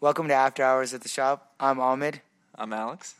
Welcome 0.00 0.28
to 0.28 0.34
After 0.34 0.62
Hours 0.62 0.94
at 0.94 1.02
the 1.02 1.08
Shop. 1.08 1.52
I'm 1.58 1.80
Ahmed, 1.80 2.20
I'm 2.54 2.72
Alex. 2.72 3.14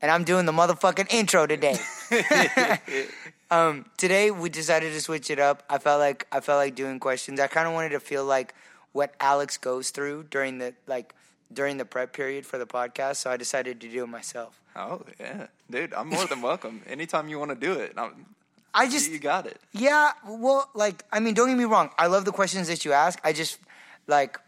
and 0.00 0.10
I'm 0.10 0.24
doing 0.24 0.46
the 0.46 0.52
motherfucking 0.52 1.12
intro 1.12 1.46
today. 1.46 1.76
um, 3.50 3.84
today 3.96 4.30
we 4.30 4.48
decided 4.48 4.92
to 4.94 5.00
switch 5.00 5.30
it 5.30 5.38
up. 5.38 5.62
I 5.68 5.78
felt 5.78 6.00
like 6.00 6.26
I 6.32 6.40
felt 6.40 6.58
like 6.58 6.74
doing 6.74 6.98
questions. 6.98 7.38
I 7.38 7.46
kind 7.48 7.68
of 7.68 7.74
wanted 7.74 7.90
to 7.90 8.00
feel 8.00 8.24
like 8.24 8.54
what 8.92 9.14
Alex 9.20 9.58
goes 9.58 9.90
through 9.90 10.24
during 10.30 10.58
the 10.58 10.74
like 10.86 11.14
during 11.52 11.76
the 11.76 11.84
prep 11.84 12.12
period 12.14 12.46
for 12.46 12.56
the 12.58 12.66
podcast. 12.66 13.16
So 13.16 13.30
I 13.30 13.36
decided 13.36 13.80
to 13.82 13.88
do 13.88 14.04
it 14.04 14.08
myself. 14.08 14.60
Oh 14.74 15.02
yeah, 15.20 15.48
dude, 15.70 15.92
I'm 15.92 16.08
more 16.08 16.24
than 16.26 16.40
welcome. 16.50 16.80
Anytime 16.88 17.28
you 17.28 17.38
want 17.38 17.50
to 17.50 17.56
do 17.56 17.74
it, 17.74 17.92
I'm, 17.96 18.24
I 18.72 18.88
just 18.88 19.10
you 19.10 19.18
got 19.18 19.46
it. 19.46 19.60
Yeah, 19.72 20.12
well, 20.26 20.70
like 20.74 21.04
I 21.12 21.20
mean, 21.20 21.34
don't 21.34 21.48
get 21.48 21.58
me 21.58 21.64
wrong. 21.64 21.90
I 21.98 22.06
love 22.06 22.24
the 22.24 22.32
questions 22.32 22.68
that 22.68 22.86
you 22.86 22.92
ask. 22.94 23.20
I 23.22 23.34
just 23.34 23.58
like 24.06 24.38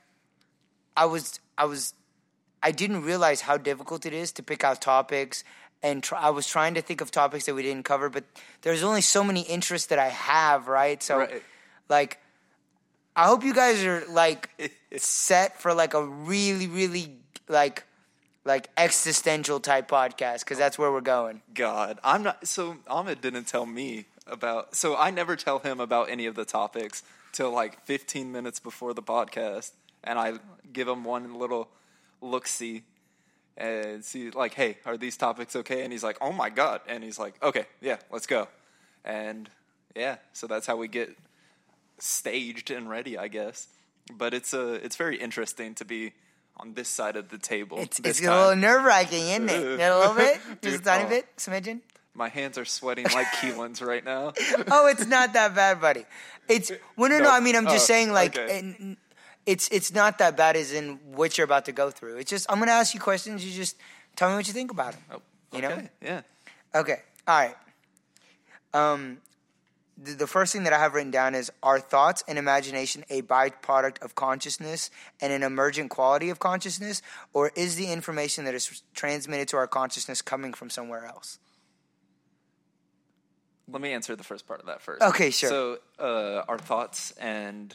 I 0.97 1.05
was 1.05 1.41
I 1.57 1.65
was 1.67 1.95
I 2.63 2.71
didn't 2.71 3.03
realize 3.05 3.43
how 3.43 3.57
difficult 3.59 4.07
it 4.07 4.13
is 4.13 4.33
to 4.33 4.43
pick 4.43 4.65
out 4.65 4.81
topics 4.81 5.45
and 5.83 6.03
try, 6.03 6.19
I 6.19 6.31
was 6.31 6.47
trying 6.47 6.75
to 6.75 6.83
think 6.83 7.03
of 7.03 7.11
topics 7.11 7.45
that 7.45 7.55
we 7.55 7.63
didn't 7.63 7.85
cover, 7.85 8.09
but 8.09 8.25
there's 8.63 8.83
only 8.83 9.03
so 9.03 9.23
many 9.23 9.43
interests 9.43 9.89
that 9.89 9.99
I 9.99 10.09
have, 10.09 10.67
right? 10.67 11.03
So 11.03 11.19
Right. 11.19 11.43
like 11.89 12.19
I 13.17 13.27
hope 13.27 13.45
you 13.45 13.55
guys 13.55 13.85
are 13.85 14.05
like 14.09 14.49
set 14.97 15.61
for 15.61 15.75
like 15.75 15.95
a 15.95 16.05
really 16.05 16.67
really 16.67 17.13
like 17.49 17.85
like 18.45 18.69
existential 18.77 19.61
type 19.61 19.89
podcast 19.89 20.45
cuz 20.47 20.59
that's 20.59 20.79
where 20.79 20.91
we're 20.91 21.01
going. 21.01 21.43
God, 21.53 21.99
I'm 22.03 22.23
not. 22.23 22.47
So 22.49 22.79
Ahmed 22.89 23.21
didn't 23.21 23.45
tell 23.45 23.67
me 23.67 24.07
about. 24.27 24.75
So 24.75 24.97
I 24.97 25.11
never 25.11 25.37
tell 25.37 25.59
him 25.59 25.81
about 25.81 26.09
any 26.09 26.27
of 26.27 26.35
the 26.35 26.45
topics 26.45 27.03
till 27.33 27.51
like 27.51 27.85
15 27.85 28.33
minutes 28.33 28.59
before 28.59 28.95
the 28.95 29.03
podcast, 29.03 29.73
and 30.05 30.19
I 30.19 30.35
give 30.73 30.87
him 30.87 31.05
one 31.05 31.35
little 31.39 31.69
look 32.21 32.47
see 32.47 32.85
and 33.57 34.05
see 34.05 34.31
like, 34.31 34.55
hey, 34.55 34.79
are 34.85 34.97
these 34.97 35.17
topics 35.17 35.55
okay? 35.57 35.83
And 35.83 35.93
he's 35.93 36.03
like, 36.05 36.19
oh 36.21 36.33
my 36.33 36.51
god, 36.51 36.81
and 36.87 37.03
he's 37.05 37.19
like, 37.19 37.43
okay, 37.43 37.67
yeah, 37.81 37.97
let's 38.11 38.27
go, 38.27 38.49
and 39.05 39.49
yeah, 39.97 40.17
so 40.33 40.47
that's 40.47 40.67
how 40.67 40.77
we 40.77 40.89
get 40.89 41.17
staged 41.99 42.71
and 42.71 42.89
ready, 42.89 43.17
I 43.17 43.29
guess. 43.29 43.69
But 44.13 44.35
it's 44.35 44.53
a 44.53 44.75
it's 44.75 44.97
very 44.97 45.17
interesting 45.17 45.75
to 45.77 45.85
be 45.85 46.13
on 46.57 46.75
this 46.75 46.89
side 46.89 47.17
of 47.17 47.31
the 47.31 47.39
table. 47.39 47.79
It's 47.79 47.99
it's 48.01 48.21
a 48.21 48.31
little 48.31 48.57
nerve 48.57 48.85
wracking, 48.85 49.29
isn't 49.29 49.49
it? 49.49 49.81
a 49.81 49.99
little 49.99 50.15
bit, 50.15 50.41
just 50.63 50.81
a 50.81 50.85
tiny 50.85 51.05
oh. 51.05 51.09
bit, 51.09 51.37
smidgen. 51.37 51.81
My 52.17 52.29
hands 52.29 52.59
are 52.59 52.65
sweating 52.65 53.07
like 53.13 53.27
Keelan's 53.41 53.83
right 53.83 54.05
now. 54.05 54.33
oh, 54.71 54.87
it's 54.87 55.07
not 55.07 55.33
that 55.33 55.55
bad, 55.55 55.81
buddy. 55.81 56.05
It's 56.49 56.71
well, 56.97 57.11
no, 57.11 57.19
no. 57.19 57.25
No. 57.25 57.31
I 57.33 57.41
mean, 57.41 57.57
I'm 57.57 57.65
just 57.65 57.91
Oh, 57.91 57.93
saying, 57.95 58.13
like, 58.13 58.39
okay. 58.39 58.97
It's 59.47 59.69
it's 59.69 59.93
not 59.93 60.19
that 60.19 60.37
bad 60.37 60.57
as 60.57 60.73
in 60.73 60.99
what 61.13 61.37
you're 61.37 61.45
about 61.45 61.67
to 61.67 61.73
go 61.73 61.91
through. 61.91 62.17
It's 62.17 62.31
just 62.31 62.51
I'm 62.51 62.59
gonna 62.59 62.73
ask 62.73 62.95
you 62.95 63.01
questions. 63.01 63.45
You 63.45 63.53
just 63.53 63.77
tell 64.17 64.31
me 64.31 64.37
what 64.37 64.47
you 64.47 64.53
think 64.53 64.71
about 64.71 64.93
them. 64.93 65.03
Oh, 65.13 65.23
You 65.53 65.63
know? 65.63 65.89
yeah. 66.03 66.23
Okay, 66.75 67.03
all 67.29 67.39
right. 67.39 67.57
Um, 68.73 69.19
the, 69.97 70.13
the 70.13 70.27
first 70.27 70.53
thing 70.53 70.65
that 70.65 70.73
I 70.73 70.79
have 70.79 70.95
written 70.95 71.13
down 71.13 71.35
is: 71.35 71.53
Are 71.63 71.79
thoughts 71.79 72.25
and 72.27 72.39
imagination 72.39 73.05
a 73.11 73.23
byproduct 73.23 74.03
of 74.03 74.15
consciousness 74.15 74.91
and 75.21 75.33
an 75.33 75.43
emergent 75.43 75.91
quality 75.91 76.31
of 76.31 76.39
consciousness, 76.39 77.01
or 77.33 77.53
is 77.55 77.77
the 77.77 77.93
information 77.93 78.45
that 78.47 78.55
is 78.55 78.83
transmitted 78.95 79.49
to 79.49 79.57
our 79.57 79.67
consciousness 79.69 80.23
coming 80.23 80.53
from 80.53 80.71
somewhere 80.71 81.07
else? 81.07 81.39
Let 83.71 83.81
me 83.81 83.93
answer 83.93 84.15
the 84.17 84.25
first 84.25 84.47
part 84.47 84.61
of 84.61 84.67
that 84.67 84.83
first. 84.83 85.03
Okay, 85.03 85.31
sure. 85.31 85.49
So, 85.49 85.79
uh, 85.99 86.43
our 86.49 86.59
thoughts 86.59 87.13
and 87.13 87.75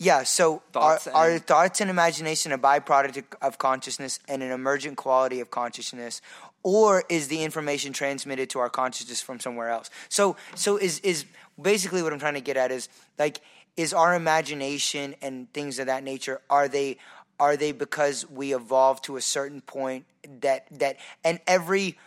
Yeah, 0.00 0.22
so 0.22 0.62
Thoughts 0.72 1.08
thoughts 1.40 1.80
and 1.80 1.90
imagination 1.90 2.52
a 2.52 2.58
byproduct 2.58 3.24
of 3.42 3.58
consciousness 3.58 4.20
and 4.28 4.44
an 4.44 4.52
emergent 4.52 4.96
quality 4.96 5.40
of 5.40 5.50
consciousness, 5.50 6.22
or 6.62 7.02
is 7.08 7.26
the 7.26 7.42
information 7.42 7.92
transmitted 7.92 8.48
to 8.50 8.60
our 8.60 8.70
consciousness 8.70 9.20
from 9.20 9.40
somewhere 9.40 9.70
else? 9.70 9.90
So, 10.08 10.36
so 10.54 10.76
is 10.76 11.00
is 11.00 11.24
basically 11.60 12.02
what 12.02 12.12
I'm 12.12 12.20
trying 12.20 12.34
to 12.34 12.40
get 12.40 12.56
at 12.56 12.70
is 12.70 12.88
like 13.18 13.40
is 13.76 13.92
our 13.92 14.14
imagination 14.14 15.16
and 15.20 15.52
things 15.52 15.80
of 15.80 15.86
that 15.86 16.04
nature 16.04 16.40
are 16.48 16.68
they 16.68 16.98
are 17.40 17.56
they 17.56 17.72
because 17.72 18.28
we 18.30 18.54
evolved 18.54 19.04
to 19.04 19.16
a 19.16 19.20
certain 19.20 19.60
point 19.60 20.04
that 20.40 20.66
that 20.70 20.96
and 21.24 21.40
every 21.46 21.98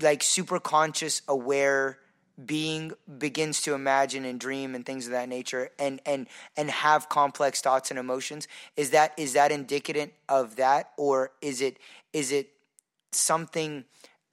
like 0.00 0.22
super 0.22 0.58
conscious 0.58 1.20
aware 1.28 1.98
being 2.44 2.92
begins 3.18 3.62
to 3.62 3.74
imagine 3.74 4.24
and 4.24 4.40
dream 4.40 4.74
and 4.74 4.84
things 4.84 5.06
of 5.06 5.12
that 5.12 5.28
nature 5.28 5.70
and 5.78 6.00
and 6.04 6.26
and 6.56 6.70
have 6.70 7.08
complex 7.08 7.60
thoughts 7.60 7.90
and 7.90 7.98
emotions 7.98 8.48
is 8.76 8.90
that 8.90 9.12
is 9.16 9.34
that 9.34 9.52
indicative 9.52 10.10
of 10.28 10.56
that? 10.56 10.90
Or 10.96 11.30
is 11.40 11.60
it 11.60 11.78
is 12.12 12.32
it 12.32 12.50
something 13.12 13.84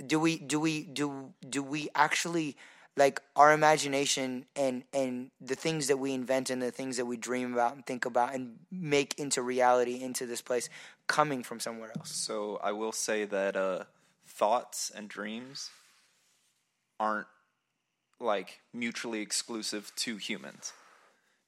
do 0.06 0.20
we 0.20 0.38
do 0.40 0.60
we 0.60 0.84
do 0.84 1.34
do 1.48 1.62
we 1.62 1.90
actually 1.94 2.58
like 2.98 3.22
our 3.36 3.54
imagination 3.54 4.46
and 4.56 4.84
and 4.94 5.32
the 5.40 5.56
things 5.56 5.88
that 5.88 5.98
we 5.98 6.14
invent 6.14 6.50
and 6.50 6.62
the 6.62 6.72
things 6.72 6.98
that 6.98 7.06
we 7.06 7.18
dream 7.18 7.54
about 7.54 7.76
and 7.76 7.86
think 7.86 8.06
about 8.06 8.34
and 8.34 8.58
make 8.72 9.18
into 9.20 9.42
reality 9.42 10.02
into 10.02 10.26
this 10.26 10.42
place 10.42 10.70
coming 11.08 11.44
from 11.44 11.60
somewhere 11.60 11.92
else? 11.96 12.12
So 12.12 12.60
I 12.64 12.72
will 12.72 12.92
say 12.92 13.26
that 13.26 13.56
uh, 13.56 13.84
thoughts 14.28 14.92
and 14.94 15.08
dreams 15.08 15.70
aren't 17.00 17.28
like 18.22 18.62
mutually 18.74 19.22
exclusive 19.22 19.92
to 19.96 20.18
humans 20.18 20.74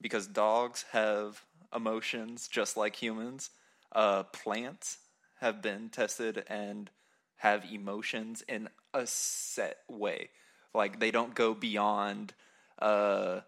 because 0.01 0.27
dogs 0.27 0.85
have 0.91 1.43
emotions 1.73 2.47
just 2.47 2.75
like 2.77 2.95
humans. 2.95 3.49
Uh, 3.91 4.23
plants 4.23 4.97
have 5.39 5.61
been 5.61 5.89
tested 5.89 6.43
and 6.47 6.89
have 7.37 7.65
emotions 7.71 8.43
in 8.47 8.69
a 8.93 9.05
set 9.05 9.79
way. 9.89 10.29
Like 10.73 10.99
they 10.99 11.11
don't 11.11 11.35
go 11.35 11.53
beyond. 11.53 12.33
Uh, 12.79 13.41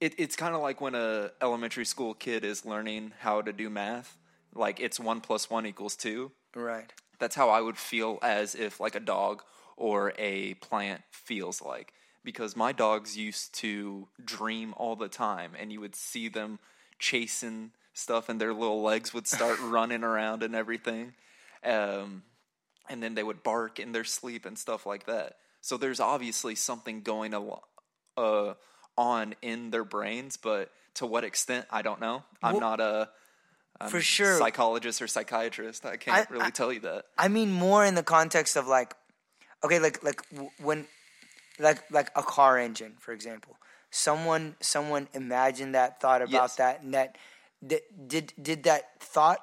it, 0.00 0.14
it's 0.18 0.36
kind 0.36 0.54
of 0.54 0.60
like 0.60 0.80
when 0.80 0.94
a 0.94 1.32
elementary 1.40 1.84
school 1.84 2.14
kid 2.14 2.44
is 2.44 2.64
learning 2.64 3.12
how 3.20 3.42
to 3.42 3.52
do 3.52 3.68
math. 3.70 4.16
Like 4.54 4.80
it's 4.80 5.00
one 5.00 5.20
plus 5.20 5.50
one 5.50 5.66
equals 5.66 5.96
two. 5.96 6.32
right 6.54 6.92
That's 7.18 7.34
how 7.34 7.50
I 7.50 7.60
would 7.60 7.78
feel 7.78 8.18
as 8.22 8.54
if 8.54 8.80
like 8.80 8.94
a 8.94 9.00
dog 9.00 9.42
or 9.78 10.12
a 10.18 10.54
plant 10.54 11.02
feels 11.10 11.62
like. 11.62 11.92
Because 12.24 12.56
my 12.56 12.72
dogs 12.72 13.16
used 13.16 13.54
to 13.60 14.08
dream 14.22 14.74
all 14.76 14.96
the 14.96 15.08
time, 15.08 15.52
and 15.58 15.72
you 15.72 15.80
would 15.80 15.94
see 15.96 16.28
them 16.28 16.58
chasing 16.98 17.70
stuff, 17.94 18.28
and 18.28 18.40
their 18.40 18.52
little 18.52 18.82
legs 18.82 19.14
would 19.14 19.26
start 19.26 19.58
running 19.62 20.02
around 20.04 20.42
and 20.42 20.54
everything. 20.54 21.14
Um, 21.64 22.22
and 22.90 23.02
then 23.02 23.14
they 23.14 23.22
would 23.22 23.42
bark 23.42 23.78
in 23.78 23.92
their 23.92 24.04
sleep 24.04 24.44
and 24.46 24.58
stuff 24.58 24.84
like 24.84 25.06
that. 25.06 25.36
So 25.60 25.76
there's 25.76 26.00
obviously 26.00 26.54
something 26.54 27.02
going 27.02 27.34
al- 27.34 27.62
uh, 28.16 28.54
on 28.96 29.34
in 29.42 29.70
their 29.70 29.84
brains, 29.84 30.36
but 30.36 30.70
to 30.94 31.06
what 31.06 31.24
extent, 31.24 31.66
I 31.70 31.82
don't 31.82 32.00
know. 32.00 32.24
I'm 32.42 32.54
Well, 32.54 32.60
not 32.60 32.80
a 32.80 33.08
I'm 33.80 33.90
for 33.90 34.00
sure. 34.00 34.38
psychologist 34.38 35.00
or 35.00 35.06
psychiatrist. 35.06 35.86
I 35.86 35.96
can't 35.96 36.16
I- 36.28 36.32
really 36.32 36.46
I- 36.46 36.50
tell 36.50 36.72
you 36.72 36.80
that. 36.80 37.06
I 37.16 37.28
mean 37.28 37.52
more 37.52 37.84
in 37.84 37.94
the 37.94 38.02
context 38.02 38.56
of 38.56 38.66
like, 38.66 38.94
okay, 39.64 39.78
like 39.78 40.02
like 40.02 40.22
when, 40.60 40.86
like 41.58 41.90
like 41.90 42.10
a 42.16 42.22
car 42.22 42.58
engine, 42.58 42.94
for 42.98 43.12
example. 43.12 43.56
Someone 43.90 44.56
someone 44.60 45.08
imagined 45.14 45.74
that, 45.74 46.00
thought 46.00 46.22
about 46.22 46.32
Yes. 46.32 46.56
that, 46.56 46.82
and 46.82 46.94
that 46.94 47.16
did 47.66 47.82
did 48.06 48.32
did 48.40 48.62
that 48.64 49.00
thought 49.00 49.40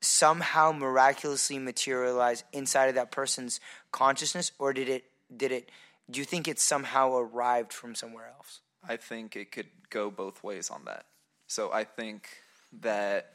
somehow 0.00 0.72
miraculously 0.72 1.58
materialize 1.58 2.44
inside 2.52 2.86
of 2.88 2.96
that 2.96 3.10
person's 3.10 3.60
consciousness, 3.92 4.52
or 4.58 4.72
did 4.72 4.88
it 4.88 5.04
did 5.34 5.52
it? 5.52 5.70
Do 6.10 6.18
you 6.20 6.26
think 6.26 6.48
it 6.48 6.58
somehow 6.60 7.16
arrived 7.16 7.72
from 7.72 7.94
somewhere 7.94 8.28
else? 8.36 8.60
I 8.86 8.96
think 8.96 9.36
it 9.36 9.52
could 9.52 9.68
go 9.88 10.10
both 10.10 10.42
ways 10.42 10.68
on 10.68 10.84
that. 10.84 11.06
So 11.46 11.72
I 11.72 11.84
think 11.84 12.28
that 12.80 13.34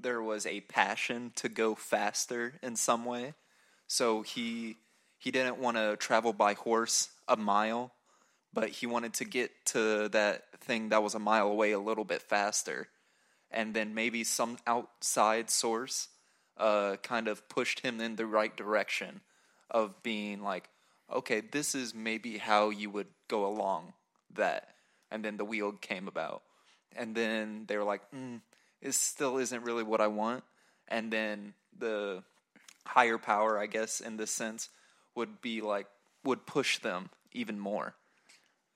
there 0.00 0.22
was 0.22 0.46
a 0.46 0.60
passion 0.60 1.32
to 1.36 1.48
go 1.48 1.74
faster 1.74 2.54
in 2.62 2.76
some 2.76 3.04
way. 3.04 3.34
So 3.88 4.22
he 4.22 4.76
he 5.18 5.30
didn't 5.30 5.58
want 5.58 5.76
to 5.76 5.96
travel 5.96 6.32
by 6.32 6.54
horse 6.54 7.10
a 7.26 7.36
mile, 7.36 7.92
but 8.52 8.70
he 8.70 8.86
wanted 8.86 9.14
to 9.14 9.24
get 9.24 9.50
to 9.66 10.08
that 10.10 10.44
thing 10.60 10.88
that 10.88 11.02
was 11.02 11.14
a 11.14 11.18
mile 11.18 11.48
away 11.48 11.72
a 11.72 11.78
little 11.78 12.04
bit 12.04 12.22
faster. 12.22 12.88
And 13.50 13.74
then 13.74 13.94
maybe 13.94 14.24
some 14.24 14.58
outside 14.66 15.50
source 15.50 16.08
uh, 16.56 16.96
kind 17.02 17.28
of 17.28 17.48
pushed 17.48 17.80
him 17.80 18.00
in 18.00 18.16
the 18.16 18.26
right 18.26 18.56
direction 18.56 19.20
of 19.70 20.02
being 20.02 20.42
like, 20.42 20.68
okay, 21.12 21.40
this 21.40 21.74
is 21.74 21.94
maybe 21.94 22.38
how 22.38 22.70
you 22.70 22.90
would 22.90 23.08
go 23.28 23.46
along 23.46 23.92
that. 24.34 24.68
And 25.10 25.24
then 25.24 25.36
the 25.36 25.44
wheel 25.44 25.72
came 25.72 26.08
about. 26.08 26.42
And 26.94 27.14
then 27.14 27.64
they 27.66 27.76
were 27.76 27.84
like, 27.84 28.02
mm, 28.14 28.40
it 28.80 28.94
still 28.94 29.38
isn't 29.38 29.64
really 29.64 29.82
what 29.82 30.00
I 30.00 30.06
want. 30.08 30.44
And 30.88 31.12
then 31.12 31.54
the 31.78 32.22
higher 32.84 33.18
power, 33.18 33.58
I 33.58 33.66
guess, 33.66 34.00
in 34.00 34.16
this 34.16 34.30
sense, 34.30 34.68
would 35.18 35.40
be 35.42 35.60
like, 35.60 35.86
would 36.24 36.46
push 36.46 36.78
them 36.78 37.10
even 37.32 37.58
more. 37.58 37.94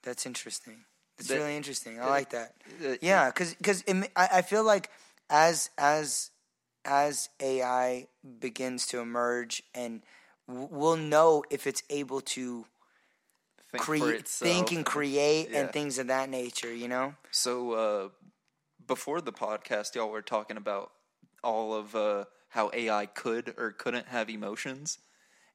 That's 0.03 0.27
interesting. 0.27 0.85
That's 1.17 1.29
That- 1.29 1.37
really 1.39 1.57
interesting. 1.57 2.01
I 2.01 2.07
like 2.07 2.31
that. 2.31 2.55
uh, 2.85 2.97
Yeah, 3.01 3.31
because 3.31 3.85
I, 3.89 4.29
I 4.39 4.43
feel 4.43 4.65
like 4.65 4.91
as 5.31 5.71
as 5.79 6.31
as 6.85 7.29
AI 7.41 8.09
begins 8.41 8.87
to 8.89 8.99
emerge, 8.99 9.63
and 9.73 10.03
we'll 10.49 10.97
know 10.97 11.45
if 11.49 11.67
it's 11.69 11.83
able 11.89 12.21
to 12.37 12.67
Think 13.71 13.83
create, 13.85 14.29
think 14.29 14.73
and 14.73 14.85
create, 14.85 15.51
Yeah. 15.51 15.61
and 15.61 15.73
things 15.73 15.99
of 15.99 16.09
that 16.09 16.29
nature. 16.29 16.75
You 16.75 16.89
know. 16.89 17.15
So 17.31 17.73
uh, 17.73 18.09
before 18.87 19.21
the 19.21 19.33
podcast, 19.33 19.95
y'all 19.95 20.11
were 20.11 20.23
talking 20.23 20.57
about 20.57 20.91
all 21.45 21.73
of 21.75 21.95
uh, 21.95 22.25
how 22.49 22.71
AI 22.75 23.07
could 23.07 23.55
or 23.57 23.71
couldn't 23.71 24.09
have 24.09 24.29
emotions, 24.29 24.99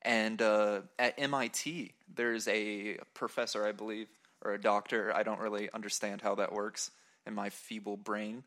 and 0.02 0.42
uh, 0.42 0.82
at 1.00 1.16
MIT, 1.18 1.94
there's 2.14 2.48
a 2.48 2.98
professor, 3.14 3.66
I 3.66 3.72
believe, 3.72 4.08
or 4.44 4.54
a 4.54 4.62
doctor. 4.62 5.14
I 5.16 5.24
don't 5.24 5.40
really 5.40 5.70
understand 5.74 6.22
how 6.22 6.36
that 6.36 6.54
works 6.54 6.92
in 7.26 7.34
my 7.34 7.50
feeble 7.50 7.98
brain, 7.98 8.44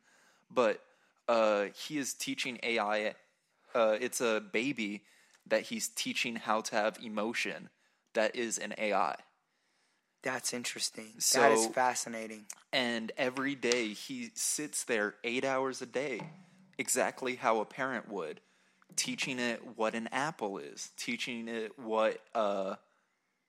but 0.50 0.82
uh, 1.29 1.67
he 1.87 1.99
is 1.99 2.14
teaching 2.14 2.58
AI. 2.62 3.14
Uh, 3.75 3.97
it's 4.00 4.20
a 4.20 4.41
baby 4.52 5.02
that 5.47 5.62
he's 5.62 5.88
teaching 5.88 6.37
how 6.37 6.61
to 6.62 6.75
have 6.76 6.99
emotion. 7.02 7.69
That 8.14 8.35
is 8.37 8.58
an 8.58 8.75
AI. 8.79 9.17
That's 10.23 10.52
interesting. 10.52 11.12
that 11.35 11.52
is 11.52 11.64
So- 11.64 11.70
fascinating. 11.70 12.47
and 12.73 13.11
every 13.17 13.55
day 13.55 13.88
he 13.88 14.31
sits 14.35 14.85
there 14.85 15.14
eight 15.25 15.44
hours 15.44 15.81
a 15.82 15.87
day, 15.87 16.20
exactly 16.79 17.37
how 17.37 17.61
a 17.61 17.64
parent 17.64 18.08
would, 18.08 18.41
teaching 18.96 19.38
it 19.38 19.60
what 19.76 19.94
an 19.94 20.08
apple 20.12 20.58
is, 20.58 20.90
teaching 20.96 21.48
it 21.48 21.78
what 21.78 22.19
uh, 22.34 22.76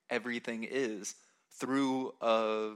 everything 0.10 0.68
is 0.70 1.16
through 1.60 2.14
a, 2.22 2.72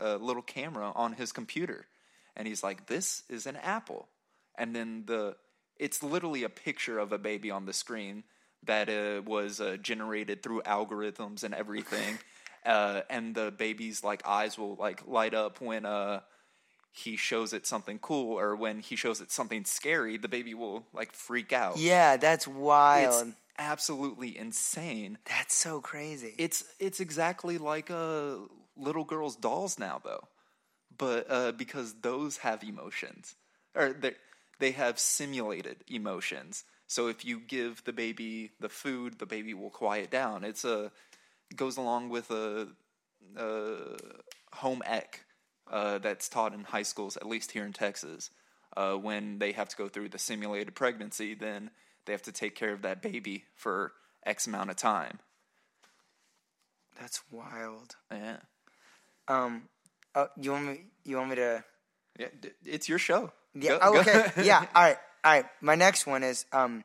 a 0.00 0.16
little 0.16 0.42
camera 0.42 0.92
on 0.94 1.12
his 1.12 1.32
computer. 1.32 1.86
And 2.36 2.46
he's 2.46 2.62
like, 2.62 2.86
"This 2.86 3.22
is 3.28 3.46
an 3.46 3.56
apple," 3.56 4.08
and 4.56 4.74
then 4.74 5.04
the 5.06 5.36
it's 5.76 6.02
literally 6.02 6.44
a 6.44 6.48
picture 6.48 6.98
of 6.98 7.12
a 7.12 7.18
baby 7.18 7.50
on 7.50 7.66
the 7.66 7.72
screen 7.72 8.24
that 8.64 8.88
uh, 8.88 9.22
was 9.24 9.60
uh, 9.60 9.76
generated 9.80 10.42
through 10.42 10.62
algorithms 10.62 11.44
and 11.44 11.54
everything. 11.54 12.18
Uh, 12.66 13.02
and 13.08 13.36
the 13.36 13.52
baby's 13.52 14.02
like 14.02 14.20
eyes 14.26 14.58
will 14.58 14.74
like 14.74 15.06
light 15.06 15.32
up 15.32 15.60
when 15.60 15.86
uh 15.86 16.20
he 16.92 17.16
shows 17.16 17.52
it 17.52 17.66
something 17.66 17.98
cool 17.98 18.38
or 18.38 18.56
when 18.56 18.80
he 18.80 18.96
shows 18.96 19.20
it 19.20 19.30
something 19.30 19.64
scary 19.64 20.16
the 20.16 20.28
baby 20.28 20.54
will 20.54 20.84
like 20.92 21.12
freak 21.12 21.52
out. 21.52 21.78
Yeah, 21.78 22.16
that's 22.16 22.48
wild. 22.48 23.28
it's 23.28 23.36
absolutely 23.58 24.36
insane. 24.36 25.18
That's 25.26 25.54
so 25.54 25.80
crazy. 25.80 26.34
it's 26.38 26.64
it's 26.78 27.00
exactly 27.00 27.58
like 27.58 27.90
uh 27.90 28.36
little 28.76 29.04
girls 29.04 29.36
dolls 29.36 29.78
now 29.78 30.00
though. 30.04 30.28
But 30.96 31.26
uh 31.30 31.52
because 31.52 31.94
those 32.00 32.38
have 32.38 32.62
emotions 32.62 33.34
or 33.74 33.92
they 33.92 34.14
they 34.58 34.72
have 34.72 34.98
simulated 34.98 35.84
emotions. 35.88 36.64
So 36.86 37.08
if 37.08 37.24
you 37.24 37.38
give 37.40 37.84
the 37.84 37.92
baby 37.92 38.50
the 38.60 38.68
food 38.68 39.18
the 39.18 39.26
baby 39.26 39.54
will 39.54 39.70
quiet 39.70 40.10
down. 40.10 40.44
It's 40.44 40.64
a 40.64 40.90
goes 41.54 41.76
along 41.76 42.08
with 42.10 42.30
a, 42.30 42.68
a 43.36 43.76
home 44.52 44.82
ec 44.86 45.24
uh, 45.70 45.98
that's 45.98 46.28
taught 46.28 46.54
in 46.54 46.64
high 46.64 46.82
schools 46.82 47.16
at 47.16 47.26
least 47.26 47.52
here 47.52 47.64
in 47.64 47.72
texas 47.72 48.30
uh, 48.76 48.94
when 48.94 49.38
they 49.38 49.52
have 49.52 49.68
to 49.68 49.76
go 49.76 49.88
through 49.88 50.08
the 50.08 50.18
simulated 50.18 50.74
pregnancy 50.74 51.34
then 51.34 51.70
they 52.04 52.12
have 52.12 52.22
to 52.22 52.32
take 52.32 52.54
care 52.54 52.72
of 52.72 52.82
that 52.82 53.02
baby 53.02 53.44
for 53.54 53.92
x 54.24 54.46
amount 54.46 54.70
of 54.70 54.76
time 54.76 55.18
that's 57.00 57.22
wild. 57.30 57.96
yeah 58.10 58.38
Um, 59.28 59.68
uh, 60.14 60.26
you 60.40 60.50
want 60.52 60.66
me? 60.66 60.80
You 61.04 61.16
want 61.18 61.30
me 61.30 61.36
to? 61.36 61.62
Yeah, 62.18 62.26
d- 62.40 62.50
it's 62.64 62.88
your 62.88 62.98
show. 62.98 63.30
Yeah. 63.54 63.70
Go- 63.72 63.78
oh, 63.82 64.00
okay. 64.00 64.32
yeah. 64.42 64.64
All 64.74 64.82
right. 64.82 64.96
All 65.24 65.32
right. 65.32 65.44
My 65.60 65.74
next 65.76 66.06
one 66.06 66.22
is 66.24 66.44
um, 66.52 66.82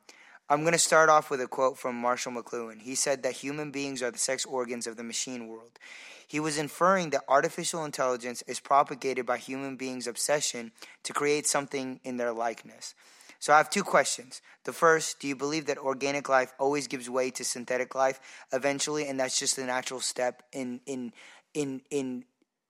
I'm 0.50 0.62
going 0.62 0.74
to 0.74 0.80
start 0.80 1.10
off 1.10 1.30
with 1.30 1.40
a 1.40 1.48
quote 1.48 1.78
from 1.78 1.95
Marshall 1.95 2.34
McLuhan. 2.34 2.81
He 2.81 2.95
said 2.95 3.24
that 3.24 3.34
human 3.34 3.72
beings 3.72 4.04
are 4.04 4.12
the 4.12 4.18
sex 4.18 4.45
organs 4.45 4.88
of 4.88 4.98
the 4.98 5.04
machine 5.04 5.48
world. 5.48 5.80
He 6.28 6.40
was 6.40 6.57
inferring 6.57 7.12
that 7.12 7.24
artificial 7.30 7.86
intelligence 7.86 8.44
is 8.45 8.60
propagated 8.60 9.25
by 9.25 9.38
human 9.38 9.78
beings' 9.78 10.07
obsession 10.07 10.72
to 11.04 11.13
create 11.13 11.48
something 11.48 12.01
in 12.04 12.18
their 12.18 12.34
likeness. 12.34 12.94
So 13.40 13.54
I 13.54 13.57
have 13.57 13.69
two 13.69 13.84
questions. 13.84 14.42
The 14.63 14.74
first, 14.74 15.19
do 15.19 15.28
you 15.28 15.36
believe 15.36 15.66
that 15.68 15.78
organic 15.78 16.28
life 16.30 16.54
always 16.60 16.88
gives 16.88 17.10
way 17.10 17.30
to 17.31 17.44
synthetic 17.44 17.94
life 17.94 18.19
eventually 18.51 19.07
and 19.07 19.19
that's 19.19 19.38
just 19.38 19.57
a 19.57 19.66
natural 19.66 20.00
step 20.00 20.44
in 20.51 20.80
in 20.86 21.12
in 21.54 21.81
in 21.92 22.24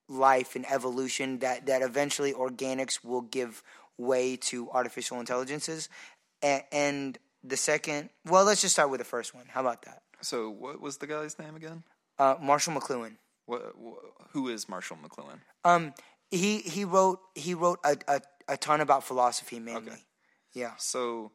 life 0.09 0.55
and 0.55 0.65
evolution 0.69 1.39
that 1.39 1.67
that 1.67 1.81
eventually 1.81 2.33
organics 2.33 3.03
will 3.03 3.21
give 3.21 3.63
way 3.97 4.35
to 4.35 4.69
artificial 4.71 5.19
intelligences? 5.19 5.89
And, 6.41 6.63
and 6.71 7.17
the 7.43 7.57
second, 7.57 8.09
well, 8.25 8.45
let's 8.45 8.61
just 8.61 8.73
start 8.73 8.89
with 8.89 8.99
the 8.99 9.05
first 9.05 9.33
one. 9.35 9.45
How 9.49 9.61
about 9.61 9.83
that? 9.83 10.01
So, 10.21 10.49
what 10.49 10.79
was 10.81 10.97
the 10.97 11.07
guy's 11.07 11.37
name 11.37 11.55
again? 11.55 11.83
Uh, 12.17 12.35
Marshall 12.41 12.73
McLuhan. 12.73 13.17
What, 13.45 13.73
wh- 13.77 14.31
who 14.31 14.47
is 14.49 14.69
Marshall 14.69 14.97
McLuhan? 15.03 15.39
Um, 15.65 15.93
he 16.31 16.59
he 16.59 16.85
wrote 16.85 17.19
he 17.35 17.53
wrote 17.53 17.79
a, 17.83 17.97
a, 18.07 18.21
a 18.47 18.57
ton 18.57 18.79
about 18.81 19.03
philosophy 19.03 19.59
mainly. 19.59 19.91
Okay. 19.91 19.99
Yeah. 20.53 20.71
So, 20.77 21.31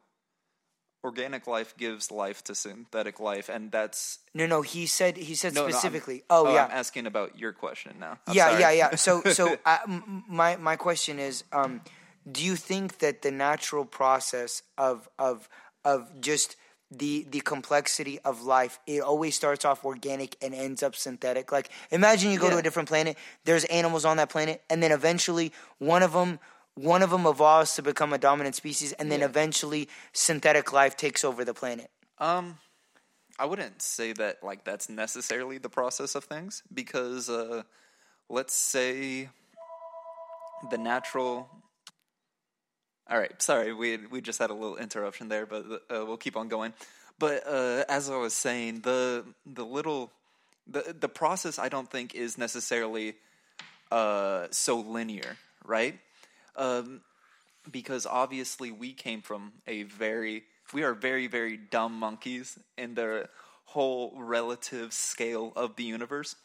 organic 1.05 1.47
life 1.47 1.77
gives 1.77 2.11
life 2.11 2.43
to 2.45 2.55
synthetic 2.55 3.21
life, 3.21 3.49
and 3.49 3.71
that's 3.71 4.19
No, 4.35 4.47
no. 4.47 4.63
He 4.63 4.87
said 4.87 5.17
he 5.17 5.35
said 5.35 5.55
no, 5.55 5.61
no, 5.63 5.67
I'm- 5.67 5.73
specifically. 5.73 6.23
oh, 6.31 6.53
yeah. 6.53 6.65
I'm 6.65 6.71
asking 6.71 7.07
about 7.07 7.39
your 7.39 7.53
question 7.53 7.97
now. 8.01 8.19
I'm 8.27 8.35
yeah, 8.35 8.49
sorry. 8.51 8.61
yeah, 8.61 8.71
yeah. 8.71 8.95
So, 8.97 9.23
so 9.33 9.57
I, 9.67 9.81
m- 9.85 10.25
my 10.29 10.57
my 10.57 10.77
question 10.77 11.19
is, 11.19 11.45
um, 11.53 11.83
do 12.31 12.45
you 12.45 12.57
think 12.57 12.99
that 12.99 13.23
the 13.23 13.31
natural 13.31 13.85
process 13.85 14.63
of 14.77 15.09
of 15.19 15.49
of 15.93 16.21
just 16.21 16.57
the 16.91 17.27
the 17.35 17.41
complexity 17.53 18.17
of 18.25 18.35
life 18.57 18.75
it 18.87 19.01
always 19.11 19.35
starts 19.41 19.65
off 19.69 19.85
organic 19.85 20.37
and 20.45 20.55
ends 20.55 20.83
up 20.83 20.95
synthetic? 20.95 21.53
Like, 21.57 21.69
imagine 21.91 22.31
you 22.33 22.39
go 22.39 22.51
to 22.51 22.59
a 22.59 22.63
different 22.63 22.89
planet. 22.89 23.17
There's 23.45 23.65
animals 23.81 24.05
on 24.05 24.17
that 24.21 24.31
planet, 24.31 24.63
and 24.71 24.83
then 24.83 24.93
eventually 24.93 25.53
one 25.79 26.03
of 26.03 26.13
them. 26.13 26.39
One 26.79 27.03
of 27.03 27.11
them 27.11 27.27
evolves 27.27 27.75
to 27.75 27.83
become 27.83 28.13
a 28.15 28.19
dominant 28.19 28.55
species, 28.55 28.93
and 28.99 29.11
then 29.11 29.21
Yeah. 29.21 29.31
eventually 29.33 29.89
synthetic 30.13 30.73
life 30.73 30.95
takes 30.97 31.25
over 31.25 31.45
the 31.45 31.53
planet. 31.63 31.91
Um, 32.19 32.59
I 33.37 33.47
wouldn't 33.51 33.83
say 33.83 34.13
that 34.23 34.35
like 34.45 34.63
that's 34.63 34.89
necessarily 34.89 35.59
the 35.59 35.69
process 35.69 36.15
of 36.15 36.23
things 36.23 36.63
because 36.73 37.29
uh, 37.29 37.63
let's 38.29 38.55
say 38.55 39.29
the 40.71 40.79
natural. 40.79 41.51
All 43.11 43.19
right, 43.19 43.41
sorry, 43.41 43.73
we 43.73 43.97
we 44.11 44.21
just 44.21 44.39
had 44.39 44.51
a 44.51 44.55
little 44.55 44.77
interruption 44.77 45.29
there, 45.29 45.47
but 45.47 45.65
uh, 45.91 46.05
we'll 46.05 46.19
keep 46.19 46.37
on 46.37 46.49
going. 46.49 46.75
But 47.19 47.47
uh, 47.47 47.85
as 47.89 48.11
I 48.11 48.17
was 48.17 48.35
saying, 48.35 48.81
the 48.81 49.25
the 49.47 49.65
little 49.65 50.13
the 50.67 50.95
the 50.99 51.09
process 51.09 51.59
I 51.59 51.69
don't 51.69 51.91
think 51.91 52.15
is 52.15 52.37
necessarily 52.37 53.15
uh, 53.91 54.49
so 54.51 54.81
linear, 54.81 55.37
right? 55.65 55.99
Um, 56.55 57.01
because 57.71 58.07
obviously 58.07 58.71
we 58.71 58.93
came 58.93 59.23
from 59.23 59.53
a 59.67 59.85
very 59.85 60.45
we 60.73 60.83
are 60.83 60.95
very 60.95 61.27
very 61.27 61.57
dumb 61.57 61.93
monkeys 61.93 62.59
in 62.77 62.95
the 62.95 63.29
whole 63.67 64.13
relative 64.17 64.93
scale 64.93 65.53
of 65.57 65.77
the 65.77 65.85
universe 65.85 66.37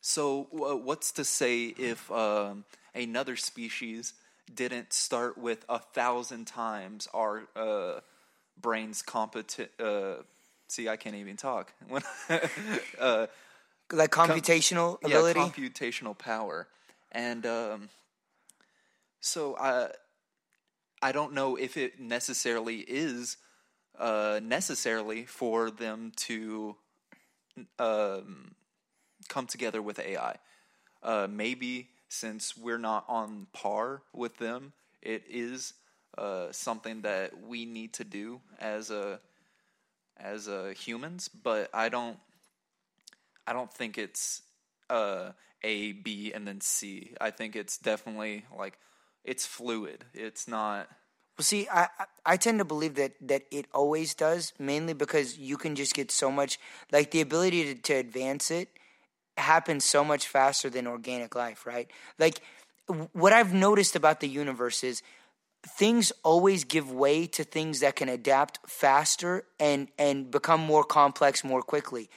so 0.00 0.46
what's 0.50 1.12
to 1.12 1.24
say 1.24 1.66
if 1.66 2.10
um, 2.10 2.64
another 2.94 3.36
species 3.36 4.12
didn't 4.54 4.92
start 4.92 5.36
with 5.38 5.64
a 5.68 5.78
thousand 5.78 6.46
times 6.46 7.08
our 7.14 7.42
uh, 7.56 8.00
brains 8.60 9.02
competent 9.02 9.70
uh, 9.80 10.14
see 10.68 10.88
i 10.88 10.96
can't 10.96 11.16
even 11.16 11.36
talk 11.36 11.72
uh, 13.00 13.26
Like 13.92 14.10
computational 14.10 14.98
yeah, 15.02 15.06
ability. 15.06 15.40
computational 15.40 16.18
power, 16.18 16.66
and 17.12 17.46
um, 17.46 17.88
so 19.20 19.56
I 19.56 19.90
I 21.00 21.12
don't 21.12 21.34
know 21.34 21.56
if 21.56 21.76
it 21.76 22.00
necessarily 22.00 22.78
is 22.78 23.36
uh, 23.98 24.40
necessarily 24.42 25.24
for 25.24 25.70
them 25.70 26.12
to 26.16 26.76
um, 27.78 28.54
come 29.28 29.46
together 29.46 29.80
with 29.80 30.00
AI. 30.00 30.36
Uh, 31.02 31.28
maybe 31.30 31.90
since 32.08 32.56
we're 32.56 32.78
not 32.78 33.04
on 33.08 33.46
par 33.52 34.02
with 34.12 34.38
them, 34.38 34.72
it 35.02 35.24
is 35.28 35.74
uh, 36.16 36.48
something 36.50 37.02
that 37.02 37.32
we 37.46 37.64
need 37.64 37.92
to 37.94 38.04
do 38.04 38.40
as 38.60 38.90
a 38.90 39.20
as 40.16 40.48
a 40.48 40.72
humans. 40.72 41.28
But 41.28 41.70
I 41.74 41.88
don't 41.88 42.18
I 43.46 43.52
don't 43.52 43.72
think 43.72 43.98
it's 43.98 44.42
uh, 44.90 45.30
A, 45.62 45.92
B, 45.92 46.32
and 46.32 46.46
then 46.46 46.60
C. 46.60 47.14
I 47.20 47.30
think 47.30 47.56
it's 47.56 47.78
definitely 47.78 48.44
like 48.56 48.78
it's 49.24 49.46
fluid. 49.46 50.04
It's 50.14 50.48
not. 50.48 50.88
Well, 51.38 51.44
see, 51.44 51.68
I, 51.68 51.88
I 51.98 52.04
I 52.24 52.36
tend 52.36 52.58
to 52.58 52.64
believe 52.64 52.94
that 52.94 53.12
that 53.20 53.42
it 53.50 53.66
always 53.74 54.14
does, 54.14 54.52
mainly 54.58 54.94
because 54.94 55.38
you 55.38 55.56
can 55.56 55.74
just 55.74 55.94
get 55.94 56.10
so 56.10 56.30
much, 56.30 56.58
like 56.90 57.10
the 57.10 57.20
ability 57.20 57.74
to, 57.74 57.82
to 57.82 57.94
advance 57.94 58.50
it 58.50 58.68
happens 59.36 59.84
so 59.84 60.04
much 60.04 60.26
faster 60.26 60.70
than 60.70 60.86
organic 60.86 61.34
life, 61.34 61.66
right? 61.66 61.90
Like 62.18 62.40
what 63.12 63.32
I've 63.32 63.52
noticed 63.52 63.96
about 63.96 64.20
the 64.20 64.28
universe 64.28 64.84
is 64.84 65.02
things 65.66 66.12
always 66.22 66.64
give 66.64 66.90
way 66.92 67.26
to 67.26 67.44
things 67.44 67.80
that 67.80 67.96
can 67.96 68.08
adapt 68.08 68.58
faster 68.68 69.44
and 69.58 69.88
and 69.98 70.30
become 70.30 70.60
more 70.60 70.84
complex 70.84 71.42
more 71.42 71.62
quickly. 71.62 72.08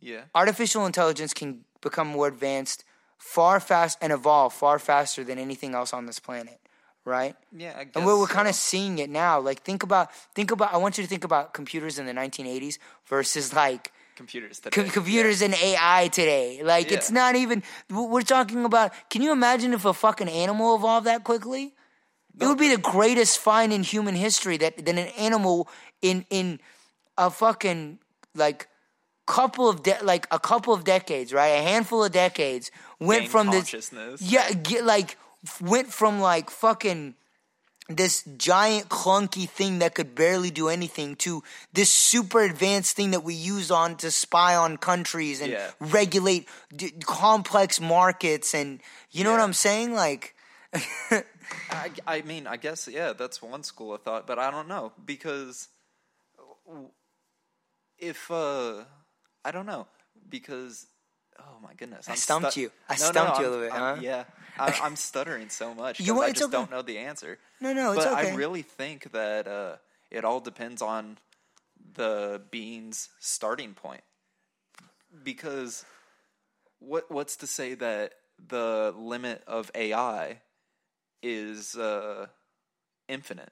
Yeah. 0.00 0.22
Artificial 0.34 0.86
intelligence 0.86 1.34
can 1.34 1.64
become 1.80 2.06
more 2.08 2.28
advanced 2.28 2.84
far 3.18 3.60
fast 3.60 3.98
and 4.00 4.12
evolve 4.12 4.52
far 4.52 4.78
faster 4.78 5.24
than 5.24 5.38
anything 5.38 5.74
else 5.74 5.92
on 5.92 6.06
this 6.06 6.18
planet, 6.18 6.60
right? 7.04 7.34
Yeah, 7.50 7.74
I 7.76 7.84
guess. 7.84 7.96
And 7.96 8.06
we're, 8.06 8.18
we're 8.18 8.26
kind 8.26 8.46
of 8.46 8.54
seeing 8.54 8.98
it 8.98 9.10
now. 9.10 9.40
Like 9.40 9.62
think 9.62 9.82
about 9.82 10.12
think 10.34 10.50
about 10.50 10.72
I 10.72 10.76
want 10.76 10.98
you 10.98 11.04
to 11.04 11.08
think 11.08 11.24
about 11.24 11.54
computers 11.54 11.98
in 11.98 12.06
the 12.06 12.12
1980s 12.12 12.78
versus 13.06 13.52
like 13.52 13.92
computers 14.16 14.60
co- 14.60 14.70
today. 14.70 14.88
computers 14.88 15.42
and 15.42 15.54
AI 15.54 16.08
today. 16.08 16.62
Like 16.62 16.90
it's 16.90 17.10
not 17.10 17.36
even 17.36 17.62
we're 17.90 18.22
talking 18.22 18.64
about 18.64 18.92
can 19.10 19.22
you 19.22 19.32
imagine 19.32 19.72
if 19.72 19.84
a 19.84 19.92
fucking 19.94 20.28
animal 20.28 20.74
evolved 20.74 21.06
that 21.06 21.24
quickly? 21.24 21.74
It 22.38 22.46
would 22.46 22.58
be 22.58 22.68
the 22.68 22.80
greatest 22.80 23.38
find 23.38 23.72
in 23.72 23.82
human 23.82 24.14
history 24.14 24.56
that 24.58 24.84
that 24.84 24.88
an 24.88 25.08
animal 25.18 25.68
in 26.02 26.26
in 26.30 26.60
a 27.16 27.30
fucking 27.30 27.98
like 28.34 28.68
couple 29.26 29.68
of 29.68 29.82
de- 29.82 30.02
like 30.02 30.26
a 30.30 30.38
couple 30.38 30.72
of 30.72 30.84
decades, 30.84 31.32
right? 31.32 31.48
A 31.48 31.62
handful 31.62 32.04
of 32.04 32.12
decades 32.12 32.70
went 33.00 33.22
Gain 33.22 33.30
from 33.30 33.50
this 33.50 33.92
yeah, 34.20 34.52
get, 34.52 34.84
like 34.84 35.16
went 35.60 35.92
from 35.92 36.20
like 36.20 36.50
fucking 36.50 37.14
this 37.88 38.24
giant 38.36 38.88
clunky 38.88 39.48
thing 39.48 39.78
that 39.78 39.94
could 39.94 40.14
barely 40.14 40.50
do 40.50 40.68
anything 40.68 41.14
to 41.16 41.42
this 41.72 41.92
super 41.92 42.40
advanced 42.42 42.96
thing 42.96 43.12
that 43.12 43.22
we 43.22 43.34
use 43.34 43.70
on 43.70 43.96
to 43.96 44.10
spy 44.10 44.56
on 44.56 44.76
countries 44.76 45.40
and 45.40 45.52
Yeah. 45.52 45.70
regulate 45.78 46.48
d- 46.74 46.92
complex 47.04 47.80
markets 47.80 48.54
and 48.54 48.80
you 49.12 49.22
know 49.22 49.30
what 49.30 49.40
I'm 49.40 49.52
saying 49.52 49.94
like 49.94 50.34
I, 51.70 51.90
I 52.06 52.22
mean, 52.22 52.46
I 52.46 52.56
guess 52.56 52.88
yeah, 52.88 53.12
that's 53.12 53.40
one 53.40 53.62
school 53.62 53.94
of 53.94 54.02
thought, 54.02 54.26
but 54.26 54.38
I 54.38 54.50
don't 54.50 54.66
know 54.68 54.92
because 55.04 55.68
if 57.98 58.30
uh, 58.30 58.84
I 59.44 59.50
don't 59.52 59.66
know 59.66 59.86
because 60.28 60.86
oh 61.38 61.58
my 61.62 61.74
goodness, 61.74 62.08
I 62.08 62.12
I'm 62.12 62.16
stumped 62.18 62.52
stu- 62.52 62.60
you. 62.62 62.70
I 62.88 62.96
No, 62.96 63.04
no, 63.06 63.10
stumped 63.12 63.38
you 63.38 63.44
a 63.44 63.48
I'm- 63.48 63.50
little 63.52 63.66
bit, 63.66 63.72
I'm- 63.72 63.96
huh? 63.96 64.02
Yeah, 64.02 64.24
I, 64.58 64.80
I'm 64.82 64.96
stuttering 64.96 65.48
so 65.48 65.74
much 65.74 66.00
You 66.00 66.14
because 66.14 66.28
I 66.28 66.32
just 66.32 66.42
okay. 66.44 66.52
don't 66.52 66.70
know 66.70 66.82
the 66.82 66.98
answer. 66.98 67.38
No, 67.60 67.72
no, 67.72 67.92
it's 67.92 68.00
okay. 68.04 68.10
but 68.14 68.18
okay. 68.24 68.32
I 68.32 68.34
really 68.34 68.62
think 68.62 69.12
that 69.12 69.46
uh, 69.48 69.76
it 70.10 70.24
all 70.24 70.40
depends 70.40 70.80
on 70.82 71.18
the 71.94 72.42
being's 72.50 73.08
starting 73.20 73.74
point 73.74 74.02
because 75.24 75.84
what 76.78 77.10
what's 77.10 77.36
to 77.36 77.46
say 77.46 77.74
that 77.74 78.14
the 78.48 78.92
limit 78.96 79.42
of 79.46 79.70
AI 79.74 80.40
is 81.22 81.74
uh, 81.76 82.26
infinite? 83.08 83.50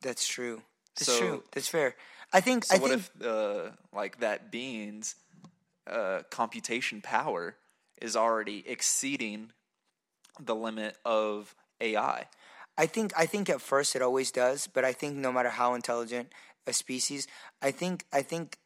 that's 0.00 0.26
true. 0.26 0.62
That's 0.96 1.06
So- 1.12 1.18
true. 1.18 1.42
That's 1.52 1.68
fair. 1.68 1.94
I 2.34 2.40
think 2.40 2.64
So 2.64 2.74
I 2.74 2.78
what 2.78 2.90
think 2.90 3.02
if 3.20 3.26
uh, 3.26 3.70
like 3.94 4.18
that 4.20 4.50
being's 4.50 5.14
uh, 5.86 6.22
computation 6.30 7.00
power 7.00 7.56
is 8.02 8.16
already 8.16 8.64
exceeding 8.66 9.52
the 10.40 10.54
limit 10.54 10.98
of 11.04 11.54
AI? 11.80 12.26
I 12.76 12.86
think 12.86 13.12
I 13.16 13.26
think 13.26 13.48
at 13.48 13.60
first 13.60 13.94
it 13.94 14.02
always 14.02 14.32
does, 14.32 14.66
but 14.66 14.84
I 14.84 14.92
think 14.92 15.16
no 15.16 15.32
matter 15.32 15.50
how 15.50 15.74
intelligent 15.74 16.32
a 16.66 16.72
species, 16.72 17.28
I 17.62 17.70
think 17.70 18.04
I 18.12 18.22
think 18.22 18.58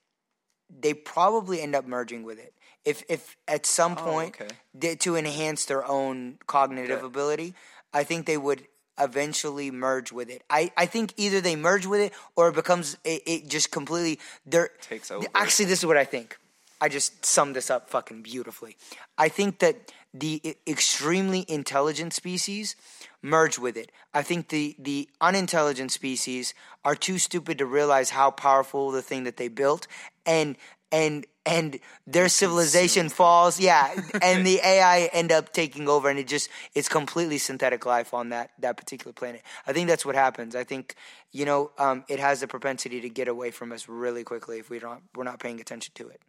they 0.70 0.94
probably 0.94 1.60
end 1.60 1.74
up 1.74 1.86
merging 1.86 2.22
with 2.22 2.38
it. 2.38 2.54
If 2.84 3.02
if 3.08 3.36
at 3.46 3.66
some 3.66 3.96
point 3.96 4.36
okay. 4.40 4.54
they, 4.74 4.96
to 4.96 5.16
enhance 5.16 5.66
their 5.66 5.86
own 5.86 6.38
cognitive 6.46 6.98
Okay. 6.98 7.06
ability, 7.06 7.54
I 7.92 8.04
think 8.04 8.26
they 8.26 8.38
would 8.38 8.66
eventually 8.98 9.70
merge 9.70 10.12
with 10.12 10.30
it. 10.30 10.42
I, 10.50 10.70
I 10.76 10.86
think 10.86 11.14
either 11.16 11.40
they 11.40 11.56
merge 11.56 11.86
with 11.86 12.00
it 12.00 12.12
or 12.36 12.48
it 12.48 12.54
becomes 12.54 12.96
it, 13.04 13.22
it 13.26 13.48
just 13.48 13.70
completely 13.70 14.18
they're 14.46 14.70
Takes 14.80 15.10
over. 15.10 15.26
Actually, 15.34 15.66
this 15.66 15.80
is 15.80 15.86
what 15.86 15.96
I 15.96 16.04
think. 16.04 16.38
I 16.80 16.88
just 16.88 17.24
summed 17.24 17.56
this 17.56 17.70
up 17.70 17.90
fucking 17.90 18.22
beautifully. 18.22 18.76
I 19.16 19.28
think 19.28 19.58
that 19.58 19.92
the 20.14 20.56
extremely 20.66 21.44
intelligent 21.48 22.12
species 22.12 22.76
merge 23.20 23.58
with 23.58 23.76
it. 23.76 23.90
I 24.14 24.22
think 24.22 24.48
the 24.48 24.76
the 24.78 25.08
unintelligent 25.20 25.92
species 25.92 26.54
are 26.84 26.94
too 26.94 27.18
stupid 27.18 27.58
to 27.58 27.66
realize 27.66 28.10
how 28.10 28.30
powerful 28.30 28.90
the 28.90 29.02
thing 29.02 29.24
that 29.24 29.36
they 29.36 29.48
built 29.48 29.86
and 30.24 30.56
and 30.90 31.26
and 31.48 31.78
their 32.06 32.28
civilization 32.28 33.08
falls. 33.08 33.58
Yeah, 33.68 33.92
and 34.22 34.46
the 34.46 34.60
AI 34.64 35.10
end 35.12 35.32
up 35.32 35.52
taking 35.52 35.88
over, 35.88 36.08
and 36.08 36.18
it 36.18 36.28
just 36.28 36.48
it's 36.74 36.88
completely 36.88 37.38
synthetic 37.38 37.84
life 37.84 38.14
on 38.14 38.28
that 38.30 38.50
that 38.60 38.76
particular 38.76 39.12
planet. 39.12 39.42
I 39.66 39.72
think 39.72 39.88
that's 39.88 40.06
what 40.06 40.14
happens. 40.14 40.54
I 40.54 40.64
think 40.64 40.94
you 41.32 41.44
know 41.44 41.70
um, 41.78 42.04
it 42.08 42.18
has 42.20 42.40
the 42.40 42.46
propensity 42.46 43.00
to 43.00 43.08
get 43.08 43.28
away 43.28 43.50
from 43.50 43.72
us 43.72 43.88
really 43.88 44.24
quickly 44.24 44.58
if 44.58 44.70
we 44.70 44.78
don't 44.78 45.02
we're 45.14 45.24
not 45.24 45.40
paying 45.40 45.60
attention 45.60 45.92
to 45.96 46.08
it. 46.08 46.20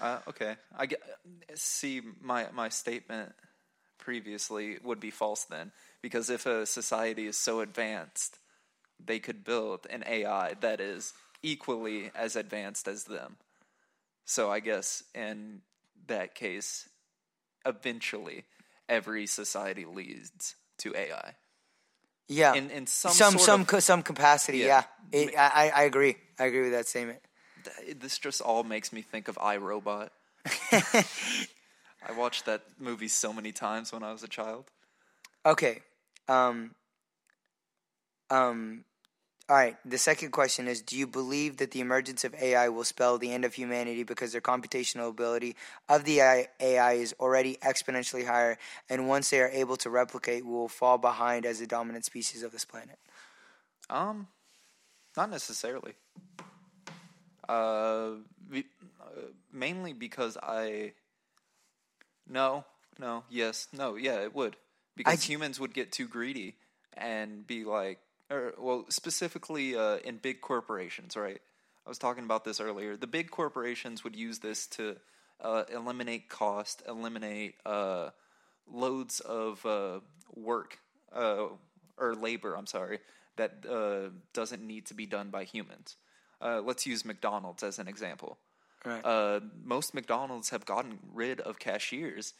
Uh, 0.00 0.18
okay, 0.28 0.56
I 0.76 0.86
get, 0.86 1.00
see 1.54 2.02
my 2.20 2.46
my 2.52 2.68
statement 2.68 3.32
previously 3.98 4.78
would 4.82 4.98
be 5.00 5.10
false 5.10 5.44
then 5.44 5.70
because 6.02 6.28
if 6.28 6.44
a 6.44 6.66
society 6.66 7.26
is 7.26 7.38
so 7.38 7.60
advanced, 7.60 8.38
they 9.04 9.18
could 9.20 9.44
build 9.44 9.86
an 9.88 10.02
AI 10.06 10.54
that 10.60 10.80
is 10.80 11.14
equally 11.42 12.10
as 12.14 12.36
advanced 12.36 12.88
as 12.88 13.04
them. 13.04 13.36
So 14.24 14.50
I 14.50 14.60
guess 14.60 15.02
in 15.14 15.62
that 16.06 16.34
case, 16.34 16.88
eventually 17.66 18.44
every 18.88 19.26
society 19.26 19.84
leads 19.84 20.56
to 20.78 20.94
AI. 20.96 21.34
Yeah, 22.28 22.54
In- 22.54 22.70
in 22.70 22.86
some 22.86 23.12
some 23.12 23.32
sort 23.32 23.42
some 23.44 23.60
of- 23.62 23.82
some 23.84 24.02
capacity. 24.02 24.58
Yeah, 24.58 24.84
Yeah. 25.12 25.20
It- 25.20 25.36
I 25.36 25.48
I 25.48 25.70
I 25.70 25.82
agree. 25.82 26.16
I 26.38 26.44
agree 26.46 26.62
with 26.62 26.72
that 26.72 26.86
statement. 26.88 27.20
This 27.94 28.18
just 28.18 28.40
all 28.40 28.64
makes 28.64 28.92
me 28.92 29.02
think 29.02 29.28
of 29.28 29.36
iRobot. 29.36 30.10
I 30.72 32.12
watched 32.16 32.46
that 32.46 32.62
movie 32.78 33.06
so 33.08 33.32
many 33.32 33.52
times 33.52 33.92
when 33.92 34.02
I 34.02 34.10
was 34.12 34.22
a 34.24 34.28
child. 34.28 34.70
Okay. 35.46 35.82
Um. 36.28 36.74
Um. 38.30 38.84
All 39.48 39.56
right. 39.56 39.76
The 39.84 39.98
second 39.98 40.30
question 40.30 40.68
is: 40.68 40.80
Do 40.80 40.96
you 40.96 41.06
believe 41.06 41.56
that 41.56 41.72
the 41.72 41.80
emergence 41.80 42.24
of 42.24 42.34
AI 42.34 42.68
will 42.68 42.84
spell 42.84 43.18
the 43.18 43.32
end 43.32 43.44
of 43.44 43.54
humanity 43.54 44.04
because 44.04 44.32
their 44.32 44.40
computational 44.40 45.10
ability 45.10 45.56
of 45.88 46.04
the 46.04 46.20
AI, 46.20 46.92
is 46.92 47.14
already 47.18 47.56
exponentially 47.56 48.26
higher, 48.26 48.56
and 48.88 49.08
once 49.08 49.30
they 49.30 49.40
are 49.40 49.48
able 49.48 49.76
to 49.78 49.90
replicate, 49.90 50.44
we 50.46 50.52
will 50.52 50.68
fall 50.68 50.96
behind 50.96 51.44
as 51.44 51.58
the 51.58 51.66
dominant 51.66 52.04
species 52.04 52.42
of 52.42 52.52
this 52.52 52.64
planet? 52.64 52.98
Um, 53.90 54.28
not 55.16 55.28
necessarily. 55.28 55.94
Uh, 57.48 57.52
uh, 57.52 58.62
mainly 59.52 59.92
because 59.92 60.38
I. 60.40 60.92
No, 62.28 62.64
no, 62.98 63.24
yes, 63.28 63.66
no, 63.72 63.96
yeah, 63.96 64.20
it 64.22 64.34
would 64.34 64.56
because 64.96 65.20
j- 65.24 65.32
humans 65.32 65.58
would 65.58 65.74
get 65.74 65.90
too 65.92 66.06
greedy 66.06 66.54
and 66.96 67.46
be 67.46 67.64
like, 67.64 67.98
or 68.32 68.54
well, 68.58 68.86
specifically 68.88 69.76
uh, 69.76 69.96
in 69.98 70.16
big 70.16 70.40
corporations, 70.40 71.16
right? 71.16 71.40
I 71.84 71.88
was 71.88 71.98
talking 71.98 72.24
about 72.24 72.44
this 72.44 72.60
earlier. 72.60 72.96
The 72.96 73.06
big 73.06 73.30
corporations 73.30 74.04
would 74.04 74.16
use 74.16 74.38
this 74.38 74.66
to 74.68 74.96
uh, 75.40 75.64
eliminate 75.72 76.28
cost, 76.28 76.82
eliminate 76.88 77.56
uh, 77.66 78.10
loads 78.70 79.20
of 79.20 79.64
uh, 79.66 80.00
work 80.34 80.78
uh, 81.14 81.46
or 81.98 82.14
labor. 82.14 82.54
I'm 82.54 82.66
sorry, 82.66 83.00
that 83.36 83.66
uh, 83.68 84.10
doesn't 84.32 84.62
need 84.62 84.86
to 84.86 84.94
be 84.94 85.06
done 85.06 85.30
by 85.30 85.44
humans. 85.44 85.96
Uh, 86.40 86.60
let's 86.60 86.86
use 86.86 87.04
McDonald's 87.04 87.62
as 87.62 87.78
an 87.78 87.88
example. 87.88 88.38
Right. 88.84 89.04
Uh, 89.04 89.40
most 89.64 89.94
McDonald's 89.94 90.50
have 90.50 90.64
gotten 90.64 90.98
rid 91.12 91.40
of 91.40 91.58
cashiers 91.58 92.34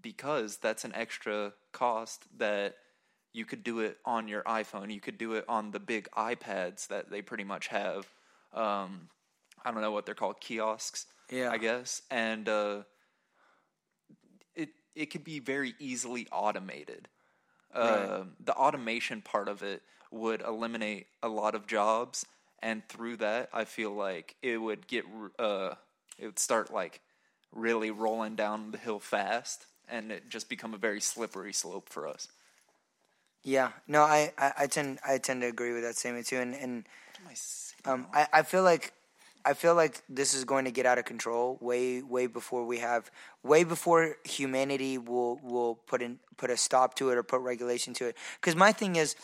because 0.00 0.56
that's 0.56 0.84
an 0.84 0.92
extra 0.94 1.52
cost 1.72 2.24
that 2.38 2.76
you 3.32 3.44
could 3.44 3.62
do 3.62 3.80
it 3.80 3.98
on 4.04 4.28
your 4.28 4.42
iPhone. 4.42 4.92
You 4.92 5.00
could 5.00 5.18
do 5.18 5.34
it 5.34 5.44
on 5.48 5.70
the 5.70 5.80
big 5.80 6.08
iPads 6.16 6.88
that 6.88 7.10
they 7.10 7.22
pretty 7.22 7.44
much 7.44 7.68
have. 7.68 8.08
Um, 8.52 9.08
I 9.64 9.70
don't 9.70 9.82
know 9.82 9.92
what 9.92 10.06
they're 10.06 10.14
called, 10.14 10.40
kiosks. 10.40 11.06
Yeah. 11.30 11.50
I 11.50 11.58
guess, 11.58 12.02
and 12.10 12.48
uh, 12.48 12.82
it 14.54 14.70
it 14.94 15.06
could 15.06 15.24
be 15.24 15.40
very 15.40 15.74
easily 15.78 16.26
automated. 16.32 17.08
Uh, 17.74 18.24
The 18.40 18.54
automation 18.54 19.20
part 19.20 19.48
of 19.48 19.62
it 19.62 19.82
would 20.10 20.40
eliminate 20.40 21.06
a 21.22 21.28
lot 21.28 21.54
of 21.54 21.66
jobs, 21.66 22.24
and 22.62 22.82
through 22.88 23.18
that, 23.18 23.50
I 23.52 23.66
feel 23.66 23.92
like 23.92 24.36
it 24.42 24.56
would 24.56 24.86
get 24.86 25.04
uh, 25.38 25.74
it 26.18 26.26
would 26.26 26.38
start 26.38 26.72
like 26.72 27.02
really 27.52 27.90
rolling 27.90 28.34
down 28.36 28.70
the 28.70 28.78
hill 28.78 29.00
fast, 29.00 29.66
and 29.86 30.10
it 30.10 30.30
just 30.30 30.48
become 30.48 30.72
a 30.72 30.78
very 30.78 31.00
slippery 31.00 31.52
slope 31.52 31.90
for 31.90 32.08
us. 32.08 32.28
Yeah. 33.48 33.70
No, 33.86 34.02
I, 34.02 34.32
I, 34.36 34.52
I 34.58 34.66
tend 34.66 34.98
I 35.06 35.16
tend 35.16 35.40
to 35.40 35.48
agree 35.48 35.72
with 35.72 35.82
that 35.82 35.96
statement 35.96 36.26
too, 36.26 36.36
and 36.36 36.54
and 36.54 36.84
I? 37.26 37.90
Um, 37.90 38.06
I, 38.12 38.26
I 38.32 38.42
feel 38.42 38.62
like 38.62 38.92
I 39.42 39.54
feel 39.54 39.74
like 39.74 40.02
this 40.10 40.34
is 40.34 40.44
going 40.44 40.66
to 40.66 40.70
get 40.70 40.84
out 40.84 40.98
of 40.98 41.06
control 41.06 41.56
way 41.62 42.02
way 42.02 42.26
before 42.26 42.66
we 42.66 42.78
have 42.78 43.10
way 43.42 43.64
before 43.64 44.16
humanity 44.24 44.98
will 44.98 45.40
will 45.42 45.76
put 45.76 46.02
in 46.02 46.18
put 46.36 46.50
a 46.50 46.58
stop 46.58 46.94
to 46.96 47.08
it 47.08 47.16
or 47.16 47.22
put 47.22 47.40
regulation 47.40 47.94
to 47.94 48.08
it. 48.08 48.16
Because 48.38 48.54
my 48.54 48.72
thing 48.72 48.96
is, 48.96 49.16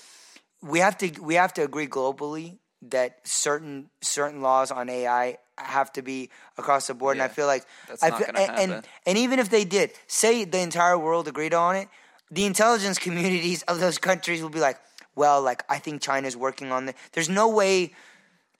we 0.62 0.78
have 0.78 0.96
to 0.98 1.10
we 1.20 1.34
have 1.34 1.52
to 1.54 1.62
agree 1.62 1.86
globally 1.86 2.56
that 2.80 3.18
certain 3.24 3.90
certain 4.00 4.40
laws 4.40 4.70
on 4.70 4.88
AI 4.88 5.36
have 5.58 5.92
to 5.92 6.02
be 6.02 6.30
across 6.56 6.86
the 6.86 6.94
board. 6.94 7.18
Yeah, 7.18 7.24
and 7.24 7.30
I 7.30 7.34
feel 7.34 7.46
like 7.46 7.66
I 8.02 8.08
not 8.08 8.20
fe- 8.20 8.32
gonna 8.32 8.38
and, 8.38 8.72
and 8.72 8.88
and 9.04 9.18
even 9.18 9.38
if 9.38 9.50
they 9.50 9.66
did, 9.66 9.92
say 10.06 10.44
the 10.46 10.60
entire 10.60 10.98
world 10.98 11.28
agreed 11.28 11.52
on 11.52 11.76
it, 11.76 11.88
the 12.34 12.44
intelligence 12.44 12.98
communities 12.98 13.62
of 13.70 13.78
those 13.80 13.98
countries 13.98 14.42
will 14.42 14.50
be 14.50 14.60
like, 14.68 14.78
well, 15.14 15.40
like 15.42 15.62
I 15.68 15.78
think 15.78 16.02
China's 16.02 16.36
working 16.36 16.72
on 16.72 16.88
it. 16.88 16.96
There's 17.12 17.28
no 17.28 17.48
way 17.48 17.92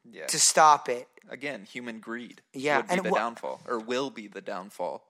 Yeah. 0.05 0.27
to 0.27 0.39
stop 0.39 0.89
it. 0.89 1.09
Again, 1.29 1.65
human 1.65 2.01
greed. 2.01 2.43
Yeah, 2.53 2.77
would 2.79 2.87
be 2.89 2.95
and 2.95 3.05
the 3.05 3.11
wha- 3.11 3.19
downfall, 3.19 3.61
or 3.67 3.79
will 3.79 4.11
be 4.11 4.27
the 4.29 4.41
downfall. 4.43 5.03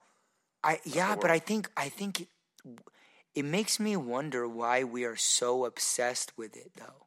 I 0.63 0.79
yeah, 0.85 1.15
but 1.21 1.29
I 1.29 1.39
think 1.39 1.69
I 1.85 1.89
think 1.89 2.21
it, 2.21 2.27
it 3.35 3.45
makes 3.45 3.79
me 3.79 3.95
wonder 3.97 4.47
why 4.47 4.83
we 4.83 5.03
are 5.05 5.17
so 5.17 5.65
obsessed 5.65 6.31
with 6.37 6.55
it 6.55 6.71
though. 6.77 7.05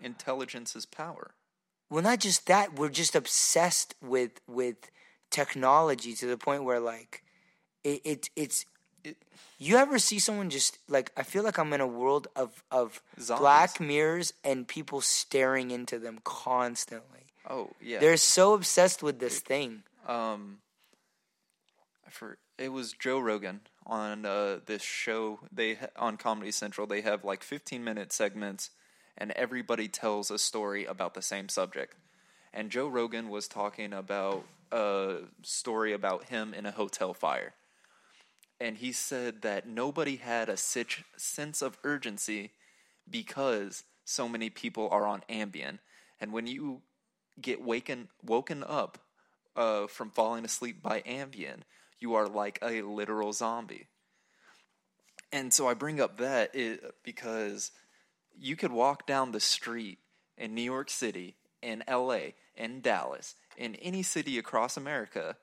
Intelligence 0.00 0.76
is 0.76 0.86
power. 0.86 1.34
Well, 1.88 2.02
not 2.04 2.20
just 2.20 2.46
that, 2.46 2.78
we're 2.78 2.90
just 3.02 3.16
obsessed 3.16 3.94
with 4.02 4.32
with 4.46 4.90
technology 5.30 6.12
to 6.14 6.26
the 6.26 6.36
point 6.36 6.64
where 6.64 6.80
like 6.80 7.24
it, 7.82 8.00
it 8.04 8.30
it's 8.36 8.58
It, 8.62 8.66
you 9.58 9.76
ever 9.76 9.98
see 9.98 10.18
someone 10.18 10.50
just 10.50 10.78
like 10.88 11.12
I 11.16 11.22
feel 11.22 11.42
like 11.42 11.58
I'm 11.58 11.72
in 11.72 11.80
a 11.80 11.86
world 11.86 12.28
of 12.36 12.62
of 12.70 13.02
Zombies. 13.20 13.40
black 13.40 13.80
mirrors 13.80 14.32
and 14.44 14.66
people 14.66 15.00
staring 15.00 15.70
into 15.70 15.98
them 15.98 16.20
constantly. 16.24 17.26
oh 17.48 17.70
yeah. 17.80 17.98
They're 18.00 18.16
so 18.16 18.54
obsessed 18.54 19.02
with 19.02 19.18
this 19.18 19.40
thing. 19.40 19.82
um 20.06 20.58
for 22.08 22.38
it 22.58 22.70
was 22.72 22.92
Joe 22.92 23.20
Rogan 23.20 23.60
on 23.86 24.26
uh, 24.26 24.58
this 24.66 24.82
show 24.82 25.40
they 25.52 25.78
on 25.96 26.16
Comedy 26.16 26.50
Central 26.50 26.86
they 26.86 27.00
have 27.02 27.24
like 27.24 27.42
15 27.42 27.82
minute 27.84 28.12
segments 28.12 28.70
and 29.16 29.30
everybody 29.32 29.88
tells 29.88 30.30
a 30.30 30.38
story 30.38 30.84
about 30.86 31.14
the 31.14 31.22
same 31.22 31.48
subject. 31.48 31.94
And 32.52 32.70
Joe 32.70 32.88
Rogan 32.88 33.28
was 33.28 33.46
talking 33.46 33.92
about 33.92 34.44
a 34.72 35.18
story 35.42 35.92
about 35.92 36.24
him 36.24 36.54
in 36.54 36.66
a 36.66 36.72
hotel 36.72 37.12
fire. 37.14 37.52
And 38.60 38.76
he 38.76 38.92
said 38.92 39.42
that 39.42 39.66
nobody 39.66 40.16
had 40.16 40.48
a 40.48 40.56
sich- 40.56 41.04
sense 41.16 41.62
of 41.62 41.78
urgency 41.82 42.52
because 43.08 43.84
so 44.04 44.28
many 44.28 44.50
people 44.50 44.88
are 44.90 45.06
on 45.06 45.22
Ambien. 45.30 45.78
And 46.20 46.32
when 46.32 46.46
you 46.46 46.82
get 47.40 47.62
waken 47.62 48.08
woken 48.22 48.62
up 48.62 48.98
uh, 49.56 49.86
from 49.86 50.10
falling 50.10 50.44
asleep 50.44 50.82
by 50.82 51.00
Ambien, 51.02 51.60
you 51.98 52.14
are 52.14 52.28
like 52.28 52.58
a 52.62 52.82
literal 52.82 53.32
zombie. 53.32 53.86
And 55.32 55.52
so 55.52 55.68
I 55.68 55.74
bring 55.74 56.00
up 56.00 56.18
that 56.18 56.54
because 57.04 57.70
you 58.36 58.56
could 58.56 58.72
walk 58.72 59.06
down 59.06 59.32
the 59.32 59.40
street 59.40 59.98
in 60.36 60.54
New 60.54 60.62
York 60.62 60.90
City, 60.90 61.36
in 61.62 61.84
LA, 61.88 62.32
in 62.56 62.80
Dallas, 62.80 63.36
in 63.56 63.74
any 63.76 64.02
city 64.02 64.38
across 64.38 64.76
America 64.76 65.36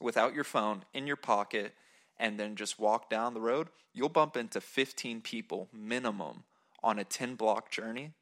without 0.00 0.34
your 0.34 0.44
phone 0.44 0.84
in 0.94 1.06
your 1.06 1.16
pocket 1.16 1.74
and 2.22 2.38
then 2.38 2.54
just 2.56 2.78
walk 2.78 3.10
down 3.10 3.34
the 3.34 3.40
road, 3.40 3.68
you'll 3.92 4.08
bump 4.08 4.36
into 4.36 4.60
15 4.60 5.20
people 5.20 5.68
minimum 5.72 6.44
on 6.82 6.98
a 6.98 7.04
10 7.04 7.34
block 7.34 7.70
journey 7.70 8.12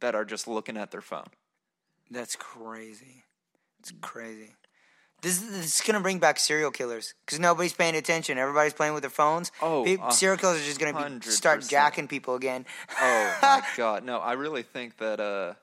that 0.00 0.14
are 0.14 0.24
just 0.24 0.46
looking 0.48 0.76
at 0.76 0.92
their 0.92 1.00
phone. 1.02 1.26
That's 2.10 2.36
crazy. 2.36 3.24
It's 3.80 3.92
crazy. 4.00 4.54
This, 5.20 5.40
this 5.40 5.80
is 5.80 5.84
gonna 5.84 6.00
bring 6.00 6.20
back 6.20 6.38
serial 6.38 6.70
killers 6.70 7.14
because 7.26 7.40
nobody's 7.40 7.72
paying 7.72 7.96
attention. 7.96 8.38
Everybody's 8.38 8.72
playing 8.72 8.94
with 8.94 9.02
their 9.02 9.10
phones. 9.10 9.50
Oh, 9.60 9.84
serial 10.10 10.38
killers 10.38 10.60
are 10.62 10.64
just 10.64 10.78
gonna 10.78 11.18
be, 11.18 11.28
start 11.28 11.66
jacking 11.66 12.06
people 12.06 12.36
again. 12.36 12.64
Oh 13.00 13.38
my 13.42 13.62
god, 13.76 14.04
no, 14.04 14.18
I 14.18 14.34
really 14.34 14.62
think 14.62 14.96
that 14.98 15.18
uh 15.18 15.54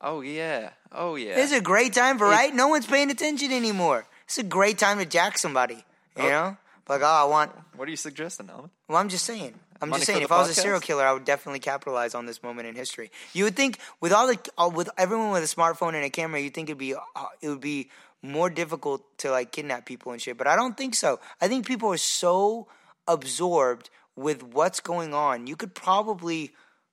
Oh 0.00 0.22
yeah. 0.22 0.70
Oh 0.92 1.16
yeah. 1.16 1.38
It's 1.38 1.52
a 1.52 1.60
great 1.60 1.92
time 1.92 2.16
for 2.18 2.26
right. 2.26 2.54
No 2.54 2.68
one's 2.68 2.86
paying 2.86 3.10
attention 3.10 3.52
anymore. 3.52 4.06
It's 4.24 4.38
a 4.38 4.42
great 4.42 4.78
time 4.78 4.98
to 4.98 5.04
jack 5.04 5.36
somebody. 5.36 5.84
You 6.16 6.24
Oh. 6.24 6.28
know, 6.30 6.56
like 6.88 7.02
oh, 7.02 7.06
I 7.06 7.24
want. 7.24 7.52
What 7.76 7.88
are 7.88 7.90
you 7.90 7.96
suggesting, 7.96 8.48
Alvin? 8.50 8.70
Well, 8.88 8.98
I'm 8.98 9.08
just 9.08 9.24
saying. 9.24 9.54
I'm 9.80 9.90
Money 9.90 10.00
just 10.00 10.06
saying. 10.06 10.22
If 10.22 10.32
I 10.32 10.38
was 10.38 10.50
a 10.50 10.54
serial 10.54 10.80
killer, 10.80 11.04
I 11.04 11.12
would 11.12 11.24
definitely 11.24 11.60
capitalize 11.60 12.14
on 12.14 12.26
this 12.26 12.42
moment 12.42 12.68
in 12.68 12.74
history. 12.74 13.10
You 13.34 13.44
would 13.44 13.56
think 13.56 13.78
with 14.00 14.12
all 14.12 14.26
the 14.26 14.38
uh, 14.56 14.70
with 14.72 14.88
everyone 14.96 15.30
with 15.30 15.42
a 15.42 15.54
smartphone 15.54 15.94
and 15.94 16.04
a 16.04 16.10
camera, 16.10 16.40
you 16.40 16.50
think 16.50 16.68
it'd 16.68 16.78
be 16.78 16.94
uh, 16.94 17.00
it 17.42 17.48
would 17.48 17.60
be 17.60 17.90
more 18.22 18.50
difficult 18.50 19.02
to 19.18 19.30
like 19.30 19.52
kidnap 19.52 19.86
people 19.86 20.12
and 20.12 20.20
shit. 20.20 20.36
But 20.38 20.46
I 20.46 20.56
don't 20.56 20.76
think 20.76 20.94
so. 20.94 21.20
I 21.40 21.48
think 21.48 21.66
people 21.66 21.92
are 21.92 21.98
so 21.98 22.68
absorbed 23.06 23.90
with 24.16 24.42
what's 24.42 24.80
going 24.80 25.14
on. 25.14 25.46
You 25.46 25.56
could 25.56 25.74
probably, 25.74 26.52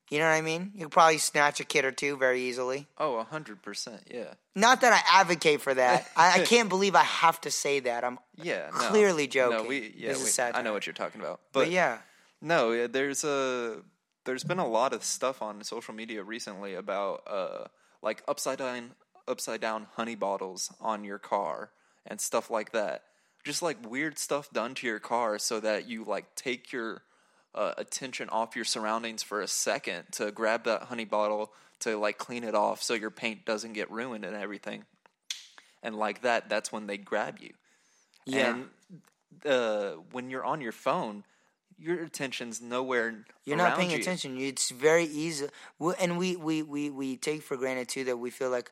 you 0.09 0.19
know 0.19 0.25
what 0.25 0.35
I 0.35 0.41
mean? 0.41 0.71
You 0.75 0.85
could 0.85 0.91
probably 0.91 1.17
snatch 1.17 1.59
a 1.59 1.63
kid 1.63 1.85
or 1.85 1.91
two 1.91 2.17
very 2.17 2.41
easily. 2.41 2.87
Oh, 2.97 3.15
a 3.15 3.23
hundred 3.23 3.61
percent, 3.61 4.01
yeah. 4.11 4.33
Not 4.55 4.81
that 4.81 4.93
I 4.93 5.19
advocate 5.19 5.61
for 5.61 5.73
that. 5.73 6.07
I, 6.17 6.41
I 6.41 6.45
can't 6.45 6.69
believe 6.69 6.95
I 6.95 7.03
have 7.03 7.39
to 7.41 7.51
say 7.51 7.79
that. 7.81 8.03
I'm 8.03 8.19
Yeah. 8.35 8.69
No. 8.71 8.79
Clearly 8.89 9.23
No, 9.23 9.31
joking. 9.31 9.67
we 9.67 9.93
yeah, 9.97 10.13
we. 10.13 10.43
I 10.53 10.61
know 10.61 10.73
what 10.73 10.85
you're 10.85 10.93
talking 10.93 11.21
about. 11.21 11.39
but, 11.51 11.61
But, 11.61 11.71
yeah. 11.71 11.99
No, 12.41 12.71
yeah, 12.71 12.87
there's 12.87 13.23
a 13.23 13.81
there's 14.25 14.43
been 14.43 14.59
a 14.59 14.67
lot 14.67 14.93
of 14.93 15.03
stuff 15.03 15.41
on 15.41 15.63
social 15.63 15.93
media 15.93 16.23
recently 16.23 16.75
about 16.75 17.23
uh 17.25 17.65
like 18.01 18.21
upside 18.27 18.57
down 18.57 18.91
upside 19.27 19.61
down 19.61 19.87
honey 19.95 20.15
bottles 20.15 20.71
on 20.81 21.03
your 21.03 21.19
car 21.19 21.71
and 22.05 22.19
stuff 22.19 22.49
like 22.49 22.71
that. 22.73 23.03
Just 23.43 23.61
like 23.61 23.89
weird 23.89 24.19
stuff 24.19 24.51
done 24.51 24.73
to 24.75 24.87
your 24.87 24.99
car 24.99 25.39
so 25.39 25.59
that 25.59 25.87
you 25.87 26.03
like 26.03 26.35
take 26.35 26.71
your 26.71 27.01
uh, 27.55 27.73
attention 27.77 28.29
off 28.29 28.55
your 28.55 28.65
surroundings 28.65 29.23
for 29.23 29.41
a 29.41 29.47
second 29.47 30.05
to 30.11 30.31
grab 30.31 30.63
that 30.65 30.83
honey 30.83 31.05
bottle 31.05 31.51
to 31.79 31.97
like 31.97 32.17
clean 32.17 32.43
it 32.43 32.55
off 32.55 32.81
so 32.81 32.93
your 32.93 33.11
paint 33.11 33.45
doesn't 33.45 33.73
get 33.73 33.91
ruined 33.91 34.25
and 34.25 34.35
everything. 34.35 34.85
And 35.81 35.95
like 35.95 36.21
that, 36.21 36.49
that's 36.49 36.71
when 36.71 36.87
they 36.87 36.97
grab 36.97 37.39
you. 37.39 37.51
Yeah. 38.25 38.55
And 38.55 38.69
uh, 39.45 39.89
when 40.11 40.29
you're 40.29 40.45
on 40.45 40.61
your 40.61 40.71
phone, 40.71 41.23
your 41.77 42.01
attention's 42.03 42.61
nowhere. 42.61 43.25
You're 43.45 43.57
not 43.57 43.77
paying 43.77 43.91
you. 43.91 43.97
attention. 43.97 44.37
It's 44.39 44.71
very 44.71 45.05
easy, 45.05 45.47
and 45.99 46.17
we, 46.17 46.35
we 46.35 46.61
we 46.61 46.89
we 46.89 47.17
take 47.17 47.41
for 47.41 47.57
granted 47.57 47.89
too 47.89 48.05
that 48.05 48.17
we 48.17 48.29
feel 48.29 48.49
like 48.49 48.71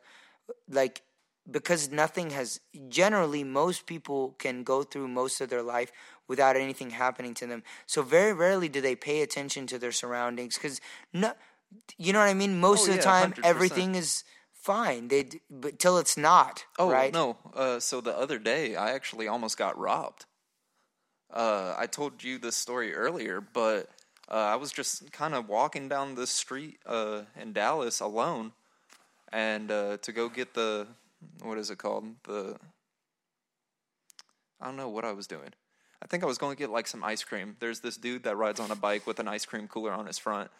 like 0.68 1.02
because 1.50 1.90
nothing 1.90 2.30
has 2.30 2.60
generally 2.88 3.44
most 3.44 3.86
people 3.86 4.34
can 4.38 4.62
go 4.62 4.82
through 4.82 5.08
most 5.08 5.40
of 5.40 5.50
their 5.50 5.62
life 5.62 5.90
without 6.32 6.56
anything 6.56 6.90
happening 7.04 7.34
to 7.40 7.46
them. 7.46 7.62
So 7.86 7.98
very 8.02 8.32
rarely 8.32 8.68
do 8.76 8.80
they 8.80 8.96
pay 9.08 9.18
attention 9.20 9.66
to 9.66 9.76
their 9.78 9.92
surroundings 9.92 10.54
because 10.56 10.80
no, 11.12 11.32
you 11.98 12.10
know 12.14 12.20
what 12.20 12.30
I 12.34 12.38
mean. 12.42 12.58
Most 12.58 12.80
Oh, 12.80 12.84
of 12.84 12.90
the 12.96 13.02
yeah, 13.04 13.12
time, 13.14 13.32
100%. 13.32 13.44
everything 13.44 13.94
is 13.94 14.24
fine. 14.72 15.08
They 15.08 15.20
but 15.50 15.78
till 15.78 15.98
it's 15.98 16.16
not. 16.16 16.64
Oh 16.78 16.90
right? 16.90 17.12
no! 17.12 17.36
Uh, 17.54 17.78
so 17.80 18.00
the 18.00 18.16
other 18.24 18.38
day, 18.38 18.64
I 18.76 18.92
actually 18.92 19.28
almost 19.28 19.58
got 19.58 19.78
robbed. 19.78 20.24
Uh, 21.30 21.74
I 21.84 21.86
told 21.86 22.24
you 22.24 22.38
this 22.38 22.56
story 22.56 22.94
earlier, 22.94 23.40
but 23.40 23.90
uh, 24.30 24.54
I 24.54 24.56
was 24.56 24.72
just 24.72 25.12
kind 25.12 25.34
of 25.34 25.48
walking 25.48 25.88
down 25.88 26.14
the 26.14 26.26
street 26.26 26.78
uh, 26.86 27.22
in 27.40 27.52
Dallas 27.52 28.00
alone, 28.00 28.52
and 29.32 29.70
uh, 29.70 29.96
to 29.98 30.12
go 30.12 30.28
get 30.30 30.54
the 30.54 30.86
what 31.42 31.58
is 31.58 31.70
it 31.70 31.76
called? 31.76 32.06
The 32.24 32.56
I 34.60 34.66
don't 34.66 34.76
know 34.76 34.88
what 34.96 35.04
I 35.04 35.12
was 35.12 35.26
doing. 35.26 35.52
I 36.02 36.06
think 36.06 36.24
I 36.24 36.26
was 36.26 36.38
going 36.38 36.54
to 36.54 36.58
get 36.58 36.70
like 36.70 36.88
some 36.88 37.04
ice 37.04 37.22
cream. 37.22 37.56
There's 37.60 37.80
this 37.80 37.96
dude 37.96 38.24
that 38.24 38.36
rides 38.36 38.58
on 38.58 38.70
a 38.72 38.76
bike 38.76 39.06
with 39.06 39.20
an 39.20 39.28
ice 39.28 39.46
cream 39.46 39.68
cooler 39.68 39.92
on 39.92 40.06
his 40.06 40.18
front, 40.18 40.50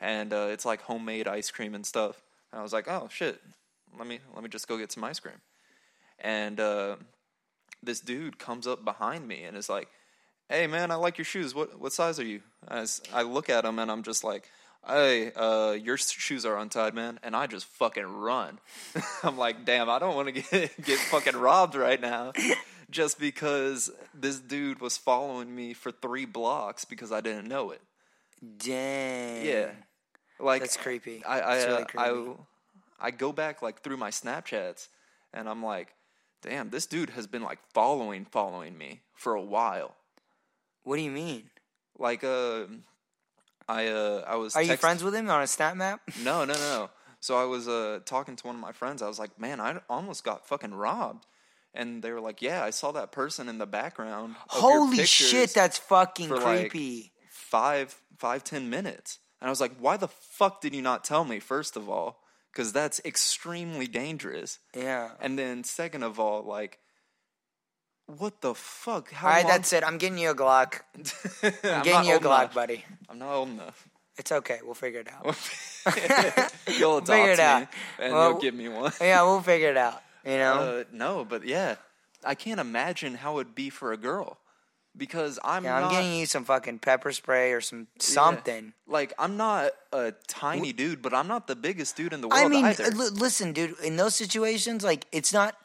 and 0.00 0.32
uh, 0.32 0.48
it's 0.50 0.64
like 0.64 0.82
homemade 0.82 1.26
ice 1.26 1.50
cream 1.50 1.74
and 1.74 1.84
stuff. 1.84 2.22
And 2.52 2.60
I 2.60 2.62
was 2.62 2.72
like, 2.72 2.86
oh 2.88 3.08
shit, 3.10 3.40
let 3.98 4.06
me 4.06 4.20
let 4.34 4.44
me 4.44 4.48
just 4.48 4.68
go 4.68 4.78
get 4.78 4.92
some 4.92 5.02
ice 5.02 5.18
cream. 5.18 5.40
And 6.20 6.60
uh, 6.60 6.96
this 7.82 8.00
dude 8.00 8.38
comes 8.38 8.68
up 8.68 8.84
behind 8.84 9.26
me 9.26 9.42
and 9.42 9.56
is 9.56 9.68
like, 9.68 9.88
"Hey 10.48 10.68
man, 10.68 10.92
I 10.92 10.94
like 10.94 11.18
your 11.18 11.24
shoes. 11.24 11.54
What 11.54 11.80
what 11.80 11.92
size 11.92 12.20
are 12.20 12.24
you?" 12.24 12.42
As 12.68 13.02
I 13.12 13.22
look 13.22 13.50
at 13.50 13.64
him 13.64 13.80
and 13.80 13.90
I'm 13.90 14.04
just 14.04 14.22
like, 14.22 14.48
"Hey, 14.86 15.32
uh, 15.32 15.72
your 15.72 15.96
shoes 15.96 16.46
are 16.46 16.56
untied, 16.56 16.94
man." 16.94 17.18
And 17.24 17.34
I 17.34 17.48
just 17.48 17.66
fucking 17.66 18.06
run. 18.06 18.60
I'm 19.24 19.36
like, 19.36 19.64
"Damn, 19.64 19.90
I 19.90 19.98
don't 19.98 20.14
want 20.14 20.28
to 20.28 20.40
get 20.40 20.70
get 20.84 20.98
fucking 21.00 21.36
robbed 21.36 21.74
right 21.74 22.00
now." 22.00 22.32
Just 22.90 23.18
because 23.18 23.90
this 24.12 24.38
dude 24.38 24.80
was 24.80 24.96
following 24.96 25.54
me 25.54 25.74
for 25.74 25.90
three 25.90 26.24
blocks 26.24 26.84
because 26.84 27.12
I 27.12 27.20
didn't 27.20 27.48
know 27.48 27.70
it. 27.70 27.80
Dang. 28.58 29.44
Yeah, 29.44 29.70
like 30.38 30.62
That's 30.62 30.76
creepy. 30.76 31.24
I 31.24 31.40
I, 31.40 31.56
really 31.56 31.82
uh, 31.82 31.84
creepy. 31.86 32.30
I 33.00 33.06
I 33.06 33.10
go 33.10 33.32
back 33.32 33.62
like 33.62 33.82
through 33.82 33.96
my 33.96 34.10
Snapchats 34.10 34.88
and 35.32 35.48
I'm 35.48 35.62
like, 35.62 35.94
damn, 36.42 36.70
this 36.70 36.86
dude 36.86 37.10
has 37.10 37.26
been 37.26 37.42
like 37.42 37.58
following 37.72 38.24
following 38.24 38.76
me 38.76 39.00
for 39.14 39.34
a 39.34 39.42
while. 39.42 39.94
What 40.82 40.96
do 40.96 41.02
you 41.02 41.10
mean? 41.10 41.50
Like 41.98 42.24
uh, 42.24 42.64
I 43.68 43.88
uh 43.88 44.24
I 44.26 44.36
was 44.36 44.54
Are 44.56 44.62
you 44.62 44.76
friends 44.76 45.02
with 45.02 45.14
him 45.14 45.28
on 45.30 45.42
a 45.42 45.46
snap 45.46 45.76
map? 45.76 46.00
No, 46.22 46.44
no, 46.44 46.54
no, 46.54 46.60
no. 46.60 46.90
So 47.20 47.36
I 47.36 47.44
was 47.44 47.66
uh, 47.68 48.00
talking 48.04 48.36
to 48.36 48.46
one 48.46 48.56
of 48.56 48.60
my 48.60 48.72
friends. 48.72 49.00
I 49.00 49.08
was 49.08 49.18
like, 49.18 49.40
"Man, 49.40 49.58
I 49.58 49.80
almost 49.88 50.24
got 50.24 50.46
fucking 50.46 50.74
robbed." 50.74 51.24
And 51.74 52.02
they 52.02 52.12
were 52.12 52.20
like, 52.20 52.40
"Yeah, 52.40 52.62
I 52.64 52.70
saw 52.70 52.92
that 52.92 53.10
person 53.12 53.48
in 53.48 53.58
the 53.58 53.66
background." 53.66 54.36
Holy 54.48 55.04
shit, 55.04 55.52
that's 55.54 55.76
fucking 55.78 56.28
for, 56.28 56.36
like, 56.38 56.70
creepy. 56.70 57.12
five, 57.30 57.94
five, 58.18 58.44
ten 58.44 58.70
minutes." 58.70 59.18
And 59.40 59.48
I 59.48 59.50
was 59.50 59.60
like, 59.60 59.72
"Why 59.78 59.96
the 59.96 60.08
fuck 60.08 60.60
did 60.60 60.74
you 60.74 60.82
not 60.82 61.02
tell 61.04 61.24
me?" 61.24 61.40
First 61.40 61.76
of 61.76 61.88
all, 61.90 62.22
because 62.52 62.72
that's 62.72 63.00
extremely 63.04 63.86
dangerous. 63.88 64.60
yeah. 64.74 65.10
And 65.20 65.36
then 65.38 65.64
second 65.64 66.04
of 66.04 66.20
all, 66.20 66.42
like, 66.44 66.78
what 68.06 68.40
the 68.42 68.54
fuck? 68.54 69.10
How 69.10 69.28
All 69.28 69.34
right, 69.34 69.42
long- 69.44 69.50
that's 69.52 69.72
it. 69.72 69.82
I'm 69.82 69.98
getting 69.98 70.18
you 70.18 70.30
a 70.30 70.34
Glock. 70.34 70.80
I'm 71.42 71.52
I'm 71.64 71.82
getting 71.82 72.08
you 72.08 72.16
a 72.16 72.20
Glock, 72.20 72.40
enough. 72.42 72.54
buddy. 72.54 72.84
I'm 73.08 73.18
not 73.18 73.32
old 73.32 73.48
enough. 73.48 73.88
It's 74.16 74.30
okay. 74.30 74.60
We'll 74.62 74.74
figure 74.74 75.00
it 75.00 75.08
out. 75.12 75.24
you'll 76.78 76.98
adopt 76.98 77.08
Figure 77.08 77.32
it 77.32 77.38
me, 77.38 77.42
out. 77.44 77.66
and 77.98 78.12
Well, 78.12 78.30
you'll 78.30 78.40
give 78.40 78.54
me 78.54 78.68
one. 78.68 78.92
yeah, 79.00 79.22
we'll 79.22 79.40
figure 79.42 79.70
it 79.70 79.76
out. 79.76 80.00
You 80.24 80.38
know? 80.38 80.80
Uh, 80.80 80.84
no, 80.92 81.24
but 81.24 81.46
yeah, 81.46 81.76
I 82.24 82.34
can't 82.34 82.60
imagine 82.60 83.16
how 83.16 83.38
it'd 83.38 83.54
be 83.54 83.70
for 83.70 83.92
a 83.92 83.96
girl 83.96 84.38
because 84.96 85.38
I'm 85.44 85.64
yeah, 85.64 85.76
I'm 85.76 85.82
not 85.82 85.90
getting 85.92 86.14
you 86.14 86.26
some 86.26 86.44
fucking 86.44 86.78
pepper 86.78 87.12
spray 87.12 87.52
or 87.52 87.60
some 87.60 87.88
something. 87.98 88.72
like 88.86 89.12
I'm 89.18 89.36
not 89.36 89.72
a 89.92 90.12
tiny 90.26 90.72
dude, 90.72 91.02
but 91.02 91.12
I'm 91.12 91.28
not 91.28 91.46
the 91.46 91.56
biggest 91.56 91.96
dude 91.96 92.12
in 92.12 92.20
the 92.20 92.28
world 92.28 92.44
I 92.44 92.48
mean, 92.48 92.64
uh, 92.64 92.74
listen, 93.12 93.52
dude. 93.52 93.78
In 93.80 93.96
those 93.96 94.14
situations, 94.14 94.84
like 94.84 95.06
it's 95.12 95.32
not, 95.32 95.56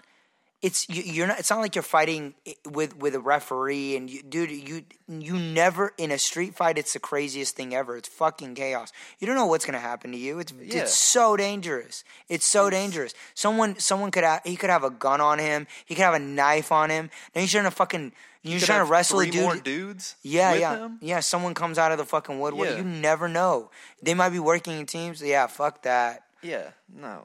it's 0.62 0.90
you, 0.90 1.02
you're 1.04 1.28
not. 1.28 1.40
It's 1.40 1.50
not 1.50 1.60
like 1.60 1.76
you're 1.76 1.82
fighting 1.84 2.34
with 2.70 2.98
with 2.98 3.16
a 3.16 3.20
referee, 3.20 3.96
and 3.96 4.10
you, 4.10 4.22
dude, 4.22 4.52
you 4.52 4.84
you 5.08 5.38
never 5.38 5.94
in 5.98 6.12
a 6.12 6.18
street 6.18 6.56
fight. 6.56 6.78
It's 6.78 6.94
the 6.94 7.00
craziest 7.00 7.56
thing 7.56 7.74
ever. 7.74 7.96
It's 7.96 8.10
fucking 8.10 8.56
chaos. 8.56 8.92
You 9.20 9.28
don't 9.28 9.38
know 9.38 9.46
what's 9.46 9.66
gonna 9.66 9.80
happen 9.80 10.12
to 10.12 10.18
you. 10.18 10.40
It's 10.40 10.52
Yeah. 10.52 10.82
it's 10.82 10.94
so 10.94 11.38
dangerous. 11.38 12.04
It's 12.28 12.46
so 12.46 12.70
dangerous. 12.70 13.14
Someone 13.36 13.80
someone 13.80 14.12
could 14.12 14.26
have, 14.26 14.42
he 14.44 14.58
could 14.58 14.70
have 14.70 14.84
a 14.84 14.90
gun 14.90 15.22
on 15.22 15.40
him. 15.40 15.66
He 15.86 15.96
could 15.96 16.04
have 16.04 16.14
a 16.14 16.20
knife 16.20 16.72
on 16.72 16.90
him. 16.90 17.10
Then 17.34 17.42
he's 17.42 17.52
trying 17.52 17.64
to 17.64 17.72
fucking 17.72 18.12
you're 18.42 18.60
trying 18.62 18.86
to 18.86 18.90
wrestle 18.92 19.20
a 19.20 19.26
dude. 19.26 19.42
more 19.42 19.56
dudes. 19.58 20.16
Yeah, 20.24 20.54
yeah, 20.54 20.78
him? 20.78 20.98
yeah. 21.02 21.20
Someone 21.20 21.54
comes 21.54 21.78
out 21.78 21.92
of 21.92 21.98
the 21.98 22.06
fucking 22.06 22.40
woodwork. 22.40 22.70
Yeah. 22.70 22.78
You 22.78 22.84
never 22.84 23.28
know. 23.28 23.70
They 24.02 24.14
might 24.14 24.30
be 24.30 24.40
working 24.40 24.80
in 24.80 24.86
teams. 24.86 25.22
Yeah, 25.22 25.48
fuck 25.48 25.84
that. 25.84 26.24
Yeah, 26.42 26.72
no. 26.94 27.22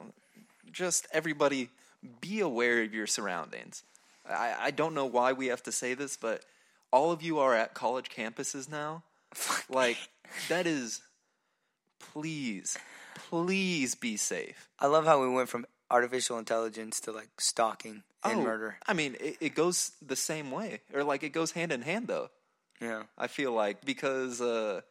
Just 0.71 1.07
everybody 1.13 1.69
be 2.05 2.39
aware 2.39 2.81
of 2.83 2.93
your 2.93 3.07
surroundings. 3.07 3.83
I, 4.29 4.55
I 4.59 4.71
don't 4.71 4.93
know 4.93 5.05
why 5.05 5.33
we 5.33 5.47
have 5.47 5.63
to 5.63 5.71
say 5.71 5.93
this, 5.93 6.17
but 6.17 6.43
all 6.91 7.11
of 7.11 7.21
you 7.21 7.39
are 7.39 7.53
at 7.53 7.73
college 7.73 8.09
campuses 8.09 8.69
now. 8.69 9.03
like, 9.69 9.97
that 10.49 10.65
is, 10.65 11.01
please, 11.99 12.77
please 13.15 13.95
be 13.95 14.17
safe. 14.17 14.69
I 14.79 14.87
love 14.87 15.05
how 15.05 15.21
we 15.21 15.29
went 15.29 15.49
from 15.49 15.65
artificial 15.91 16.37
intelligence 16.37 16.99
to 17.01 17.11
like 17.11 17.29
stalking 17.39 18.03
and 18.23 18.39
Oh, 18.39 18.43
murder. 18.43 18.77
I 18.87 18.93
mean, 18.93 19.15
it, 19.19 19.37
it 19.39 19.55
goes 19.55 19.91
the 20.05 20.15
same 20.15 20.51
way, 20.51 20.81
or 20.93 21.03
like 21.03 21.23
it 21.23 21.29
goes 21.29 21.51
hand 21.51 21.71
in 21.71 21.81
hand, 21.81 22.07
though. 22.07 22.29
Yeah. 22.81 23.03
I 23.17 23.27
feel 23.27 23.51
like 23.51 23.85
because 23.85 24.41
uh, 24.41 24.81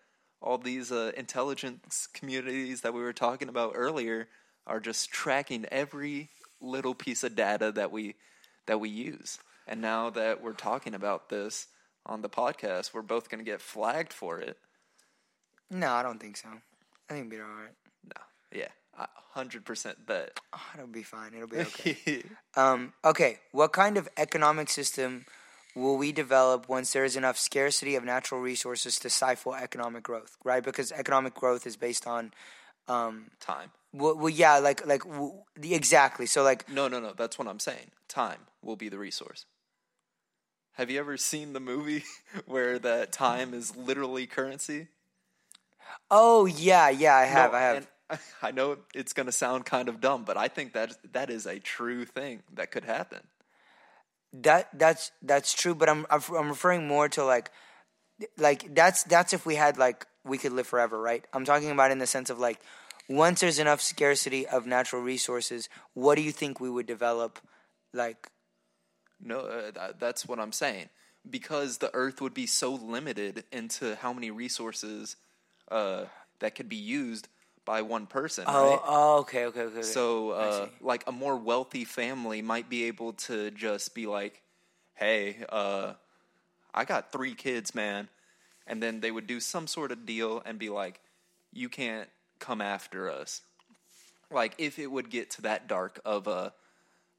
all 0.41 0.59
these 0.59 0.93
uh, 0.93 1.13
intelligence 1.17 2.07
communities 2.13 2.83
that 2.83 2.95
we 2.95 3.03
were 3.03 3.13
talking 3.13 3.49
about 3.49 3.73
earlier 3.75 4.29
are 4.67 4.81
just 4.81 5.11
tracking 5.11 5.67
every 5.71 6.31
little 6.65 6.95
piece 6.95 7.25
of 7.25 7.37
data 7.37 7.73
that 7.73 7.91
we 7.93 8.15
that 8.67 8.81
we 8.81 8.89
use. 8.89 9.39
And 9.67 9.81
now 9.81 10.11
that 10.11 10.43
we're 10.43 10.53
talking 10.53 10.95
about 10.95 11.29
this 11.29 11.67
on 12.07 12.23
the 12.23 12.29
podcast, 12.29 12.93
we're 12.93 13.03
both 13.03 13.31
going 13.31 13.43
to 13.43 13.51
get 13.51 13.61
flagged 13.61 14.13
for 14.13 14.39
it. 14.39 14.59
No, 15.71 15.93
I 15.93 16.03
don't 16.03 16.21
think 16.21 16.37
so. 16.37 16.49
I 17.09 17.13
think 17.13 17.31
be 17.31 17.39
all 17.39 17.47
right. 17.47 17.75
No, 18.05 18.23
yeah, 18.59 18.69
hundred 19.35 19.65
percent 19.65 20.07
bet. 20.07 20.39
Oh, 20.53 20.61
it'll 20.75 20.87
be 20.87 21.03
fine. 21.03 21.35
It'll 21.35 21.49
be 21.49 21.59
okay. 21.59 22.23
um, 22.57 22.93
okay. 23.05 23.41
What 23.53 23.73
kind 23.73 23.97
of 23.97 24.09
economic 24.17 24.69
system 24.69 25.27
will 25.75 25.97
we 25.97 26.13
develop 26.13 26.69
once 26.69 26.93
there 26.93 27.05
is 27.05 27.17
enough 27.17 27.37
scarcity 27.37 27.97
of 27.97 28.05
natural 28.05 28.41
resources 28.41 28.99
to 29.01 29.11
stifle 29.11 29.55
economic 29.55 30.05
growth? 30.05 30.37
Right, 30.45 30.63
because 30.63 30.93
economic 30.93 31.35
growth 31.35 31.67
is 31.67 31.77
based 31.77 32.07
on, 32.07 32.33
um, 32.89 33.31
Time. 33.41 33.71
well, 33.93 34.17
well 34.17 34.29
yeah, 34.31 34.59
like 34.59 34.87
like 34.87 35.05
w- 35.05 35.43
the, 35.57 35.75
exactly. 35.75 36.27
So 36.27 36.43
like, 36.43 36.69
No, 36.69 36.89
no, 36.89 37.01
no. 37.01 37.13
That's 37.17 37.39
what 37.39 37.49
I'm 37.49 37.61
saying. 37.61 37.91
Time 38.09 38.41
will 38.63 38.77
be 38.77 38.89
the 38.89 38.99
resource. 38.99 39.47
Have 40.73 40.91
you 40.91 40.99
ever 40.99 41.17
seen 41.17 41.53
the 41.53 41.61
movie 41.61 42.05
where 42.47 42.79
that 42.81 43.13
time 43.13 43.55
is 43.55 43.77
literally 43.77 44.27
currency? 44.27 44.89
oh 46.11 46.47
yeah, 46.47 46.89
yeah, 46.89 47.15
I 47.15 47.25
have, 47.25 47.53
No, 47.53 47.59
I 47.59 47.61
have. 47.61 47.87
I 48.43 48.51
know 48.51 48.79
it's 48.95 49.13
going 49.13 49.27
to 49.27 49.33
sound 49.33 49.65
kind 49.65 49.89
of 49.89 50.01
dumb, 50.01 50.25
but 50.25 50.37
I 50.37 50.49
think 50.49 50.73
that 50.75 50.97
that 51.13 51.31
is 51.31 51.47
a 51.47 51.59
true 51.59 52.05
thing 52.05 52.43
that 52.53 52.71
could 52.71 52.85
happen. 52.85 53.21
That 54.33 54.69
that's 54.77 55.13
that's 55.23 55.55
true, 55.55 55.75
but 55.75 55.89
I'm 55.89 56.07
I'm 56.11 56.21
I'm 56.37 56.49
referring 56.49 56.89
more 56.89 57.09
to 57.11 57.25
like 57.25 57.51
like 58.37 58.75
that's 58.75 59.05
that's 59.05 59.33
if 59.33 59.47
we 59.47 59.55
had 59.55 59.79
like 59.79 60.07
we 60.25 60.39
could 60.39 60.53
live 60.53 60.67
forever, 60.67 61.01
right? 61.01 61.25
I'm 61.33 61.45
talking 61.45 61.71
about 61.71 61.91
in 61.91 61.99
the 61.99 62.07
sense 62.07 62.31
of 62.31 62.39
like 62.39 62.61
once 63.09 63.41
there's 63.41 63.59
enough 63.59 63.81
scarcity 63.81 64.47
of 64.47 64.67
natural 64.67 65.03
resources, 65.03 65.69
what 65.93 66.15
do 66.17 66.23
you 66.23 66.33
think 66.33 66.61
we 66.61 66.71
would 66.71 66.87
develop 66.87 67.39
like 67.93 68.29
No, 69.23 69.41
uh, 69.41 69.71
that, 69.73 70.01
that's 70.01 70.27
what 70.27 70.39
I'm 70.39 70.53
saying. 70.53 70.89
Because 71.29 71.79
the 71.79 71.91
Earth 71.95 72.21
would 72.21 72.35
be 72.35 72.47
so 72.47 72.75
limited 72.75 73.45
into 73.51 73.97
how 73.97 74.13
many 74.13 74.31
resources 74.31 75.17
uh, 75.71 76.05
that 76.41 76.55
could 76.55 76.69
be 76.69 76.77
used 76.77 77.29
by 77.65 77.81
one 77.81 78.07
person, 78.07 78.45
Oh, 78.47 78.53
right? 78.53 78.81
oh 78.85 79.19
okay, 79.21 79.47
okay, 79.47 79.63
okay. 79.63 79.79
okay. 79.79 79.81
So, 79.81 80.31
uh, 80.31 80.67
like 80.83 81.05
a 81.07 81.13
more 81.13 81.37
wealthy 81.37 81.85
family 81.85 82.43
might 82.43 82.69
be 82.69 82.85
able 82.85 83.15
to 83.15 83.51
just 83.51 83.95
be 83.95 84.07
like, 84.07 84.43
"Hey, 84.95 85.45
uh, 85.49 85.95
I 86.75 86.85
got 86.85 87.11
three 87.11 87.35
kids, 87.35 87.75
man," 87.75 88.09
and 88.67 88.83
then 88.83 89.01
they 89.01 89.11
would 89.11 89.27
do 89.27 89.41
some 89.41 89.67
sort 89.67 89.93
of 89.93 90.07
deal 90.07 90.43
and 90.45 90.59
be 90.59 90.71
like, 90.71 91.01
"You 91.53 91.69
can't 91.69 92.09
come 92.39 92.61
after 92.61 93.11
us." 93.11 93.43
Like 94.31 94.55
if 94.59 94.79
it 94.79 94.91
would 94.91 95.11
get 95.11 95.31
to 95.33 95.43
that 95.43 95.69
dark 95.69 96.01
of 96.05 96.27
a 96.27 96.53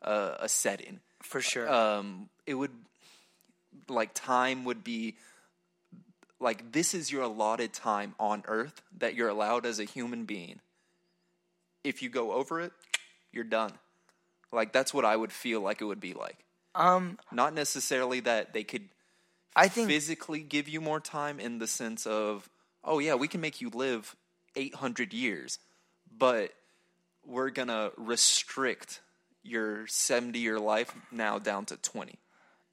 a, 0.02 0.36
a 0.42 0.50
setting, 0.50 1.00
for 1.22 1.42
sure. 1.42 1.72
um, 1.72 2.30
it 2.46 2.54
would 2.54 2.72
like 3.90 4.14
time 4.14 4.64
would 4.66 4.84
be 4.84 5.16
like 6.40 6.72
this 6.72 6.94
is 6.94 7.12
your 7.12 7.24
allotted 7.24 7.74
time 7.74 8.16
on 8.20 8.44
earth 8.48 8.82
that 8.98 9.16
you're 9.16 9.30
allowed 9.30 9.66
as 9.66 9.80
a 9.80 9.84
human 9.84 10.26
being 10.26 10.60
if 11.84 12.02
you 12.02 12.10
go 12.10 12.32
over 12.34 12.62
it 12.62 12.72
you're 13.32 13.44
done 13.44 13.72
like 14.52 14.72
that's 14.72 14.94
what 14.94 15.06
i 15.06 15.16
would 15.16 15.32
feel 15.32 15.62
like 15.62 15.82
it 15.82 15.86
would 15.86 16.00
be 16.00 16.14
like 16.14 16.38
um 16.74 17.18
not 17.32 17.54
necessarily 17.54 18.20
that 18.20 18.54
they 18.54 18.64
could 18.64 18.88
I 19.56 19.68
think 19.68 19.88
physically 19.90 20.40
give 20.42 20.68
you 20.68 20.82
more 20.82 21.00
time 21.00 21.40
in 21.40 21.60
the 21.60 21.68
sense 21.68 22.06
of 22.06 22.50
oh 22.84 23.00
yeah 23.00 23.16
we 23.16 23.28
can 23.28 23.42
make 23.42 23.62
you 23.62 23.70
live 23.70 24.16
800 24.56 25.14
years 25.14 25.60
but 26.18 26.52
we're 27.26 27.50
gonna 27.50 27.92
restrict 27.98 29.02
your 29.44 29.86
70 29.88 30.40
year 30.40 30.60
life 30.60 30.94
now 31.12 31.40
down 31.40 31.66
to 31.66 31.78
20 31.78 32.20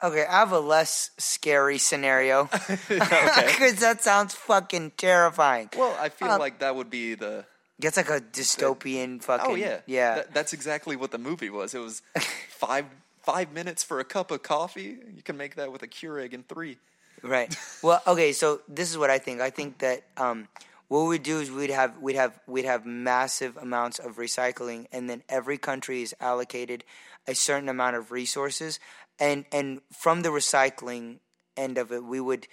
okay, 0.04 0.24
I 0.28 0.40
have 0.40 0.50
a 0.50 0.58
less 0.58 1.10
scary 1.18 1.78
scenario. 1.78 2.46
Cuz 2.88 2.88
that 2.88 3.98
sounds 4.02 4.34
fucking 4.34 4.92
terrifying. 4.96 5.70
well 5.76 5.96
i 6.00 6.08
feel 6.08 6.28
Uh, 6.30 6.38
like 6.38 6.58
that 6.58 6.74
would 6.74 6.90
be 6.90 7.14
the 7.14 7.44
It's 7.80 7.96
like 7.96 8.10
a 8.10 8.20
dystopian 8.20 9.22
fucking 9.22 9.50
Oh 9.50 9.54
yeah, 9.54 9.80
Yeah. 9.86 10.14
That- 10.16 10.34
that's 10.34 10.52
exactly 10.52 10.94
what 10.96 11.10
the 11.10 11.18
movie 11.18 11.50
was. 11.50 11.74
It 11.74 11.78
was 11.80 12.02
five 12.50 12.86
five 13.22 13.52
minutes 13.52 13.82
for 13.82 14.00
a 14.00 14.04
cup 14.04 14.30
of 14.30 14.42
coffee. 14.42 14.96
You 15.14 15.22
can 15.24 15.36
make 15.36 15.56
that 15.56 15.72
with 15.72 15.82
a 15.82 15.88
Keurig 15.88 16.32
in 16.32 16.42
three. 16.42 16.78
Right. 17.22 17.54
Well, 17.82 18.00
okay. 18.06 18.32
So 18.32 18.60
this 18.68 18.90
is 18.90 18.96
what 18.96 19.10
I 19.10 19.18
think. 19.18 19.40
I 19.40 19.50
think 19.50 19.78
that 19.78 20.04
um, 20.16 20.46
what 20.86 21.02
we'd 21.08 21.24
do 21.24 21.40
is 21.40 21.50
we'd 21.50 21.70
have 21.70 21.98
we'd 21.98 22.16
have 22.16 22.38
we'd 22.46 22.64
have 22.64 22.86
massive 22.86 23.56
amounts 23.56 23.98
of 23.98 24.16
recycling, 24.16 24.86
and 24.92 25.10
then 25.10 25.22
every 25.28 25.58
country 25.58 26.02
is 26.02 26.14
allocated 26.20 26.84
a 27.26 27.34
certain 27.34 27.68
amount 27.68 27.96
of 27.96 28.12
resources, 28.12 28.78
and 29.18 29.44
and 29.50 29.80
from 29.92 30.22
the 30.22 30.28
recycling 30.28 31.18
end 31.56 31.76
of 31.76 31.90
it, 31.90 32.04
we 32.04 32.20
would 32.20 32.46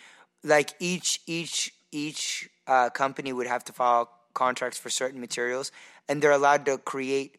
like 0.44 0.74
each 0.80 1.22
each 1.28 1.74
each 1.92 2.50
uh, 2.66 2.90
company 2.90 3.34
would 3.34 3.48
have 3.48 3.64
to 3.66 3.74
file 3.74 4.10
contracts 4.34 4.80
for 4.80 4.90
certain 4.90 5.20
materials, 5.20 5.72
and 6.08 6.22
they're 6.22 6.32
allowed 6.32 6.66
to 6.66 6.78
create 6.80 7.38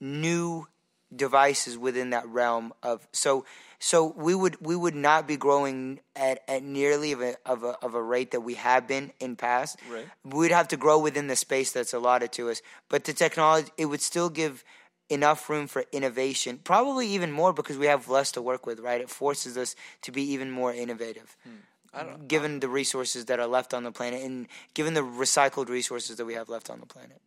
new 0.00 0.66
devices 1.14 1.76
within 1.76 2.10
that 2.10 2.26
realm 2.28 2.72
of 2.82 3.06
so 3.12 3.44
so 3.78 4.12
we 4.16 4.34
would 4.34 4.60
we 4.60 4.76
would 4.76 4.94
not 4.94 5.26
be 5.26 5.36
growing 5.36 6.00
at, 6.14 6.42
at 6.46 6.62
nearly 6.62 7.12
of 7.12 7.22
a, 7.22 7.36
of 7.46 7.64
a 7.64 7.70
of 7.82 7.94
a 7.94 8.02
rate 8.02 8.30
that 8.32 8.42
we 8.42 8.54
have 8.54 8.86
been 8.86 9.12
in 9.18 9.36
past. 9.36 9.78
Right. 9.90 10.06
We'd 10.22 10.52
have 10.52 10.68
to 10.68 10.76
grow 10.76 10.98
within 10.98 11.26
the 11.28 11.36
space 11.36 11.72
that's 11.72 11.94
allotted 11.94 12.30
to 12.32 12.50
us, 12.50 12.60
but 12.88 13.04
the 13.04 13.14
technology 13.14 13.70
it 13.78 13.86
would 13.86 14.02
still 14.02 14.28
give 14.28 14.64
enough 15.08 15.48
room 15.48 15.66
for 15.66 15.84
innovation. 15.92 16.60
Probably 16.62 17.08
even 17.08 17.32
more 17.32 17.52
because 17.52 17.78
we 17.78 17.86
have 17.86 18.08
less 18.08 18.30
to 18.32 18.42
work 18.42 18.66
with. 18.66 18.80
Right, 18.80 19.00
it 19.00 19.08
forces 19.08 19.56
us 19.56 19.74
to 20.02 20.12
be 20.12 20.22
even 20.22 20.50
more 20.50 20.72
innovative. 20.72 21.36
Hmm. 21.42 21.50
I 21.92 22.02
don't. 22.04 22.28
Given 22.28 22.60
the 22.60 22.68
resources 22.68 23.24
that 23.24 23.40
are 23.40 23.48
left 23.48 23.74
on 23.74 23.82
the 23.82 23.92
planet, 23.92 24.22
and 24.22 24.46
given 24.74 24.94
the 24.94 25.00
recycled 25.00 25.68
resources 25.70 26.18
that 26.18 26.24
we 26.24 26.34
have 26.34 26.48
left 26.48 26.70
on 26.70 26.80
the 26.80 26.86
planet, 26.86 27.20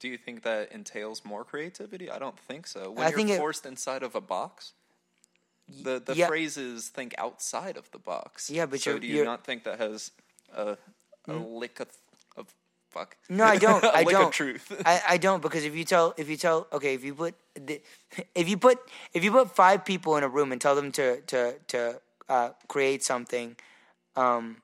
Do 0.00 0.08
you 0.08 0.18
think 0.18 0.42
that 0.42 0.72
entails 0.72 1.24
more 1.24 1.44
creativity? 1.44 2.10
I 2.10 2.18
don't 2.18 2.38
think 2.38 2.66
so. 2.66 2.90
When 2.90 3.06
I 3.06 3.08
you're 3.10 3.16
think 3.16 3.30
it- 3.30 3.38
forced 3.38 3.64
inside 3.66 4.02
of 4.02 4.14
a 4.14 4.20
box, 4.20 4.72
the 5.82 5.98
the 6.04 6.14
yeah. 6.14 6.26
phrase 6.26 6.56
is 6.56 6.88
think 6.88 7.14
outside 7.16 7.76
of 7.76 7.90
the 7.90 7.98
box. 7.98 8.50
Yeah, 8.50 8.66
but 8.66 8.80
so 8.80 8.90
you're- 8.90 9.00
do 9.00 9.06
you 9.06 9.14
you're- 9.14 9.26
not 9.26 9.44
think 9.44 9.64
that 9.64 9.78
has 9.78 10.10
a 10.54 10.76
a 11.26 11.32
lick 11.32 11.80
of, 11.80 11.88
of 12.36 12.54
fuck? 12.90 13.16
No, 13.30 13.44
I 13.44 13.56
don't. 13.56 13.82
I 14.00 14.04
don't. 14.04 14.30
truth. 14.32 14.70
I, 14.84 15.00
I 15.10 15.16
don't 15.16 15.40
because 15.40 15.64
if 15.64 15.74
you 15.74 15.84
tell 15.84 16.12
if 16.18 16.28
you 16.28 16.36
tell 16.36 16.66
okay 16.72 16.92
if 16.94 17.02
you 17.02 17.14
put 17.14 17.34
the, 17.54 17.80
if 18.34 18.46
you 18.48 18.58
put 18.58 18.78
if 19.14 19.24
you 19.24 19.30
put 19.32 19.54
five 19.56 19.84
people 19.86 20.16
in 20.18 20.22
a 20.24 20.28
room 20.28 20.52
and 20.52 20.60
tell 20.60 20.74
them 20.74 20.92
to 20.92 21.20
to 21.22 21.54
to 21.68 22.00
uh, 22.28 22.50
create 22.68 23.02
something, 23.02 23.56
um, 24.16 24.60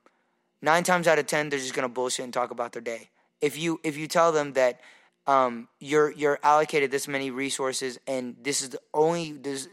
nine 0.61 0.83
times 0.83 1.07
out 1.07 1.17
of 1.17 1.25
ten 1.25 1.49
they're 1.49 1.57
just 1.59 1.73
gonna 1.73 1.89
bullshit 1.89 2.25
and 2.25 2.33
talk 2.33 2.51
about 2.51 2.73
their 2.73 2.81
day. 2.81 3.09
If 3.39 3.57
you 3.57 3.79
if 3.83 3.97
you 3.97 4.07
tell 4.07 4.31
them 4.31 4.53
that 4.53 4.81
um, 5.27 5.67
you're 5.79 6.11
you're 6.11 6.39
allocated 6.43 6.91
this 6.91 7.07
many 7.07 7.29
resources 7.29 7.99
and 8.07 8.35
this 8.41 8.61
is 8.61 8.69
the 8.69 8.79
only 8.93 9.33
this, 9.33 9.67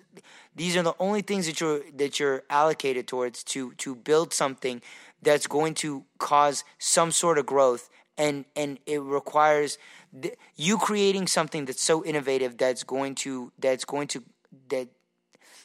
these 0.55 0.77
are 0.77 0.83
the 0.83 0.95
only 0.99 1.23
things 1.23 1.47
that 1.47 1.61
you're 1.61 1.81
that 1.97 2.21
you're 2.21 2.43
allocated 2.51 3.07
towards 3.07 3.43
to 3.45 3.73
to 3.75 3.95
build 3.95 4.33
something 4.33 4.83
that's 5.23 5.47
going 5.47 5.75
to 5.75 6.05
cause 6.19 6.65
some 6.79 7.11
sort 7.11 7.39
of 7.39 7.47
growth. 7.47 7.89
And 8.17 8.45
and 8.57 8.79
it 8.85 9.01
requires 9.01 9.79
th- 10.21 10.35
you 10.57 10.77
creating 10.77 11.29
something 11.29 11.65
that's 11.65 11.83
so 11.83 12.05
innovative 12.05 12.59
that's 12.59 12.83
going 12.83 13.15
to 13.17 13.53
that's 13.59 13.85
going 13.85 14.09
to 14.09 14.25
that 14.69 14.89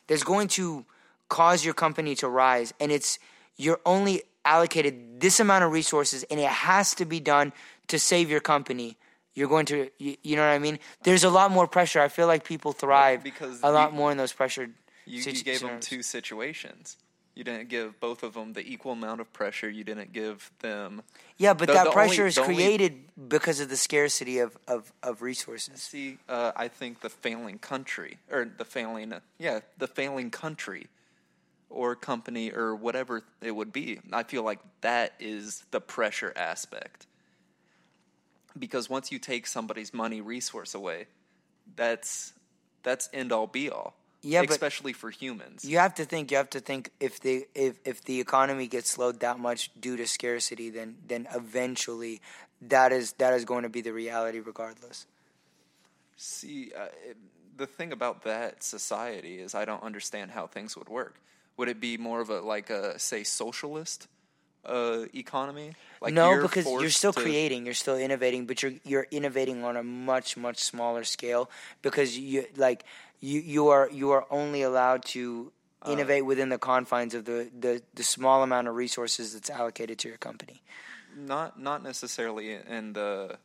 that's 0.08 0.24
going 0.24 0.48
to 0.50 0.86
cause 1.30 1.66
your 1.66 1.74
company 1.74 2.16
to 2.16 2.30
rise. 2.30 2.74
And 2.80 2.92
it's 2.92 3.20
you're 3.58 3.80
only 3.86 4.24
allocated 4.46 5.20
this 5.20 5.40
amount 5.40 5.64
of 5.64 5.72
resources 5.72 6.24
and 6.30 6.40
it 6.40 6.50
has 6.50 6.94
to 6.96 7.06
be 7.06 7.20
done 7.20 7.54
to 7.88 7.98
save 7.98 8.30
your 8.30 8.42
company 8.42 8.98
you're 9.36 9.48
going 9.50 9.66
to 9.66 9.90
you, 9.98 10.16
you 10.24 10.36
know 10.36 10.44
what 10.44 10.54
i 10.54 10.60
mean 10.60 10.78
there's 11.04 11.24
a 11.24 11.30
lot 11.30 11.52
more 11.52 11.68
pressure 11.68 12.00
i 12.02 12.08
feel 12.08 12.28
like 12.28 12.44
people 12.44 12.72
thrive 12.72 13.24
because 13.24 13.60
a 13.64 13.72
lot 13.72 13.92
you- 13.92 13.98
more 13.98 14.12
in 14.12 14.18
those 14.18 14.34
pressured 14.34 14.74
You, 15.06 15.22
situ- 15.22 15.38
you 15.40 15.44
gave 15.44 15.60
them 15.62 15.80
two 15.82 16.02
situations. 16.02 16.98
You 17.36 17.44
didn't 17.44 17.68
give 17.68 18.00
both 18.00 18.22
of 18.22 18.36
them 18.36 18.54
the 18.54 18.62
equal 18.62 18.92
amount 18.92 19.20
of 19.20 19.34
pressure. 19.34 19.68
You 19.68 19.84
didn't 19.84 20.14
give 20.14 20.52
them. 20.60 21.02
yeah 21.38 21.54
but 21.56 21.66
the- 21.68 21.74
that 21.74 21.86
the 21.86 21.92
pressure 21.92 22.22
only- 22.22 22.28
is 22.30 22.36
the 22.36 22.42
only- 22.44 22.56
created 22.56 22.94
because 23.36 23.60
of 23.60 23.68
the 23.70 23.76
scarcity 23.76 24.38
of, 24.38 24.56
of, 24.68 24.94
of 25.02 25.22
resources 25.24 25.82
See, 25.82 26.20
uh, 26.30 26.52
I 26.56 26.68
think 26.70 27.02
the 27.02 27.10
failing 27.10 27.58
country, 27.60 28.20
or 28.32 28.46
the 28.46 28.64
failing, 28.66 29.12
uh, 29.14 29.20
yeah, 29.40 29.60
the 29.80 29.88
failing 29.88 30.30
country, 30.32 30.88
or 31.72 31.96
company, 31.96 32.52
or 32.52 32.76
whatever 32.76 33.24
it 33.42 33.52
would 33.52 33.74
be. 33.74 34.00
I 34.12 34.24
feel 34.24 34.44
like 34.44 34.60
that 34.82 35.14
is 35.20 35.64
the 35.72 35.82
pressure 35.82 36.32
aspect. 36.36 37.08
Because 38.58 38.90
once 38.90 39.12
you 39.12 39.20
take 39.20 39.48
somebody's 39.48 39.94
money 39.94 40.22
resource 40.22 40.74
away, 40.74 41.08
that's 41.76 42.34
that's 42.84 43.10
end 43.14 43.32
all 43.32 43.48
be 43.48 43.70
all. 43.70 43.96
Yeah, 44.22 44.44
especially 44.44 44.94
for 44.94 45.10
humans. 45.10 45.66
You 45.66 45.80
have 45.80 45.96
to 45.96 46.06
think. 46.06 46.32
You 46.32 46.38
have 46.38 46.50
to 46.52 46.62
think 46.62 46.92
if 47.00 47.20
the 47.20 47.46
if 47.54 47.78
if 47.84 48.04
the 48.06 48.22
economy 48.22 48.68
gets 48.68 48.90
slowed 48.90 49.20
that 49.20 49.38
much 49.38 49.70
due 49.80 49.98
to 49.98 50.08
scarcity, 50.08 50.70
then 50.70 50.96
then 51.06 51.28
eventually 51.36 52.22
that 52.62 52.94
is 52.94 53.14
that 53.14 53.34
is 53.34 53.44
going 53.44 53.64
to 53.64 53.70
be 53.70 53.82
the 53.82 53.92
reality, 53.92 54.40
regardless. 54.40 55.08
See, 56.16 56.72
uh, 56.78 56.86
it, 57.06 57.18
the 57.58 57.68
thing 57.68 57.92
about 57.92 58.24
that 58.24 58.64
society 58.64 59.40
is 59.40 59.54
I 59.54 59.66
don't 59.66 59.84
understand 59.84 60.32
how 60.32 60.48
things 60.48 60.78
would 60.78 60.88
work. 60.88 61.20
Would 61.58 61.68
it 61.68 61.82
be 61.82 61.98
more 61.98 62.22
of 62.22 62.30
a 62.30 62.40
like 62.40 62.70
a 62.70 62.98
say 63.00 63.24
socialist 63.24 64.08
uh, 64.66 65.06
economy? 65.14 65.74
Like 66.02 66.14
no, 66.14 66.32
you're 66.32 66.42
because 66.42 66.66
you're 66.66 66.90
still 66.90 67.14
to- 67.14 67.22
creating, 67.22 67.66
you're 67.66 67.74
still 67.74 67.98
innovating, 67.98 68.46
but 68.46 68.62
you're 68.64 68.74
you're 68.84 69.08
innovating 69.12 69.64
on 69.64 69.78
a 69.78 69.84
much 69.84 70.36
much 70.38 70.58
smaller 70.60 71.04
scale 71.04 71.50
because 71.82 72.18
you 72.18 72.46
like 72.58 72.84
you 73.20 73.40
you 73.42 73.68
are 73.70 73.90
you 73.92 74.12
are 74.12 74.26
only 74.30 74.62
allowed 74.64 75.04
to 75.06 75.52
Uh. 75.82 75.92
innovate 75.92 76.24
within 76.26 76.50
the 76.50 76.58
confines 76.58 77.14
of 77.14 77.26
the, 77.26 77.50
the 77.60 77.82
the 77.94 78.04
small 78.04 78.44
amount 78.44 78.68
of 78.68 78.76
resources 78.76 79.34
that's 79.34 79.50
allocated 79.50 79.98
to 80.00 80.08
your 80.08 80.18
company. 80.18 80.62
Not 81.16 81.60
not 81.60 81.84
necessarily 81.84 82.54
in 82.54 82.94
the 82.94 83.38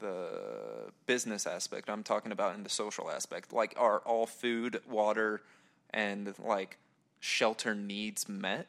the 0.00 0.90
business 1.06 1.46
aspect. 1.46 1.88
I'm 1.88 2.02
talking 2.02 2.32
about 2.32 2.54
in 2.54 2.62
the 2.62 2.70
social 2.70 3.10
aspect. 3.10 3.52
Like, 3.52 3.74
are 3.76 3.98
all 4.00 4.26
food, 4.26 4.80
water, 4.88 5.40
and 5.90 6.34
like 6.38 6.76
shelter 7.20 7.74
needs 7.74 8.28
met, 8.28 8.66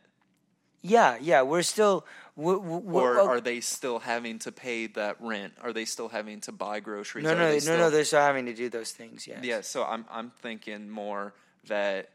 Yeah, 0.87 1.17
yeah, 1.19 1.41
we're 1.41 1.63
still 1.63 2.05
we're, 2.35 2.57
we're, 2.57 3.19
or 3.19 3.29
are 3.37 3.41
they 3.41 3.59
still 3.61 3.99
having 3.99 4.39
to 4.39 4.51
pay 4.51 4.87
that 4.87 5.15
rent? 5.19 5.53
Are 5.63 5.73
they 5.73 5.85
still 5.85 6.09
having 6.09 6.41
to 6.41 6.51
buy 6.51 6.79
groceries? 6.79 7.23
no 7.23 7.31
Are 7.31 7.35
no 7.35 7.47
they 7.47 7.53
no 7.53 7.59
still- 7.59 7.77
no 7.77 7.89
they're 7.89 8.05
still 8.05 8.19
having 8.21 8.45
to 8.45 8.53
do 8.53 8.69
those 8.69 8.91
things. 8.91 9.25
Yes. 9.25 9.39
Yeah, 9.43 9.61
so 9.61 9.83
I'm 9.83 10.05
I'm 10.11 10.29
thinking 10.29 10.89
more 10.89 11.33
that 11.67 12.09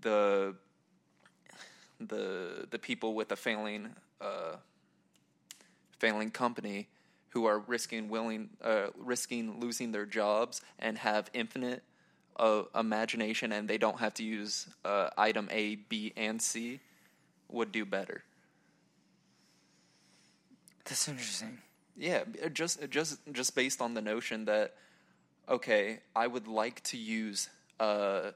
the 0.00 0.54
the 2.00 2.66
the 2.70 2.78
people 2.78 3.14
with 3.14 3.32
a 3.32 3.36
failing 3.36 3.90
uh, 4.20 4.56
failing 5.98 6.30
company 6.30 6.88
who 7.30 7.46
are 7.46 7.58
risking 7.58 8.08
willing 8.08 8.50
uh, 8.62 8.88
risking 8.96 9.58
losing 9.60 9.92
their 9.92 10.06
jobs 10.06 10.60
and 10.78 10.98
have 10.98 11.30
infinite 11.32 11.82
uh, 12.36 12.62
imagination 12.74 13.52
and 13.52 13.68
they 13.68 13.78
don't 13.78 13.98
have 13.98 14.14
to 14.14 14.24
use 14.24 14.68
uh, 14.84 15.08
item 15.16 15.48
A, 15.50 15.76
B, 15.76 16.12
and 16.16 16.40
C 16.40 16.80
would 17.50 17.72
do 17.72 17.84
better. 17.84 18.22
That's 20.84 21.08
interesting. 21.08 21.58
Yeah, 21.96 22.24
uh, 22.44 22.48
just 22.48 22.90
just 22.90 23.18
just 23.32 23.54
based 23.54 23.80
on 23.80 23.94
the 23.94 24.02
notion 24.02 24.44
that 24.46 24.74
okay, 25.48 26.00
I 26.14 26.26
would 26.26 26.48
like 26.48 26.82
to 26.84 26.96
use 26.96 27.48
uh, 27.78 28.32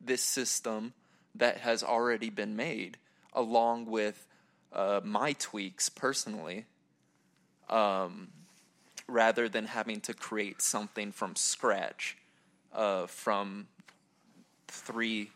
this 0.00 0.22
system 0.22 0.92
that 1.34 1.58
has 1.58 1.82
already 1.82 2.30
been 2.30 2.56
made, 2.56 2.98
along 3.32 3.86
with 3.86 4.26
uh, 4.72 5.00
my 5.04 5.32
tweaks 5.32 5.88
personally, 5.88 6.66
um, 7.68 8.28
rather 9.06 9.48
than 9.48 9.66
having 9.66 10.00
to 10.02 10.14
create 10.14 10.60
something 10.60 11.12
from 11.12 11.36
scratch 11.36 12.16
uh, 12.72 13.06
from 13.06 13.68
three 14.66 15.30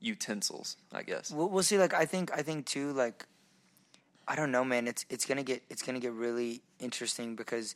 utensils. 0.00 0.76
I 0.92 1.02
guess. 1.02 1.30
We'll, 1.30 1.48
we'll 1.48 1.62
see. 1.62 1.78
Like 1.78 1.94
I 1.94 2.04
think 2.06 2.30
I 2.36 2.42
think 2.42 2.66
too. 2.66 2.92
Like 2.92 3.26
I 4.26 4.36
don't 4.36 4.50
know, 4.50 4.64
man. 4.64 4.86
It's 4.88 5.04
it's 5.10 5.24
gonna 5.24 5.42
get 5.42 5.62
it's 5.70 5.82
gonna 5.82 6.00
get 6.00 6.12
really 6.12 6.62
interesting 6.80 7.34
because 7.36 7.74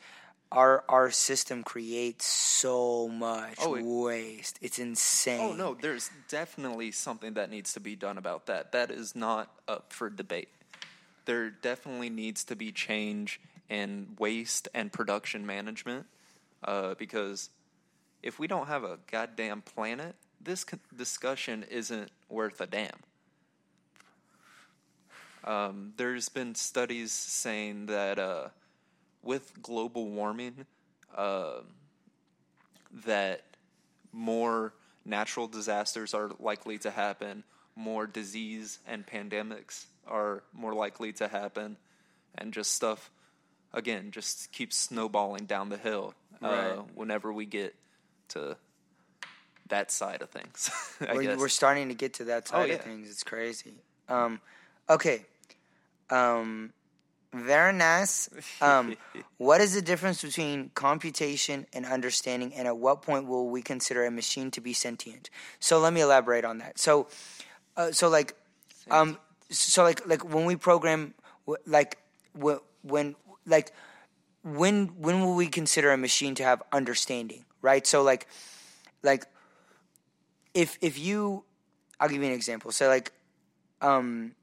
our 0.50 0.84
our 0.88 1.10
system 1.10 1.62
creates 1.64 2.26
so 2.26 3.08
much 3.08 3.56
Oh, 3.60 3.74
it- 3.74 3.84
waste. 3.84 4.58
It's 4.60 4.78
insane. 4.78 5.40
Oh 5.40 5.52
no, 5.54 5.74
there's 5.74 6.10
definitely 6.28 6.90
something 6.92 7.34
that 7.34 7.50
needs 7.50 7.72
to 7.74 7.80
be 7.80 7.96
done 7.96 8.18
about 8.18 8.46
that. 8.46 8.72
That 8.72 8.90
is 8.90 9.16
not 9.16 9.50
up 9.66 9.92
for 9.92 10.10
debate. 10.10 10.48
There 11.24 11.50
definitely 11.50 12.10
needs 12.10 12.44
to 12.44 12.56
be 12.56 12.72
change 12.72 13.40
in 13.70 14.08
waste 14.18 14.68
and 14.74 14.92
production 14.92 15.46
management, 15.46 16.04
uh, 16.64 16.94
because 16.98 17.48
if 18.22 18.38
we 18.38 18.46
don't 18.46 18.66
have 18.66 18.84
a 18.84 18.98
goddamn 19.10 19.62
planet, 19.62 20.14
this 20.42 20.64
discussion 20.96 21.64
isn't 21.70 22.10
worth 22.28 22.60
a 22.60 22.66
damn. 22.66 22.90
Um, 25.44 25.92
there's 25.96 26.28
been 26.28 26.54
studies 26.54 27.10
saying 27.12 27.86
that 27.86 28.18
uh, 28.18 28.48
with 29.22 29.60
global 29.60 30.06
warming, 30.06 30.66
uh, 31.16 31.60
that 33.04 33.42
more 34.12 34.72
natural 35.04 35.48
disasters 35.48 36.14
are 36.14 36.30
likely 36.38 36.78
to 36.78 36.90
happen, 36.90 37.42
more 37.74 38.06
disease 38.06 38.78
and 38.86 39.04
pandemics 39.06 39.86
are 40.06 40.42
more 40.52 40.74
likely 40.74 41.12
to 41.14 41.26
happen, 41.28 41.76
and 42.36 42.52
just 42.52 42.74
stuff 42.74 43.10
again 43.74 44.10
just 44.10 44.52
keeps 44.52 44.76
snowballing 44.76 45.46
down 45.46 45.70
the 45.70 45.78
hill 45.78 46.14
uh, 46.42 46.46
Right. 46.48 46.78
whenever 46.94 47.32
we 47.32 47.46
get 47.46 47.74
to 48.28 48.56
that 49.72 49.90
side 49.90 50.20
of 50.20 50.30
things. 50.30 50.70
I 51.00 51.14
we're, 51.14 51.22
guess. 51.22 51.38
we're 51.38 51.48
starting 51.48 51.88
to 51.88 51.94
get 51.94 52.14
to 52.14 52.24
that 52.24 52.48
side 52.48 52.68
yeah. 52.68 52.74
of 52.76 52.82
things. 52.82 53.10
It's 53.10 53.24
crazy. 53.24 53.72
Um, 54.08 54.40
okay. 54.88 55.24
Um, 56.10 56.74
very 57.32 57.72
nice. 57.72 58.28
Um, 58.60 58.96
what 59.38 59.62
is 59.62 59.74
the 59.74 59.80
difference 59.80 60.20
between 60.20 60.70
computation 60.74 61.66
and 61.72 61.86
understanding, 61.86 62.52
and 62.54 62.68
at 62.68 62.76
what 62.76 63.00
point 63.00 63.26
will 63.26 63.48
we 63.48 63.62
consider 63.62 64.04
a 64.04 64.10
machine 64.10 64.50
to 64.50 64.60
be 64.60 64.74
sentient? 64.74 65.30
So 65.58 65.80
let 65.80 65.94
me 65.94 66.02
elaborate 66.02 66.44
on 66.44 66.58
that. 66.58 66.78
So, 66.78 67.08
uh, 67.76 67.92
so 67.92 68.10
like, 68.10 68.34
um, 68.90 69.16
so 69.48 69.82
like, 69.82 70.06
like 70.06 70.22
when 70.22 70.44
we 70.44 70.56
program, 70.56 71.14
like, 71.66 71.96
when, 72.34 73.16
like, 73.46 73.72
when, 74.44 74.88
when 74.98 75.22
will 75.22 75.34
we 75.34 75.46
consider 75.46 75.92
a 75.92 75.96
machine 75.96 76.34
to 76.34 76.44
have 76.44 76.62
understanding? 76.72 77.46
Right. 77.62 77.86
So 77.86 78.02
like, 78.02 78.26
like 79.02 79.24
if 80.54 80.78
if 80.80 80.98
you 80.98 81.44
I'll 82.00 82.08
give 82.08 82.20
you 82.22 82.28
an 82.28 82.34
example. 82.34 82.72
So 82.72 82.88
like 82.88 83.12
um 83.80 84.34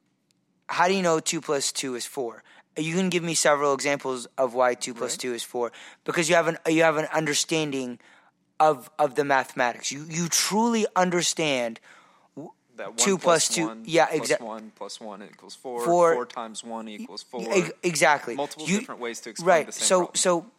how 0.68 0.88
do 0.88 0.94
you 0.94 1.02
know 1.02 1.20
two 1.20 1.42
plus 1.42 1.72
two 1.72 1.96
is 1.96 2.06
four? 2.06 2.44
you 2.78 2.96
can 2.96 3.10
give 3.10 3.24
me 3.24 3.34
several 3.34 3.74
examples 3.74 4.26
of 4.38 4.54
why 4.54 4.74
two 4.74 4.94
plus 4.94 5.14
Right. 5.14 5.20
two 5.20 5.34
is 5.34 5.44
four 5.44 5.72
because 6.06 6.30
you 6.30 6.36
have 6.36 6.48
an 6.48 6.58
you 6.68 6.84
have 6.84 6.96
an 6.98 7.08
understanding 7.14 8.00
of 8.60 8.90
of 8.98 9.16
the 9.16 9.24
mathematics. 9.26 9.92
You 9.92 10.06
you 10.10 10.28
truly 10.30 10.86
understand 10.96 11.80
That 12.78 12.90
one 12.90 12.96
Two 12.98 13.18
plus 13.18 13.48
plus 13.48 13.56
two- 13.56 13.68
one 13.68 13.84
yeah, 13.86 14.08
exactly. 14.10 14.48
one 14.48 14.72
plus 14.76 15.02
one 15.02 15.22
equals 15.24 15.56
four. 15.56 15.84
Four- 15.84 16.14
Four 16.14 16.26
times 16.26 16.64
one 16.64 16.88
equals 16.88 17.24
four. 17.24 17.44
Ex- 17.52 17.72
exactly 17.84 18.36
Multiple 18.36 18.66
You- 18.70 18.80
different 18.80 19.02
ways 19.02 19.20
to 19.22 19.30
explain 19.32 19.48
right. 19.50 19.66
the 19.66 19.72
same 19.74 19.80
thing. 19.80 19.88
so 19.88 19.98
problem. 19.98 20.16
so 20.16 20.52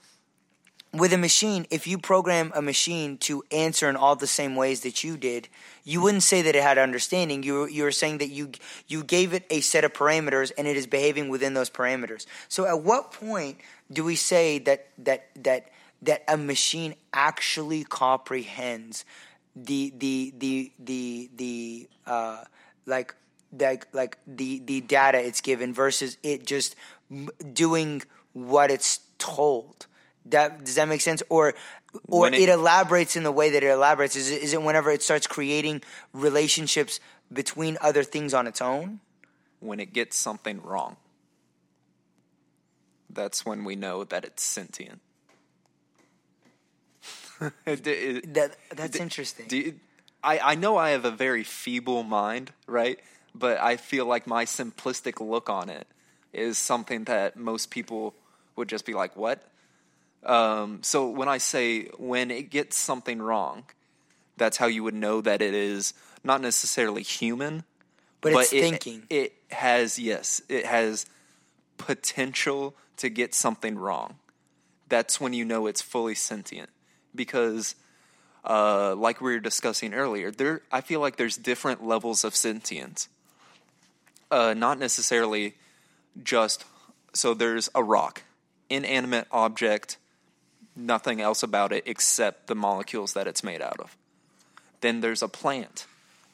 with 0.92 1.12
a 1.12 1.18
machine, 1.18 1.66
if 1.70 1.87
you 1.87 1.98
program 1.98 2.50
a 2.55 2.62
machine 2.62 3.16
to 3.18 3.44
answer 3.53 3.88
in 3.88 3.94
all 3.94 4.16
the 4.16 4.26
same 4.26 4.57
ways 4.57 4.81
that 4.81 5.05
you 5.05 5.16
did, 5.16 5.48
you 5.85 6.00
wouldn't 6.00 6.24
say 6.24 6.42
that 6.42 6.57
it 6.57 6.62
had 6.62 6.79
understanding. 6.79 7.42
You 7.42 7.66
you 7.66 7.85
were 7.85 7.92
saying 7.92 8.18
that 8.18 8.29
you 8.29 8.50
you 8.88 9.05
gave 9.05 9.33
it 9.33 9.44
a 9.50 9.61
set 9.61 9.85
of 9.85 9.92
parameters 9.92 10.50
and 10.59 10.66
it 10.66 10.76
is 10.76 10.87
behaving 10.87 11.29
within 11.29 11.55
those 11.55 11.70
parameters. 11.70 12.26
So 12.48 12.66
at 12.66 12.83
what 12.83 13.12
point 13.12 13.59
do 13.92 14.03
we 14.03 14.16
say 14.16 14.59
that 14.61 14.88
that 14.98 15.29
that 15.37 15.68
that 16.03 16.24
a 16.26 16.37
machine 16.37 16.96
actually 17.12 17.85
comprehends 17.85 19.05
the 19.55 19.92
the 19.96 20.35
the 20.38 20.72
the 20.79 21.31
the 21.37 21.88
uh 22.07 22.44
like 22.87 23.14
like 23.57 23.87
like 23.92 24.18
the 24.26 24.59
the 24.64 24.81
data 24.81 25.18
it's 25.24 25.40
given 25.40 25.72
versus 25.72 26.16
it 26.22 26.46
just 26.46 26.74
doing 27.53 28.03
what 28.33 28.70
it's 28.70 29.00
told 29.18 29.87
that 30.27 30.65
does 30.65 30.75
that 30.77 30.89
make 30.89 31.01
sense 31.01 31.23
or 31.29 31.55
or 32.09 32.29
it, 32.29 32.35
it- 32.35 32.49
elaborates 32.49 33.17
in 33.17 33.23
the 33.23 33.33
way 33.33 33.51
that 33.51 33.63
it 33.63 33.69
elaborates 33.71 34.17
is 34.17 34.31
it, 34.31 34.43
is 34.43 34.53
it 34.53 34.63
whenever 34.63 34.91
it 34.91 35.03
starts 35.03 35.27
creating 35.27 35.83
relationships 36.13 37.01
between 37.33 37.79
other 37.81 38.03
things 38.05 38.35
on 38.35 38.47
its 38.47 38.61
own 38.61 39.01
when 39.61 39.79
it 39.81 39.93
gets 39.93 40.17
something 40.17 40.61
wrong, 40.63 40.97
that's 43.09 43.45
when 43.45 43.65
we 43.65 43.77
know 43.77 44.05
that 44.05 44.25
it's 44.25 44.43
sentient. 44.43 45.01
That 47.65 48.57
that's 48.75 48.97
interesting 48.97 49.47
Do 49.49 49.57
you- 49.57 49.81
I, 50.23 50.39
I 50.53 50.55
know 50.55 50.77
I 50.77 50.91
have 50.91 51.07
a 51.07 51.11
very 51.11 51.43
feeble 51.45 52.03
mind, 52.03 52.53
right? 52.67 53.01
But 53.35 53.59
I 53.59 53.79
feel 53.79 54.05
like 54.05 54.27
my 54.27 54.45
simplistic 54.45 55.19
look 55.27 55.49
on 55.49 55.71
it 55.71 55.87
is 56.35 56.59
something 56.59 57.05
that 57.05 57.37
most 57.39 57.71
people 57.71 58.13
would 58.55 58.69
just 58.69 58.85
be 58.85 58.93
like, 58.93 59.17
what? 59.17 59.43
Um, 60.25 60.83
so 60.83 61.09
when 61.09 61.29
I 61.29 61.39
say 61.39 61.85
when 61.99 62.31
it 62.31 62.51
gets 62.51 62.77
something 62.77 63.21
wrong, 63.23 63.65
that's 64.37 64.57
how 64.57 64.67
you 64.67 64.83
would 64.85 64.95
know 64.95 65.21
that 65.21 65.43
it 65.43 65.55
is 65.55 65.95
not 66.23 66.41
necessarily 66.41 67.03
human, 67.03 67.65
but, 68.21 68.33
it's 68.35 68.53
it, 68.53 68.61
thinking 68.61 69.03
It 69.09 69.33
has, 69.51 69.99
yes, 69.99 70.43
it 70.49 70.67
has 70.67 71.07
potential 71.79 72.75
to 72.99 73.09
get 73.09 73.35
something 73.35 73.77
wrong. 73.79 74.17
That's 74.89 75.21
when 75.21 75.33
you 75.33 75.45
know 75.45 75.67
it's 75.67 75.81
fully 75.81 76.15
sentient. 76.15 76.69
Because, 77.15 77.75
uh, 78.45 78.95
like 78.95 79.21
we 79.21 79.33
were 79.33 79.41
discussing 79.41 79.95
earlier, 79.95 80.31
there 80.31 80.63
I 80.71 80.81
feel 80.81 81.01
like 81.01 81.17
there's 81.17 81.37
different 81.37 81.85
levels 81.85 82.25
of 82.25 82.37
sentience. 82.37 83.09
Uh, 84.31 84.55
not 84.55 84.79
necessarily 84.79 85.55
just 86.23 86.65
so 87.13 87.35
there's 87.35 87.69
a 87.75 87.83
rock, 87.83 88.23
inanimate 88.69 89.27
object, 89.33 89.97
nothing 90.81 91.21
else 91.21 91.43
about 91.43 91.73
it 91.73 91.85
except 91.87 92.47
the 92.47 92.55
molecules 92.55 93.12
that 93.12 93.27
it's 93.27 93.45
made 93.45 93.62
out 93.62 93.79
of. 93.81 93.97
Then 94.81 95.01
there's 95.01 95.23
a 95.23 95.29
plant 95.29 95.87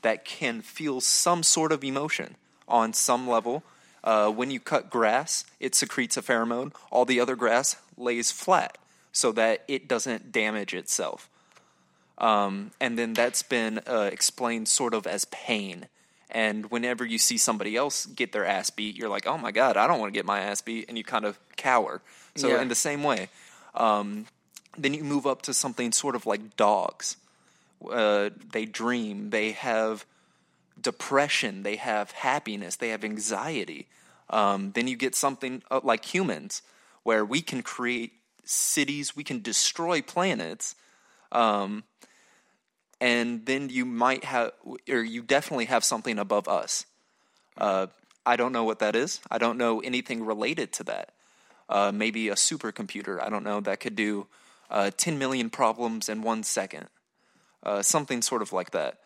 that 0.03 0.25
can 0.25 0.63
feel 0.63 1.01
some 1.01 1.43
sort 1.43 1.73
of 1.73 1.83
emotion 1.83 2.37
on 2.69 2.93
some 2.93 3.29
level. 3.29 3.63
Uh, 4.05 4.31
when 4.31 4.51
you 4.51 4.61
cut 4.61 4.89
grass, 4.89 5.45
it 5.59 5.75
secretes 5.75 6.17
a 6.17 6.23
pheromone. 6.23 6.73
All 6.91 7.05
the 7.05 7.19
other 7.21 7.35
grass 7.37 7.77
lays 7.97 8.31
flat 8.31 8.79
so 9.13 9.33
that 9.33 9.65
it 9.67 9.89
doesn't 9.89 10.31
damage 10.31 10.75
itself. 10.75 11.29
Um, 12.19 12.71
and 12.81 12.99
then 12.99 13.15
that's 13.15 13.43
been 13.43 13.81
uh, 13.87 14.09
explained 14.13 14.69
sort 14.69 14.95
of 14.95 15.07
as 15.07 15.25
pain. 15.27 15.87
And 16.31 16.71
whenever 16.71 17.05
you 17.05 17.19
see 17.19 17.37
somebody 17.39 17.77
else 17.77 18.07
get 18.07 18.33
their 18.33 18.45
ass 18.45 18.71
beat, 18.71 18.97
you're 18.97 19.09
like, 19.09 19.27
oh 19.27 19.39
my 19.39 19.53
God, 19.53 19.77
I 19.77 19.87
don't 19.87 19.99
want 20.01 20.13
to 20.13 20.17
get 20.19 20.25
my 20.27 20.41
ass 20.41 20.61
beat. 20.61 20.87
And 20.89 20.97
you 20.97 21.05
kind 21.05 21.25
of 21.25 21.39
cower. 21.57 22.01
So, 22.37 22.49
Yeah. 22.49 22.63
in 22.63 22.69
the 22.69 22.75
same 22.75 23.03
way, 23.03 23.29
um, 23.75 24.27
then 24.79 24.95
you 24.95 25.05
move 25.05 25.27
up 25.27 25.43
to 25.43 25.55
something 25.55 25.93
sort 25.93 26.15
of 26.15 26.27
like 26.27 26.57
dogs. 26.57 27.17
Uh, 27.91 28.31
they 28.53 28.65
dream, 28.65 29.31
they 29.31 29.53
have 29.53 30.07
depression, 30.81 31.63
they 31.63 31.77
have 31.77 32.11
happiness, 32.13 32.77
they 32.77 32.91
have 32.91 33.05
anxiety. 33.05 33.87
Um, 34.31 34.73
then 34.73 34.89
you 34.89 34.97
get 34.97 35.15
something 35.15 35.63
uh, 35.71 35.81
like 35.83 36.05
humans, 36.05 36.63
where 37.03 37.25
we 37.25 37.41
can 37.41 37.63
create 37.63 38.13
cities, 38.45 39.15
we 39.15 39.25
can 39.25 39.41
destroy 39.41 40.03
planets, 40.03 40.75
um, 41.33 41.85
and 43.01 43.45
then 43.47 43.69
you 43.69 43.85
might 43.85 44.25
have, 44.25 44.53
or 44.89 45.03
you 45.03 45.23
definitely 45.23 45.67
have 45.67 45.85
something 45.85 46.19
above 46.19 46.49
us. 46.49 46.87
Uh, 47.59 47.87
I 48.25 48.37
don't 48.37 48.53
know 48.53 48.65
what 48.65 48.81
that 48.81 48.97
is. 48.97 49.21
I 49.31 49.39
don't 49.39 49.59
know 49.59 49.81
anything 49.81 50.25
related 50.25 50.73
to 50.75 50.85
that. 50.85 51.13
Uh, 51.69 51.93
maybe 51.93 52.29
a 52.29 52.35
supercomputer. 52.35 53.23
I 53.23 53.29
don't 53.29 53.45
know 53.45 53.61
that 53.61 53.81
could 53.81 53.97
do 53.97 54.27
uh, 54.71 54.91
10 54.97 55.19
million 55.19 55.51
problems 55.51 56.09
in 56.09 56.23
one 56.23 56.43
second. 56.43 56.87
Uh, 57.63 57.83
something 57.83 58.23
sort 58.23 58.43
of 58.43 58.53
like 58.53 58.71
that. 58.73 58.99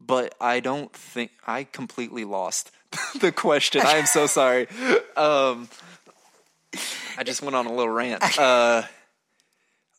But 0.00 0.34
I 0.40 0.60
don't 0.60 0.92
think 0.92 1.30
I 1.46 1.64
completely 1.64 2.24
lost 2.24 2.70
the 3.20 3.32
question. 3.32 3.80
I 3.82 3.96
am 3.96 4.06
so 4.06 4.26
sorry. 4.38 4.66
Um, 5.16 5.68
I 7.16 7.22
just 7.24 7.42
went 7.42 7.54
on 7.56 7.66
a 7.66 7.72
little 7.72 7.92
rant. 7.92 8.22
Uh, 8.38 8.82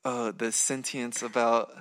uh, 0.04 0.32
the 0.38 0.52
sentience 0.52 1.24
about 1.24 1.72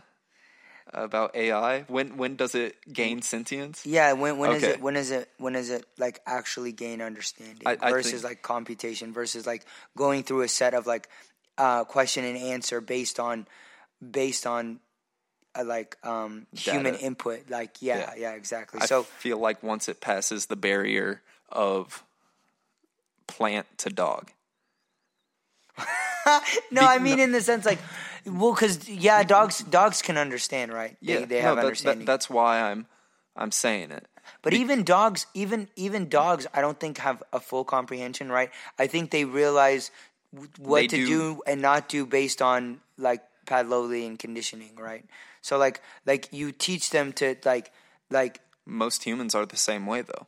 about 0.92 1.35
AI. 1.37 1.83
When 1.83 2.16
when 2.16 2.37
does 2.37 2.55
it 2.55 2.77
gain 2.90 3.20
sentience? 3.20 3.85
Yeah, 3.85 4.12
when 4.14 4.38
when 4.38 4.53
is 4.53 4.62
Okay. 4.64 4.73
it 4.75 4.81
when 4.81 4.97
is 4.97 5.11
it 5.11 5.29
when 5.38 5.57
is 5.57 5.68
it 5.68 5.85
like 5.99 6.20
actually 6.27 6.73
gain 6.73 7.03
understanding 7.03 7.66
I- 7.66 7.77
I 7.83 7.90
versus 7.90 8.12
think- 8.12 8.25
like 8.25 8.42
computation 8.42 9.12
versus 9.12 9.47
like 9.47 9.66
going 9.97 10.23
through 10.23 10.42
a 10.42 10.49
set 10.49 10.73
of 10.73 10.87
like 10.87 11.09
uh, 11.59 11.85
question 11.85 12.25
and 12.25 12.37
answer 12.37 12.81
based 12.81 13.19
on 13.21 13.47
based 14.11 14.47
on 14.47 14.81
uh, 15.55 15.64
like 15.64 15.97
um, 16.05 16.47
human 16.53 16.95
input. 16.95 17.49
Like 17.51 17.77
yeah, 17.81 17.99
Yeah. 17.99 18.12
yeah, 18.17 18.33
exactly. 18.33 18.81
I 18.83 18.87
so 18.87 19.03
feel 19.05 19.38
like 19.38 19.62
once 19.62 19.88
it 19.88 20.01
passes 20.01 20.47
the 20.47 20.57
barrier 20.57 21.23
of 21.51 22.03
plant 23.27 23.67
to 23.79 23.90
dog. 23.90 24.31
no, 26.71 26.81
Be- 26.81 26.87
I 26.87 26.99
mean 26.99 27.19
no- 27.19 27.25
in 27.25 27.33
the 27.33 27.40
sense 27.40 27.64
like 27.64 27.79
well, 28.27 28.55
because 28.55 28.88
yeah, 28.88 29.23
dogs 29.23 29.59
dogs 29.61 30.03
can 30.03 30.17
understand, 30.17 30.73
right? 30.73 30.97
They, 31.03 31.21
Yeah, 31.21 31.25
they 31.27 31.37
no, 31.43 31.49
have 31.49 31.57
that- 31.57 31.61
that- 31.62 31.67
understanding. 31.67 32.07
that's 32.07 32.31
why 32.31 32.61
I'm 32.71 32.87
I'm 33.37 33.51
saying 33.51 33.90
it. 33.90 34.07
But 34.40 34.55
even 34.55 34.85
dogs, 34.85 35.27
even 35.35 35.69
even 35.77 36.09
dogs, 36.09 36.47
I 36.55 36.61
don't 36.62 36.81
think 36.81 36.99
have 36.99 37.23
a 37.33 37.40
full 37.40 37.64
comprehension, 37.64 38.31
right? 38.33 38.51
I 38.79 38.87
think 38.87 39.11
they 39.11 39.25
realize 39.25 39.90
what 40.59 40.81
They 40.81 40.87
to 40.88 40.97
do- 40.97 41.07
do. 41.07 41.42
and 41.47 41.62
not 41.62 41.88
do 41.88 42.07
based 42.07 42.42
on 42.42 42.81
like 42.99 43.23
Pavlovian 43.47 44.18
conditioning, 44.18 44.77
right? 44.77 45.05
So 45.42 45.59
like 45.59 45.81
like 46.07 46.29
you 46.33 46.53
teach 46.53 46.90
them 46.90 47.12
to 47.14 47.37
like 47.44 47.73
like 48.11 48.40
Most 48.66 49.05
humans 49.05 49.35
are 49.35 49.44
the 49.47 49.57
same 49.57 49.87
way, 49.87 50.03
though. 50.03 50.27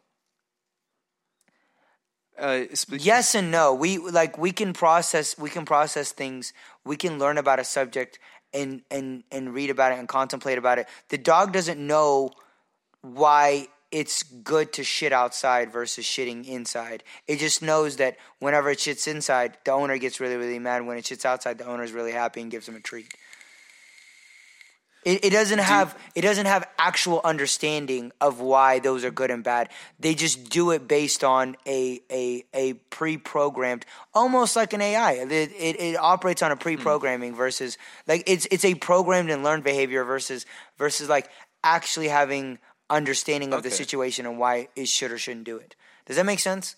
Uh, 2.38 2.66
yes 2.90 3.34
and 3.34 3.50
no. 3.50 3.72
We 3.72 3.96
like 3.98 4.36
we 4.36 4.52
can 4.52 4.72
process 4.74 5.38
we 5.38 5.48
can 5.48 5.64
process 5.64 6.12
things. 6.12 6.52
We 6.84 6.96
can 6.96 7.18
learn 7.18 7.38
about 7.38 7.58
a 7.58 7.64
subject 7.64 8.18
and 8.52 8.82
and 8.90 9.24
and 9.32 9.54
read 9.54 9.70
about 9.70 9.92
it 9.92 9.98
and 9.98 10.06
contemplate 10.08 10.58
about 10.58 10.78
it. 10.78 10.86
The 11.08 11.18
dog 11.18 11.52
doesn't 11.52 11.80
know 11.84 12.32
why 13.00 13.68
it's 13.90 14.22
good 14.22 14.72
to 14.74 14.84
shit 14.84 15.12
outside 15.12 15.72
versus 15.72 16.04
shitting 16.04 16.46
inside. 16.46 17.04
It 17.26 17.38
just 17.38 17.62
knows 17.62 17.96
that 17.96 18.16
whenever 18.38 18.70
it 18.70 18.78
shits 18.78 19.06
inside, 19.08 19.56
the 19.64 19.72
owner 19.72 19.98
gets 19.98 20.20
really 20.20 20.36
really 20.36 20.58
mad. 20.58 20.86
When 20.86 20.98
it 20.98 21.04
shits 21.04 21.24
outside, 21.24 21.58
the 21.58 21.66
owner's 21.66 21.92
really 21.92 22.12
happy 22.12 22.40
and 22.40 22.50
gives 22.50 22.68
him 22.68 22.76
a 22.76 22.80
treat. 22.80 23.12
It, 25.06 25.24
it 25.26 25.30
doesn't 25.30 25.60
have 25.60 25.96
it 26.16 26.22
doesn't 26.22 26.46
have 26.46 26.68
actual 26.76 27.20
understanding 27.22 28.10
of 28.20 28.40
why 28.40 28.80
those 28.80 29.04
are 29.04 29.12
good 29.12 29.30
and 29.30 29.44
bad. 29.44 29.68
They 30.00 30.16
just 30.16 30.50
do 30.50 30.72
it 30.72 30.88
based 30.88 31.22
on 31.22 31.56
a 31.64 32.00
a, 32.10 32.44
a 32.52 32.72
pre-programmed, 32.72 33.86
almost 34.12 34.56
like 34.56 34.72
an 34.72 34.80
AI. 34.80 35.12
It, 35.12 35.30
it, 35.30 35.80
it 35.80 35.96
operates 35.96 36.42
on 36.42 36.50
a 36.50 36.56
hmm. 36.56 36.60
pre-programming 36.60 37.36
versus 37.36 37.78
like 38.08 38.24
it's 38.26 38.48
it's 38.50 38.64
a 38.64 38.74
programmed 38.74 39.30
and 39.30 39.44
learned 39.44 39.62
behavior 39.62 40.02
versus 40.02 40.44
versus 40.76 41.08
like 41.08 41.30
actually 41.62 42.08
having 42.08 42.58
understanding 42.88 43.52
of 43.52 43.62
the 43.62 43.70
situation 43.70 44.26
and 44.26 44.38
why 44.38 44.68
it 44.76 44.88
should 44.88 45.12
or 45.12 45.18
shouldn't 45.18 45.44
do 45.44 45.56
it. 45.56 45.74
Does 46.06 46.16
that 46.16 46.26
make 46.26 46.40
sense? 46.40 46.76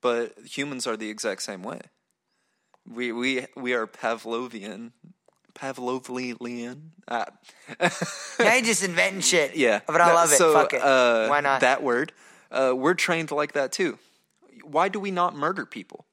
but 0.00 0.34
humans 0.44 0.86
are 0.86 0.96
the 0.96 1.10
exact 1.10 1.42
same 1.42 1.62
way. 1.62 1.80
We 2.88 3.12
we 3.12 3.46
we 3.56 3.74
are 3.74 3.86
Pavlovian, 3.86 4.92
Pavlovian. 5.54 6.90
Uh, 7.06 7.24
now 7.80 8.54
you're 8.54 8.62
just 8.62 8.84
inventing 8.84 9.20
shit. 9.20 9.56
yeah, 9.56 9.80
but 9.86 10.00
I 10.00 10.14
love 10.14 10.32
it. 10.32 10.36
So, 10.36 10.52
Fuck 10.52 10.72
it. 10.72 10.82
Uh, 10.82 11.26
why 11.28 11.40
not? 11.40 11.60
That 11.60 11.82
word. 11.82 12.12
Uh, 12.50 12.72
we're 12.74 12.94
trained 12.94 13.30
like 13.30 13.52
that 13.52 13.72
too. 13.72 13.98
Why 14.62 14.88
do 14.88 15.00
we 15.00 15.10
not 15.10 15.34
murder 15.34 15.66
people? 15.66 16.06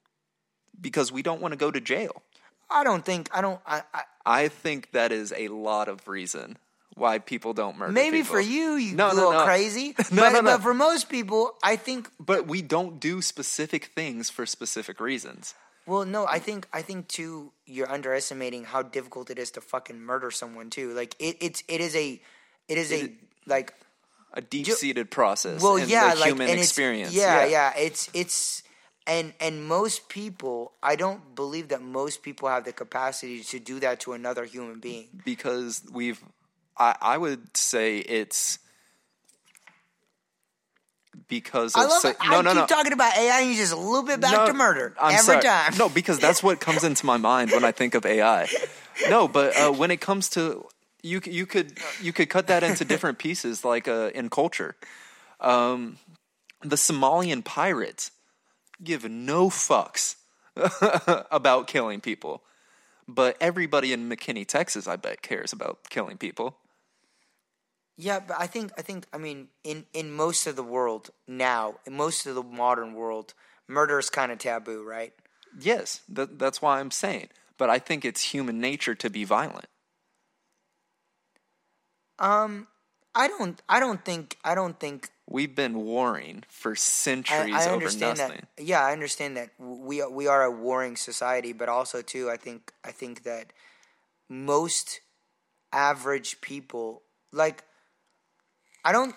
because 0.79 1.11
we 1.11 1.21
don't 1.21 1.41
want 1.41 1.53
to 1.53 1.57
go 1.57 1.71
to 1.71 1.79
jail. 1.79 2.21
I 2.69 2.83
don't 2.83 3.05
think 3.05 3.29
I 3.33 3.41
don't. 3.41 3.61
I, 3.65 3.83
I 3.93 4.03
I 4.25 4.47
think 4.47 4.91
that 4.91 5.11
is 5.11 5.33
a 5.37 5.47
lot 5.47 5.87
of 5.87 6.07
reason 6.07 6.57
why 6.95 7.19
people 7.19 7.53
don't 7.53 7.77
murder. 7.77 7.91
maybe 7.91 8.19
people. 8.19 8.35
for 8.35 8.39
you, 8.41 8.75
you 8.75 8.95
No, 8.95 9.09
no, 9.09 9.13
little 9.15 9.31
no. 9.33 9.43
crazy. 9.45 9.93
No, 10.11 10.21
but, 10.23 10.29
no, 10.33 10.39
no. 10.41 10.41
but 10.43 10.61
for 10.61 10.73
most 10.73 11.09
people, 11.09 11.55
I 11.61 11.75
think. 11.75 12.09
but 12.19 12.47
we 12.47 12.61
don't 12.61 12.99
do 12.99 13.21
specific 13.21 13.85
things 13.95 14.29
for 14.29 14.45
specific 14.45 14.99
reasons. 14.99 15.53
Well, 15.87 16.05
no, 16.05 16.25
I 16.25 16.39
think 16.39 16.67
I 16.73 16.81
think 16.81 17.07
too. 17.07 17.51
You're 17.67 17.91
underestimating 17.91 18.63
how 18.63 18.81
difficult 18.81 19.29
it 19.29 19.37
is 19.37 19.51
to 19.51 19.61
fucking 19.61 19.99
murder 19.99 20.31
someone 20.31 20.69
too. 20.69 20.93
Like 20.93 21.15
it, 21.19 21.37
it's 21.41 21.63
it 21.67 21.79
is 21.81 21.95
a, 21.95 22.19
it 22.67 22.77
is 22.77 22.91
a 22.91 23.11
like 23.45 23.73
A 24.33 24.41
deep-seated 24.41 25.11
process. 25.11 25.61
well 25.61 25.77
yeah 25.77 26.13
the 26.13 26.19
like 26.21 26.29
human 26.29 26.49
experience. 26.49 27.13
yeah, 27.13 27.45
yeah 27.45 27.73
it's 27.77 28.09
it's 28.13 28.63
and 29.07 29.33
and 29.39 29.63
most 29.67 30.09
people 30.09 30.71
i 30.81 30.95
don't 30.95 31.21
believe 31.35 31.67
that 31.69 31.81
most 31.81 32.23
people 32.23 32.49
have 32.49 32.63
the 32.65 32.73
capacity 32.73 33.43
to 33.43 33.59
do 33.59 33.79
that 33.79 33.99
to 34.01 34.13
another 34.13 34.43
human 34.45 34.79
being 34.79 35.07
because 35.23 35.83
we've 35.93 36.19
I, 36.77 36.95
I 37.01 37.17
would 37.17 37.55
say 37.55 37.97
it's 37.99 38.59
because 41.27 41.75
of 41.75 41.81
i 41.81 41.85
love 41.85 42.01
so- 42.01 42.09
it. 42.09 42.17
no 42.29 42.39
i 42.39 42.41
no 42.41 42.49
keep 42.51 42.55
no 42.59 42.65
talking 42.67 42.93
about 42.93 43.17
ai 43.17 43.41
and 43.41 43.49
you 43.51 43.55
just 43.55 43.71
a 43.73 43.77
little 43.77 44.03
bit 44.03 44.19
back 44.19 44.33
No, 44.33 44.47
to 44.47 44.53
murder 44.53 44.93
I'm 44.99 45.13
every 45.15 45.23
sorry. 45.23 45.41
time 45.43 45.73
No, 45.77 45.87
because 45.89 46.19
that's 46.19 46.43
what 46.43 46.59
comes 46.59 46.83
into 46.83 47.05
my 47.05 47.17
mind 47.17 47.51
when 47.51 47.63
I 47.63 47.71
think 47.71 47.95
of 47.95 48.05
AI. 48.05 48.47
No, 49.09 49.27
but 49.27 49.55
uh, 49.57 49.71
when 49.71 49.91
it 49.91 50.01
comes 50.01 50.29
to 50.31 50.65
you, 51.03 51.21
you 51.25 51.45
could 51.45 51.77
you 52.01 52.11
could 52.13 52.29
cut 52.29 52.47
that 52.47 52.63
into 52.63 52.83
different 52.85 53.17
pieces, 53.17 53.63
like 53.65 53.87
uh, 53.87 54.09
in 54.13 54.29
culture. 54.29 54.75
Um, 55.39 55.97
the 56.61 56.75
Somalian 56.77 57.43
pirates 57.43 58.11
give 58.83 59.09
no 59.09 59.49
fucks 59.49 60.15
about 61.31 61.67
killing 61.67 62.01
people, 62.01 62.41
but 63.07 63.35
everybody 63.41 63.93
in 63.93 64.09
McKinney, 64.09 64.45
Texas, 64.47 64.87
I 64.87 64.95
bet 64.95 65.21
cares 65.21 65.53
about 65.53 65.79
killing 65.89 66.17
people. 66.17 66.57
Yeah 67.97 68.19
but 68.19 68.37
i 68.39 68.47
think 68.47 68.71
i 68.77 68.81
think 68.81 69.05
i 69.13 69.17
mean 69.17 69.47
in 69.63 69.85
in 69.93 70.11
most 70.11 70.47
of 70.47 70.55
the 70.55 70.63
world 70.63 71.09
now 71.27 71.75
in 71.85 71.93
most 71.93 72.25
of 72.25 72.35
the 72.35 72.43
modern 72.43 72.93
world 72.93 73.33
murder 73.67 73.97
is 73.99 74.09
kind 74.09 74.31
of 74.31 74.37
taboo 74.37 74.83
right 74.83 75.13
Yes, 75.57 76.01
that, 76.09 76.37
that's 76.37 76.61
why 76.61 76.81
I'm 76.81 76.91
saying. 76.91 77.29
But 77.57 77.69
I 77.69 77.79
think 77.79 78.03
it's 78.03 78.21
human 78.33 78.59
nature 78.59 78.93
to 78.95 79.09
be 79.09 79.23
violent. 79.23 79.67
um 82.19 82.67
i 83.13 83.27
don't 83.27 83.61
i 83.69 83.79
don't 83.79 84.03
think 84.03 84.37
i 84.43 84.55
don't 84.55 84.79
think 84.79 85.09
We've 85.27 85.55
been 85.55 85.77
warring 85.79 86.43
for 86.49 86.75
centuries 86.75 87.55
I 87.55 87.65
over 87.65 87.73
understand 87.73 88.19
nothing. 88.19 88.41
that. 88.57 88.63
Yeah, 88.63 88.81
I 88.85 88.91
understand 88.91 89.37
that 89.37 89.49
we 89.57 89.99
are, 89.99 90.09
we 90.09 90.27
are 90.27 90.43
a 90.43 90.51
warring 90.51 90.95
society, 90.95 91.51
but 91.51 91.67
also 91.67 92.03
too, 92.03 92.29
I 92.29 92.37
think 92.37 92.71
I 92.83 92.91
think 92.91 93.23
that 93.23 93.51
most 94.29 95.01
average 95.73 96.41
people 96.41 97.01
like 97.33 97.63
I 98.85 98.91
don't 98.91 99.15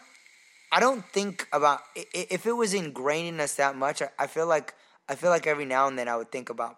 I 0.72 0.80
don't 0.80 1.04
think 1.12 1.46
about 1.52 1.80
if 1.94 2.46
it 2.46 2.52
was 2.52 2.74
ingrained 2.74 3.28
in 3.28 3.40
us 3.40 3.54
that 3.54 3.76
much. 3.76 4.02
I, 4.18 4.26
feel 4.26 4.46
like 4.46 4.74
I 5.08 5.14
feel 5.14 5.30
like 5.30 5.46
every 5.46 5.64
now 5.64 5.86
and 5.86 5.98
then 5.98 6.08
I 6.08 6.16
would 6.16 6.32
think 6.32 6.50
about 6.50 6.76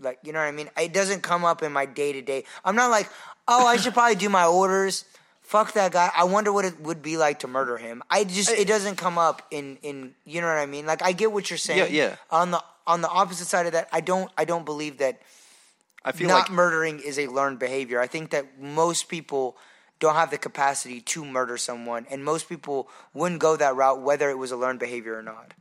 like 0.00 0.18
you 0.22 0.32
know 0.32 0.38
what 0.38 0.46
I 0.46 0.52
mean. 0.52 0.70
It 0.80 0.92
doesn't 0.92 1.22
come 1.22 1.44
up 1.44 1.62
in 1.62 1.72
my 1.72 1.84
day 1.84 2.12
to 2.12 2.22
day. 2.22 2.44
I'm 2.64 2.76
not 2.76 2.90
like 2.90 3.10
oh 3.48 3.66
I 3.66 3.76
should 3.76 3.92
probably 3.92 4.14
do 4.14 4.28
my 4.28 4.46
orders. 4.46 5.04
Fuck 5.42 5.74
that 5.74 5.92
guy. 5.92 6.10
I 6.16 6.24
wonder 6.24 6.52
what 6.52 6.64
it 6.64 6.80
would 6.80 7.02
be 7.02 7.16
like 7.16 7.40
to 7.40 7.48
murder 7.48 7.76
him. 7.76 8.02
I 8.08 8.24
just 8.24 8.50
it 8.50 8.68
doesn't 8.68 8.96
come 8.96 9.18
up 9.18 9.42
in 9.50 9.78
in 9.82 10.14
you 10.24 10.40
know 10.40 10.46
what 10.46 10.58
I 10.58 10.66
mean. 10.66 10.86
Like 10.86 11.02
I 11.02 11.12
get 11.12 11.32
what 11.32 11.50
you're 11.50 11.58
saying. 11.58 11.92
yeah. 11.92 12.16
On 12.30 12.52
the 12.52 12.62
on 12.86 13.00
the 13.00 13.08
opposite 13.08 13.48
side 13.48 13.66
of 13.66 13.72
that, 13.72 13.88
I 13.92 14.00
don't 14.00 14.30
I 14.38 14.44
don't 14.44 14.64
believe 14.64 14.98
that 14.98 15.20
I 16.04 16.12
feel 16.12 16.28
not 16.28 16.48
like 16.48 16.50
murdering 16.50 17.00
is 17.00 17.18
a 17.18 17.26
learned 17.26 17.58
behavior. 17.58 18.00
I 18.00 18.06
think 18.06 18.30
that 18.30 18.60
most 18.60 19.08
people 19.08 19.56
don't 19.98 20.14
have 20.14 20.30
the 20.30 20.38
capacity 20.38 21.00
to 21.00 21.24
murder 21.24 21.56
someone, 21.56 22.06
and 22.10 22.24
most 22.24 22.48
people 22.48 22.88
wouldn't 23.14 23.40
go 23.40 23.56
that 23.56 23.74
route 23.76 24.00
whether 24.00 24.30
it 24.30 24.38
was 24.38 24.50
a 24.50 24.56
learned 24.56 24.78
behavior 24.78 25.16
or 25.16 25.22
not. 25.22 25.54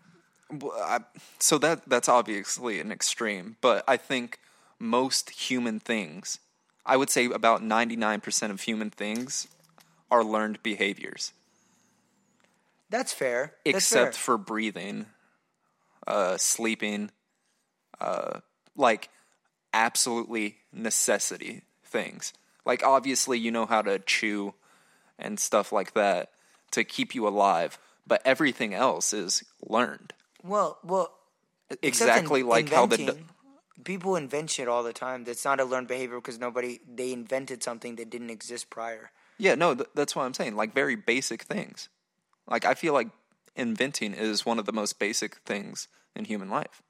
Well, 0.52 0.74
I, 0.80 1.00
so 1.40 1.58
that 1.60 1.88
that's 1.88 2.10
obviously 2.10 2.80
an 2.80 2.92
extreme, 2.92 3.58
but 3.62 3.84
I 3.88 3.98
think 3.98 4.40
most 4.80 5.30
human 5.32 5.80
things, 5.80 6.40
I 6.86 6.98
would 6.98 7.10
say 7.10 7.26
about 7.26 7.62
99% 7.62 8.52
of 8.52 8.62
human 8.62 8.90
things 8.90 9.48
are 10.12 10.24
learned 10.24 10.62
behaviors, 10.62 11.34
That's 12.90 13.12
fair. 13.12 13.54
That's 13.66 13.78
except 13.78 14.16
fair. 14.16 14.22
for 14.22 14.38
breathing, 14.38 15.08
uh, 16.06 16.38
sleeping, 16.38 17.10
uh, 18.00 18.42
like 18.76 19.10
absolutely 19.74 20.58
necessity 20.72 21.64
things. 21.84 22.34
Like 22.66 22.84
obviously 22.84 23.38
you 23.38 23.52
know 23.52 23.66
how 23.66 23.82
to 23.82 24.00
chew 24.00 24.54
and 25.18 25.40
stuff 25.40 25.72
like 25.72 25.94
that 25.94 26.32
to 26.72 26.84
keep 26.84 27.16
you 27.16 27.28
alive, 27.28 27.78
but 28.06 28.22
everything 28.26 28.74
else 28.74 29.14
is 29.14 29.44
learned. 29.68 30.14
well, 30.44 30.78
well, 30.84 31.12
except 31.82 32.10
in 32.10 32.18
Exactly 32.18 32.44
like 32.44 32.70
how 32.70 32.86
the 32.86 33.18
people 33.84 34.16
invent 34.16 34.50
shit 34.50 34.68
all 34.68 34.84
the 34.84 34.94
time. 34.94 35.24
That's 35.24 35.46
not 35.46 35.60
a 35.60 35.66
learned 35.66 35.88
behavior 35.88 36.18
because 36.18 36.40
nobody 36.40 36.80
they 36.88 37.12
invented 37.12 37.64
something 37.64 37.96
that 37.96 38.10
didn't 38.10 38.30
exist 38.30 38.70
prior. 38.70 39.12
Yeah, 39.38 39.56
no, 39.56 39.76
th- 39.76 39.90
that's 39.96 40.16
what 40.16 40.24
I'm 40.24 40.34
saying. 40.34 40.56
Like 40.56 40.74
very 40.74 40.96
basic 40.96 41.44
things. 41.44 41.90
Like 42.48 42.66
I 42.66 42.74
feel 42.74 42.94
like 42.94 43.10
inventing 43.56 44.14
is 44.14 44.46
one 44.46 44.60
of 44.60 44.66
the 44.66 44.74
most 44.74 45.00
basic 45.00 45.38
things 45.38 45.88
in 46.16 46.26
human 46.26 46.50
life. 46.50 46.82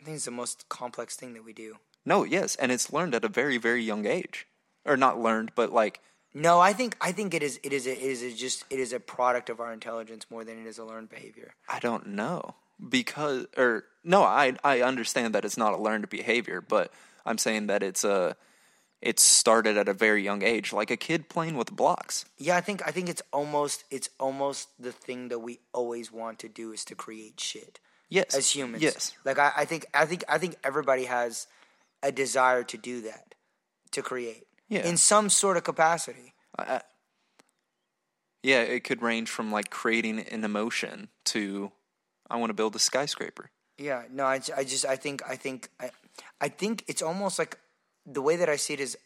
I 0.00 0.04
think 0.04 0.16
it's 0.16 0.24
the 0.24 0.30
most 0.30 0.68
complex 0.68 1.16
thing 1.16 1.34
that 1.34 1.44
we 1.44 1.52
do. 1.52 1.76
No, 2.04 2.24
yes, 2.24 2.56
and 2.56 2.72
it's 2.72 2.92
learned 2.92 3.14
at 3.14 3.24
a 3.24 3.28
very 3.28 3.58
very 3.58 3.82
young 3.82 4.06
age. 4.06 4.46
Or 4.84 4.96
not 4.96 5.20
learned, 5.20 5.52
but 5.54 5.72
like 5.72 6.00
No, 6.34 6.58
I 6.60 6.72
think 6.72 6.96
I 7.00 7.12
think 7.12 7.34
it 7.34 7.42
is 7.42 7.60
it 7.62 7.72
is 7.72 7.86
a, 7.86 7.92
it 7.92 8.02
is 8.02 8.22
a 8.22 8.32
just 8.32 8.64
it 8.70 8.80
is 8.80 8.92
a 8.92 9.00
product 9.00 9.48
of 9.50 9.60
our 9.60 9.72
intelligence 9.72 10.26
more 10.30 10.44
than 10.44 10.58
it 10.58 10.66
is 10.66 10.78
a 10.78 10.84
learned 10.84 11.08
behavior. 11.08 11.54
I 11.68 11.78
don't 11.78 12.08
know. 12.08 12.54
Because 12.88 13.46
or 13.56 13.84
no, 14.02 14.22
I 14.24 14.54
I 14.64 14.82
understand 14.82 15.34
that 15.34 15.44
it's 15.44 15.56
not 15.56 15.72
a 15.72 15.76
learned 15.76 16.08
behavior, 16.08 16.60
but 16.60 16.92
I'm 17.24 17.38
saying 17.38 17.68
that 17.68 17.82
it's 17.82 18.02
a 18.02 18.36
it 19.00 19.18
started 19.18 19.76
at 19.76 19.88
a 19.88 19.92
very 19.92 20.22
young 20.22 20.42
age, 20.42 20.72
like 20.72 20.90
a 20.90 20.96
kid 20.96 21.28
playing 21.28 21.56
with 21.56 21.70
blocks. 21.72 22.24
Yeah, 22.38 22.56
I 22.56 22.60
think 22.60 22.82
I 22.86 22.90
think 22.90 23.08
it's 23.08 23.22
almost 23.32 23.84
it's 23.90 24.08
almost 24.18 24.68
the 24.80 24.92
thing 24.92 25.28
that 25.28 25.40
we 25.40 25.60
always 25.72 26.10
want 26.10 26.38
to 26.40 26.48
do 26.48 26.72
is 26.72 26.84
to 26.86 26.94
create 26.94 27.38
shit 27.38 27.78
Yes. 28.08 28.34
as 28.34 28.50
humans. 28.54 28.82
Yes. 28.82 29.12
Like 29.24 29.38
I, 29.38 29.52
I 29.58 29.64
think 29.64 29.86
I 29.94 30.06
think 30.06 30.24
I 30.28 30.38
think 30.38 30.56
everybody 30.64 31.04
has 31.04 31.46
a 32.02 32.10
desire 32.10 32.64
to 32.64 32.76
do 32.76 33.02
that, 33.02 33.34
to 33.92 34.02
create. 34.02 34.46
Yeah. 34.72 34.86
In 34.88 34.96
some 34.96 35.28
sort 35.28 35.58
of 35.58 35.64
capacity. 35.64 36.32
Yeah, 38.42 38.62
it 38.62 38.84
could 38.84 39.02
range 39.02 39.28
from 39.28 39.52
like 39.52 39.68
creating 39.68 40.20
an 40.20 40.44
emotion 40.44 41.08
to 41.26 41.72
I 42.30 42.36
want 42.36 42.48
to 42.50 42.54
build 42.54 42.74
a 42.74 42.78
skyscraper. 42.78 43.50
Yeah, 43.76 44.04
no, 44.10 44.24
I, 44.24 44.40
I 44.56 44.64
just 44.64 44.86
I 44.86 44.96
think 44.96 45.20
I 45.28 45.36
think 45.36 45.68
I, 45.78 45.90
I 46.40 46.48
think 46.48 46.84
it's 46.88 47.02
almost 47.02 47.38
like 47.38 47.58
the 48.06 48.22
way 48.22 48.36
that 48.36 48.48
I 48.48 48.56
see 48.56 48.72
it 48.72 48.80
is 48.80 48.96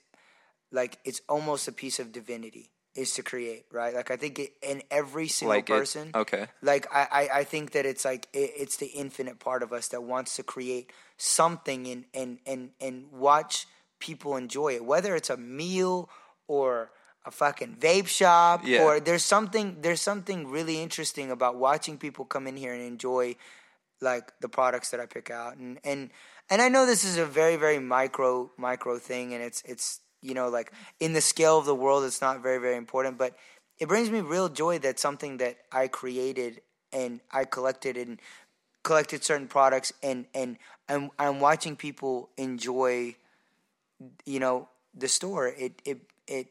like 0.71 0.99
it's 1.05 1.21
almost 1.29 1.67
a 1.67 1.73
piece 1.73 1.99
of 1.99 2.13
divinity 2.13 2.71
is 2.95 3.15
to 3.15 3.23
create, 3.25 3.67
right? 3.73 3.93
Like 3.93 4.13
I 4.13 4.17
think 4.17 4.39
it, 4.39 4.53
in 4.63 4.83
every 4.91 5.27
single 5.27 5.57
Like 5.57 5.69
it- 5.69 5.73
person, 5.73 6.11
okay. 6.15 6.47
Like 6.63 6.87
I, 6.95 7.09
I, 7.11 7.29
I 7.41 7.45
think 7.45 7.73
that 7.73 7.85
it's 7.87 8.05
like 8.05 8.29
it, 8.33 8.53
it's 8.57 8.77
the 8.77 8.87
infinite 8.87 9.41
part 9.41 9.65
of 9.65 9.73
us 9.73 9.89
that 9.89 10.05
wants 10.05 10.37
to 10.37 10.45
create 10.45 10.93
something 11.19 11.89
and 11.89 12.05
and 12.15 12.39
and 12.47 12.71
and 12.81 13.11
watch 13.11 13.67
people 13.99 14.37
enjoy 14.37 14.75
it, 14.75 14.85
whether 14.85 15.15
it's 15.15 15.31
a 15.31 15.37
meal 15.37 16.09
or 16.49 16.91
a 17.25 17.31
fucking 17.31 17.77
vape 17.81 18.07
shop 18.07 18.63
Yeah. 18.65 18.83
or 18.85 19.01
there's 19.01 19.25
something 19.25 19.79
there's 19.81 20.01
something 20.01 20.47
really 20.49 20.81
interesting 20.81 21.31
about 21.31 21.57
watching 21.57 21.99
people 21.99 22.25
come 22.25 22.47
in 22.47 22.57
here 22.57 22.73
and 22.73 22.83
enjoy 22.83 23.35
like 24.01 24.33
the 24.41 24.49
products 24.49 24.91
that 24.91 25.01
I 25.01 25.07
pick 25.07 25.31
out 25.31 25.57
and 25.57 25.81
and 25.83 26.11
and 26.49 26.63
I 26.63 26.69
know 26.69 26.87
this 26.87 27.03
is 27.05 27.17
a 27.17 27.27
very 27.27 27.57
very 27.57 27.81
micro 27.81 28.53
micro 28.57 28.99
thing 28.99 29.35
and 29.35 29.43
it's 29.43 29.61
it's 29.65 30.01
you 30.23 30.35
know 30.35 30.49
like 30.49 30.71
in 31.01 31.15
the 31.15 31.21
scale 31.21 31.59
of 31.59 31.65
the 31.67 31.75
world 31.75 32.05
it's 32.05 32.21
not 32.21 32.43
very 32.43 32.59
very 32.59 32.77
important 32.77 33.19
but 33.19 33.35
it 33.79 33.89
brings 33.89 34.09
me 34.09 34.21
real 34.21 34.49
joy 34.49 34.79
that 34.79 35.01
something 35.01 35.39
that 35.39 35.57
I 35.73 35.89
created 35.89 36.61
and 36.93 37.21
I 37.33 37.45
collected 37.45 37.97
and 37.97 38.21
collected 38.85 39.25
certain 39.25 39.49
products 39.49 39.93
and 40.01 40.27
and 40.33 40.59
I'm 40.89 41.11
I'm 41.19 41.41
watching 41.41 41.75
people 41.75 42.31
enjoy 42.37 43.17
you 44.25 44.41
know 44.41 44.69
the 44.95 45.09
store 45.09 45.49
it 45.49 45.81
it 45.85 45.99
it 46.27 46.49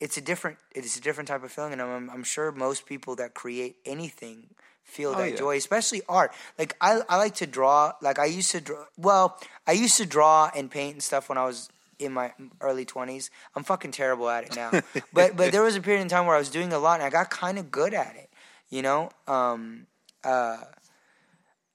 it's 0.00 0.16
a 0.16 0.20
different 0.20 0.58
it's 0.74 0.96
a 0.96 1.00
different 1.00 1.28
type 1.28 1.42
of 1.42 1.50
feeling 1.50 1.72
and 1.72 1.82
I'm 1.82 2.10
I'm 2.10 2.24
sure 2.24 2.52
most 2.52 2.86
people 2.86 3.16
that 3.16 3.34
create 3.34 3.76
anything 3.84 4.48
feel 4.82 5.14
that 5.14 5.30
yeah. 5.30 5.36
joy 5.36 5.56
especially 5.56 6.02
art. 6.08 6.32
Like 6.58 6.76
I 6.80 7.00
I 7.08 7.16
like 7.16 7.34
to 7.36 7.46
draw 7.46 7.92
like 8.00 8.18
I 8.18 8.26
used 8.26 8.50
to 8.52 8.60
draw 8.60 8.84
well 8.96 9.38
I 9.66 9.72
used 9.72 9.96
to 9.98 10.06
draw 10.06 10.50
and 10.54 10.70
paint 10.70 10.94
and 10.94 11.02
stuff 11.02 11.28
when 11.28 11.38
I 11.38 11.44
was 11.44 11.68
in 11.98 12.12
my 12.12 12.32
early 12.60 12.84
20s 12.84 13.30
I'm 13.54 13.64
fucking 13.64 13.92
terrible 13.92 14.28
at 14.28 14.44
it 14.44 14.54
now. 14.54 14.70
But 15.12 15.36
but 15.36 15.52
there 15.52 15.62
was 15.62 15.76
a 15.76 15.80
period 15.80 16.02
in 16.02 16.08
time 16.08 16.26
where 16.26 16.36
I 16.36 16.38
was 16.38 16.50
doing 16.50 16.72
a 16.72 16.78
lot 16.78 17.00
and 17.00 17.02
I 17.02 17.10
got 17.10 17.30
kind 17.30 17.58
of 17.58 17.70
good 17.70 17.94
at 17.94 18.14
it 18.16 18.30
you 18.68 18.82
know? 18.82 19.10
Um 19.26 19.86
uh 20.24 20.58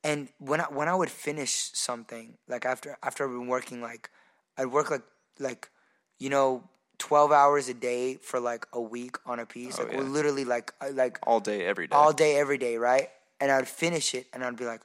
and 0.04 0.30
when 0.40 0.62
I 0.62 0.66
when 0.66 0.88
I 0.88 0.96
would 0.96 1.10
finish 1.10 1.72
something, 1.74 2.38
like 2.48 2.66
after 2.66 2.98
after 3.04 3.24
I've 3.24 3.32
been 3.32 3.48
working, 3.48 3.82
like 3.82 4.10
I'd 4.58 4.68
work 4.68 4.92
like 4.92 5.04
like 5.40 5.70
you 6.20 6.30
know 6.30 6.64
twelve 6.98 7.32
hours 7.32 7.68
a 7.70 7.74
day 7.74 8.16
for 8.16 8.40
like 8.40 8.68
a 8.74 8.82
week 8.82 9.16
on 9.26 9.40
a 9.40 9.46
piece, 9.46 9.80
oh, 9.80 9.84
like 9.84 9.94
Oh, 9.94 10.02
yeah. 10.02 10.08
literally 10.08 10.46
like 10.46 10.74
like 10.94 11.20
all 11.24 11.40
day, 11.40 11.66
every 11.66 11.88
day. 11.88 11.96
all 11.96 12.14
day 12.14 12.36
every 12.38 12.58
day, 12.58 12.78
right? 12.78 13.10
And 13.40 13.52
I'd 13.52 13.68
finish 13.68 14.14
it, 14.14 14.28
and 14.34 14.44
I'd 14.44 14.56
be 14.56 14.66
like, 14.66 14.82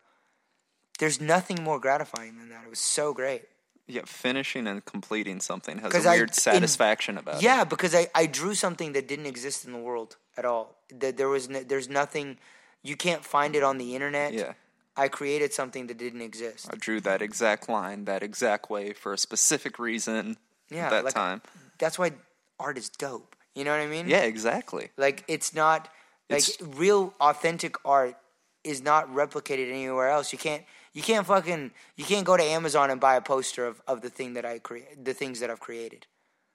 "There's 0.98 1.20
nothing 1.20 1.62
more 1.62 1.78
gratifying 1.78 2.38
than 2.38 2.48
that." 2.50 2.64
It 2.64 2.70
was 2.70 2.78
so 2.80 3.12
great. 3.12 3.42
yeah, 3.88 4.02
finishing 4.06 4.66
and 4.66 4.84
completing 4.84 5.38
something 5.40 5.78
has 5.78 5.94
a 6.04 6.08
I- 6.08 6.16
weird 6.16 6.30
in- 6.30 6.34
satisfaction 6.34 7.18
about 7.18 7.36
it. 7.36 7.42
Yeah, 7.42 7.62
because 7.64 7.94
I, 7.94 8.08
I 8.14 8.26
drew 8.26 8.54
something 8.54 8.94
that 8.94 9.06
didn't 9.06 9.26
exist 9.26 9.64
in 9.64 9.72
the 9.72 9.78
world 9.78 10.16
at 10.36 10.44
all. 10.44 10.74
That 10.90 11.16
there 11.18 11.28
was 11.28 11.48
no, 11.48 11.60
there's 11.62 11.88
nothing 11.88 12.38
you 12.82 12.96
can't 12.96 13.24
find 13.24 13.54
it 13.54 13.62
on 13.62 13.78
the 13.78 13.94
internet. 13.94 14.32
Yeah. 14.32 14.54
I 14.96 15.08
created 15.08 15.52
something 15.52 15.86
that 15.88 15.98
didn't 15.98 16.22
exist. 16.22 16.68
I 16.72 16.76
drew 16.76 17.00
that 17.02 17.20
exact 17.22 17.68
line, 17.68 18.04
that 18.06 18.22
exact 18.22 18.70
way 18.70 18.92
for 18.92 19.12
a 19.12 19.18
specific 19.18 19.78
reason. 19.78 20.36
Yeah, 20.70 20.86
at 20.86 20.90
that 20.90 21.04
like- 21.04 21.14
time. 21.14 21.42
That's 21.78 21.98
why 21.98 22.12
art 22.58 22.78
is 22.78 22.88
dope. 22.88 23.36
You 23.54 23.64
know 23.64 23.70
what 23.72 23.80
I 23.80 23.86
mean? 23.86 24.08
Yeah, 24.08 24.22
exactly. 24.22 24.90
Like 24.96 25.24
it's 25.28 25.54
not 25.54 25.88
like 26.30 26.48
It's- 26.48 26.60
real 26.78 27.14
authentic 27.20 27.76
art 27.84 28.16
is 28.64 28.82
not 28.82 29.12
replicated 29.14 29.70
anywhere 29.70 30.08
else. 30.08 30.32
You 30.32 30.38
can't 30.38 30.64
you 30.92 31.02
can't 31.02 31.26
fucking 31.26 31.70
you 31.96 32.04
can't 32.04 32.24
go 32.26 32.36
to 32.36 32.42
Amazon 32.42 32.90
and 32.90 33.00
buy 33.00 33.16
a 33.16 33.20
poster 33.20 33.66
of, 33.66 33.80
of 33.86 34.00
the 34.00 34.08
thing 34.10 34.34
that 34.34 34.44
I 34.44 34.58
create 34.58 35.04
the 35.04 35.14
things 35.14 35.40
that 35.40 35.50
I've 35.50 35.60
created. 35.60 36.06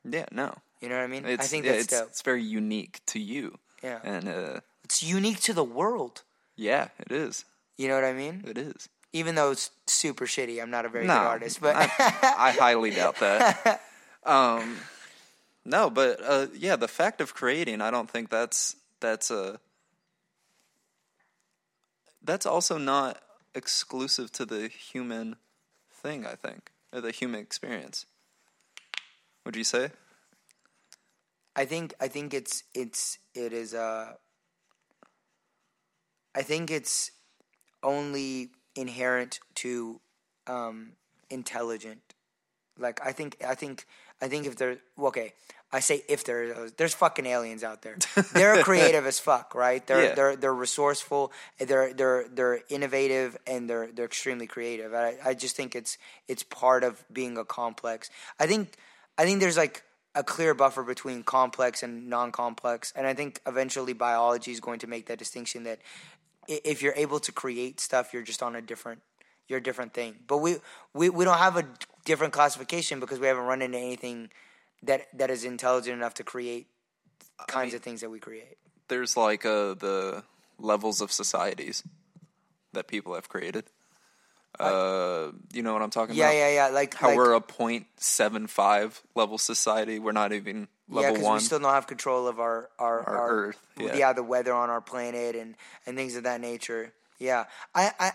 Yeah, 0.04 0.26
no. 0.32 0.56
You 0.82 0.89
know 0.89 0.98
what 0.98 1.04
I 1.04 1.08
mean? 1.08 1.26
It's, 1.26 1.44
I 1.44 1.48
think 1.48 1.66
yeah, 1.66 1.74
that's 1.74 1.84
it's, 1.86 2.00
dope. 2.00 2.08
it's 2.10 2.22
very 2.24 2.44
unique 2.44 3.02
to 3.08 3.20
you. 3.20 3.58
Yeah. 3.84 4.00
And 4.04 4.28
uh, 4.28 4.60
It's 4.84 5.02
unique 5.04 5.39
to 5.42 5.54
the 5.54 5.64
world. 5.64 6.24
yeah, 6.56 6.88
it 7.00 7.12
is. 7.12 7.46
You 7.82 7.88
know 7.88 7.95
what 7.95 8.03
I 8.03 8.13
mean? 8.13 8.43
It 8.45 8.59
is. 8.59 8.89
Even 9.11 9.34
though 9.34 9.49
it's 9.49 9.71
super 9.88 10.27
shitty, 10.27 10.61
I'm 10.61 10.69
not 10.69 10.86
a 10.86 10.89
very 10.89 11.07
no, 11.07 11.15
good 11.15 11.25
artist, 11.25 11.59
but 11.59 11.75
I, 11.75 11.86
I 12.38 12.51
highly 12.51 12.91
doubt 12.95 13.15
that. 13.15 13.82
Um, 14.23 14.77
no, 15.65 15.89
but 15.89 16.21
uh, 16.23 16.45
yeah, 16.53 16.75
the 16.75 16.88
fact 16.88 17.21
of 17.21 17.34
creating, 17.34 17.82
I 17.82 17.89
don't 17.89 18.07
think 18.07 18.29
that's 18.29 18.75
that's 18.99 19.32
a 19.32 19.59
that's 22.23 22.45
also 22.45 22.77
not 22.77 23.17
exclusive 23.55 24.32
to 24.34 24.45
the 24.45 24.67
human 24.67 25.38
thing. 25.91 26.23
I 26.23 26.36
think 26.36 26.69
or 26.93 27.01
the 27.01 27.09
human 27.09 27.39
experience. 27.39 28.05
Would 29.43 29.55
you 29.55 29.63
say? 29.63 29.89
I 31.55 31.65
think 31.65 31.95
I 31.99 32.07
think 32.09 32.36
it's 32.36 32.63
it's 32.75 33.17
it 33.34 33.53
is 33.53 33.73
uh 33.73 34.13
I 36.36 36.43
think 36.43 36.69
it's 36.69 37.09
only 37.84 38.49
inherent 38.75 39.39
to 39.55 39.99
um 40.47 40.93
intelligent. 41.29 42.01
Like 42.77 43.05
I 43.05 43.11
think 43.11 43.38
I 43.45 43.55
think 43.55 43.86
I 44.21 44.27
think 44.27 44.45
if 44.45 44.55
there 44.55 44.77
okay, 44.99 45.34
I 45.71 45.79
say 45.79 46.03
if 46.09 46.23
there 46.23 46.69
there's 46.77 46.93
fucking 46.93 47.25
aliens 47.25 47.63
out 47.63 47.82
there. 47.82 47.97
They're 48.34 48.63
creative 48.63 49.05
as 49.05 49.19
fuck, 49.19 49.55
right? 49.55 49.86
They're 49.86 50.03
Yeah. 50.03 50.15
they're 50.15 50.36
they're 50.36 50.53
resourceful, 50.53 51.32
they're 51.59 51.93
they're 51.93 52.27
they're 52.27 52.59
innovative 52.69 53.38
and 53.47 53.69
they're 53.69 53.88
they're 53.91 54.05
extremely 54.05 54.47
creative. 54.47 54.93
I 54.93 55.17
I 55.23 55.34
just 55.34 55.55
think 55.55 55.75
it's 55.75 55.97
it's 56.27 56.43
part 56.43 56.84
of 56.84 57.03
being 57.11 57.38
a 57.38 57.45
complex. 57.45 58.09
I 58.39 58.47
think 58.47 58.75
I 59.17 59.23
think 59.25 59.39
there's 59.39 59.57
like 59.57 59.84
a 60.13 60.23
clear 60.23 60.53
buffer 60.53 60.84
between 60.84 61.23
complex 61.23 61.84
and 61.84 62.09
non-complex, 62.09 62.91
and 62.97 63.07
I 63.07 63.13
think 63.13 63.39
eventually 63.47 63.93
biology 63.93 64.51
is 64.51 64.59
going 64.59 64.79
to 64.79 64.88
make 64.88 65.05
that 65.05 65.17
distinction 65.17 65.63
that 65.63 65.79
if 66.48 66.82
you're 66.82 66.94
able 66.96 67.20
to 67.20 67.32
create 67.32 67.80
stuff, 67.80 68.14
you're 68.14 68.24
just 68.24 68.42
on 68.44 68.56
a 68.56 68.62
different 68.62 69.02
you're 69.48 69.60
a 69.60 69.64
different 69.64 69.94
thing. 69.94 70.16
But 70.28 70.38
we 70.38 70.58
we, 70.94 71.10
we 71.10 71.26
don't 71.26 71.38
have 71.38 71.58
a 71.58 71.66
different 72.06 72.34
classification 72.34 73.00
because 73.00 73.20
we 73.20 73.28
haven't 73.28 73.44
run 73.46 73.62
into 73.62 73.78
anything 73.78 74.30
that 74.84 75.08
that 75.18 75.30
is 75.30 75.44
intelligent 75.44 75.98
enough 75.98 76.16
to 76.16 76.24
create 76.24 76.68
kinds 77.48 77.74
of 77.74 77.82
things 77.82 78.02
that 78.02 78.10
we 78.10 78.20
create. 78.20 78.58
There's 78.88 79.16
like 79.16 79.46
uh, 79.46 79.74
the 79.76 80.24
levels 80.60 81.02
of 81.02 81.12
societies 81.12 81.84
that 82.74 82.88
people 82.88 83.16
have 83.16 83.30
created. 83.30 83.66
Uh, 84.60 85.32
you 85.54 85.64
know 85.64 85.74
what 85.74 85.82
I'm 85.82 85.89
talking 85.89 86.16
Yeah, 86.16 86.26
about? 86.26 86.36
Yeah, 86.36 86.48
yeah, 86.50 86.68
yeah. 86.68 86.68
Like 86.68 86.94
How 86.94 87.08
like, 87.08 87.18
we're 87.18 87.34
a 87.34 87.42
0.75 87.42 89.02
level 89.16 89.38
society. 89.38 89.98
We're 89.98 90.12
not 90.12 90.34
even 90.34 90.68
yeah, 90.92 91.12
because 91.12 91.28
we 91.30 91.39
still 91.39 91.60
don't 91.60 91.74
have 91.74 91.88
control 91.88 92.28
of 92.28 92.39
our 92.39 92.70
our, 92.80 93.08
Our 93.08 93.30
Earth, 93.30 93.68
yeah. 93.78 93.96
yeah. 93.96 94.14
the 94.14 94.24
weather 94.24 94.54
on 94.54 94.70
our 94.70 94.82
planet 94.82 95.36
and 95.36 95.56
and 95.86 95.98
things 95.98 96.16
of 96.16 96.24
that 96.24 96.42
nature. 96.42 96.94
Yeah, 97.20 97.46
I 97.74 97.92
I 98.00 98.12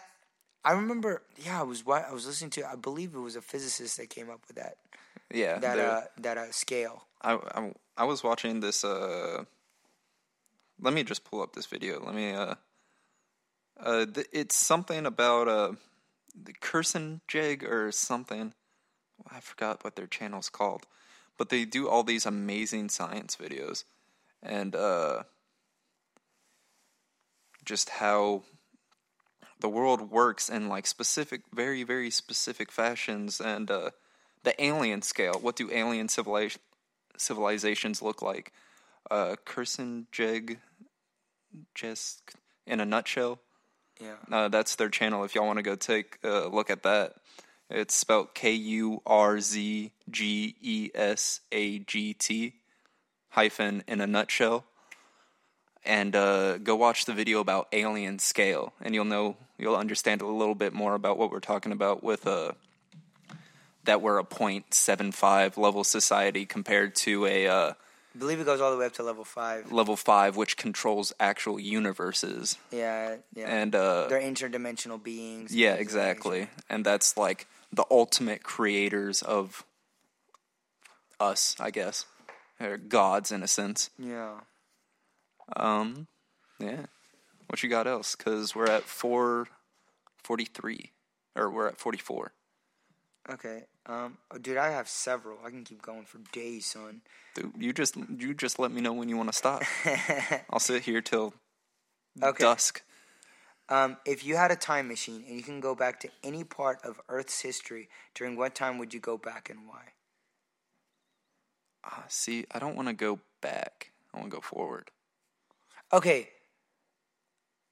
I 0.65 0.73
remember. 0.73 1.23
Yeah, 1.39 1.61
I 1.61 1.63
was 1.63 1.83
I 1.87 2.13
was 2.13 2.27
listening 2.27 2.51
to. 2.51 2.69
I 2.69 2.77
believe 2.77 3.15
it 3.15 3.21
was 3.21 3.37
a 3.37 3.43
physicist 3.43 3.97
that 3.97 4.11
came 4.11 4.29
up 4.29 4.41
with 4.49 4.57
that 4.57 4.77
yeah, 5.33 5.59
that 5.59 5.79
uh 5.79 6.01
that 6.19 6.39
uh 6.39 6.53
scale. 6.53 7.05
I, 7.23 7.35
I 7.35 7.73
I 7.97 8.05
was 8.05 8.23
watching 8.23 8.61
this. 8.61 8.85
Uh, 8.85 9.45
let 10.81 10.93
me 10.93 11.03
just 11.03 11.25
pull 11.25 11.43
up 11.43 11.55
this 11.55 11.67
video. 11.67 12.05
Let 12.05 12.15
me. 12.15 12.33
Uh, 12.33 12.55
uh, 13.79 14.07
th- 14.07 14.29
it's 14.33 14.55
something 14.55 15.05
about 15.05 15.49
uh, 15.49 15.73
the 16.35 16.53
Kurzgesagt 16.53 17.63
or 17.63 17.93
something. 17.93 18.55
I 19.31 19.41
forgot 19.41 19.85
what 19.85 19.97
their 19.97 20.07
channel's 20.07 20.49
called, 20.49 20.87
but 21.37 21.49
they 21.49 21.65
do 21.65 21.89
all 21.89 22.03
these 22.03 22.27
amazing 22.27 22.89
science 22.89 23.37
videos, 23.37 23.85
and 24.43 24.75
uh, 24.75 25.23
just 27.65 27.91
how 27.91 28.43
the 29.61 29.69
world 29.69 30.11
works 30.11 30.49
in 30.49 30.69
like 30.69 30.87
specific, 30.87 31.43
very 31.53 31.83
very 31.83 32.11
specific 32.11 32.71
fashions, 32.71 33.41
and 33.41 33.71
uh, 33.71 33.91
the 34.43 34.63
alien 34.63 35.03
scale. 35.03 35.39
What 35.41 35.57
do 35.57 35.71
alien 35.73 36.09
civilization 36.09 36.61
civilizations 37.19 38.03
look 38.03 38.23
like? 38.23 38.53
Uh, 39.11 39.37
Kurzgesagt, 39.45 40.59
just 41.75 42.23
in 42.67 42.81
a 42.81 42.85
nutshell. 42.85 43.39
Yeah. 44.01 44.17
Uh, 44.31 44.49
that's 44.49 44.77
their 44.77 44.91
channel. 44.91 45.25
If 45.25 45.35
y'all 45.35 45.47
want 45.47 45.59
to 45.59 45.63
go 45.63 45.77
take 45.77 46.19
a 46.23 46.49
look 46.49 46.71
at 46.71 46.83
that, 46.83 47.15
it's 47.71 47.95
spelled 47.95 48.35
K 48.35 48.53
U 48.53 49.03
R 49.07 49.41
Z 49.41 49.93
G 50.11 50.57
E 50.61 50.91
S 50.95 51.41
A 51.53 51.79
G 51.81 52.15
T 52.15 52.55
hyphen 53.31 53.83
in 53.87 54.01
a 54.01 54.07
nutshell. 54.07 54.65
And 55.85 56.17
uh, 56.17 56.59
go 56.59 56.75
watch 56.75 57.05
the 57.05 57.13
video 57.13 57.39
about 57.39 57.69
alien 57.73 58.19
scale, 58.19 58.73
and 58.81 58.93
you'll 58.95 59.05
know 59.05 59.37
you'll 59.57 59.77
understand 59.77 60.21
a 60.21 60.27
little 60.27 60.57
bit 60.57 60.73
more 60.73 60.95
about 60.95 61.17
what 61.17 61.31
we're 61.31 61.39
talking 61.39 61.71
about 61.71 62.03
with 62.03 62.27
uh, 62.27 62.53
that 63.85 64.03
we're 64.03 64.19
a 64.19 64.25
0.75 64.25 65.57
level 65.57 65.85
society 65.85 66.45
compared 66.45 66.97
to 66.97 67.27
a 67.27 67.47
uh, 67.47 67.73
I 68.17 68.19
believe 68.19 68.41
it 68.41 68.47
goes 68.47 68.63
all 68.63 68.73
the 68.73 68.79
way 68.79 68.87
up 68.87 68.95
to 68.95 69.03
level 69.03 69.25
five. 69.25 69.71
level 69.71 69.95
five, 69.95 70.37
which 70.37 70.57
controls 70.57 71.13
actual 71.21 71.61
universes. 71.61 72.57
Yeah, 72.73 73.17
yeah. 73.35 73.47
And 73.47 73.75
uh, 73.75 74.07
They're 74.09 74.21
interdimensional 74.21 75.03
beings. 75.03 75.55
Yeah, 75.55 75.77
things 75.77 75.93
of 75.93 76.01
that 76.01 76.11
exactly. 76.11 76.49
And 76.71 76.85
that's 76.85 77.19
like 77.19 77.47
the 77.77 77.85
ultimate 77.91 78.43
creators 78.43 79.23
of 79.23 79.65
us, 81.21 81.55
I 81.61 81.71
guess. 81.71 82.07
Or 82.59 82.79
gods 82.79 83.31
in 83.31 83.43
a 83.43 83.49
sense. 83.49 83.91
Yeah. 83.99 84.41
Um 85.55 86.07
yeah. 86.59 86.87
What 87.49 87.63
you 87.63 87.69
got 87.69 87.87
else? 87.87 88.15
Cuz 88.17 88.57
we're 88.57 88.71
at 88.71 88.85
443 88.85 90.93
or 91.37 91.51
we're 91.51 91.69
at 91.69 91.77
44. 91.79 92.33
Okay. 93.29 93.65
Um, 93.87 94.19
oh, 94.31 94.39
dude, 94.39 94.57
I 94.57 94.71
have 94.71 94.89
several. 94.89 95.39
I 95.45 95.51
can 95.51 95.65
keep 95.65 95.83
going 95.83 96.05
for 96.05 96.19
days, 96.33 96.67
son. 96.67 97.03
Dude, 97.35 97.53
you 97.59 97.73
just 97.73 97.97
you 97.97 98.35
just 98.35 98.59
let 98.59 98.71
me 98.73 98.81
know 98.81 98.93
when 98.93 99.09
you 99.09 99.17
want 99.17 99.29
to 99.31 99.37
stop. 99.37 99.63
I'll 100.51 100.59
sit 100.61 100.85
here 100.85 101.01
till 101.03 101.35
Okay. 102.23 102.45
dusk. 102.45 102.83
Um, 103.69 103.97
if 104.05 104.25
you 104.25 104.37
had 104.37 104.51
a 104.53 104.57
time 104.57 104.87
machine 104.89 105.25
and 105.27 105.37
you 105.37 105.43
can 105.43 105.61
go 105.61 105.75
back 105.75 105.99
to 106.01 106.09
any 106.23 106.45
part 106.45 106.79
of 106.85 107.01
Earth's 107.09 107.41
history, 107.41 107.89
during 108.15 108.37
what 108.37 108.55
time 108.55 108.79
would 108.79 108.95
you 108.95 109.01
go 109.01 109.17
back 109.19 109.51
and 109.51 109.67
why? 109.67 109.93
Ah, 111.85 112.05
see, 112.09 112.45
I 112.53 112.59
don't 112.59 112.77
want 112.77 112.89
to 112.89 112.95
go 112.95 113.19
back. 113.41 113.91
I 114.15 114.19
want 114.19 114.31
to 114.31 114.37
go 114.37 114.41
forward. 114.41 114.91
Okay. 115.93 116.29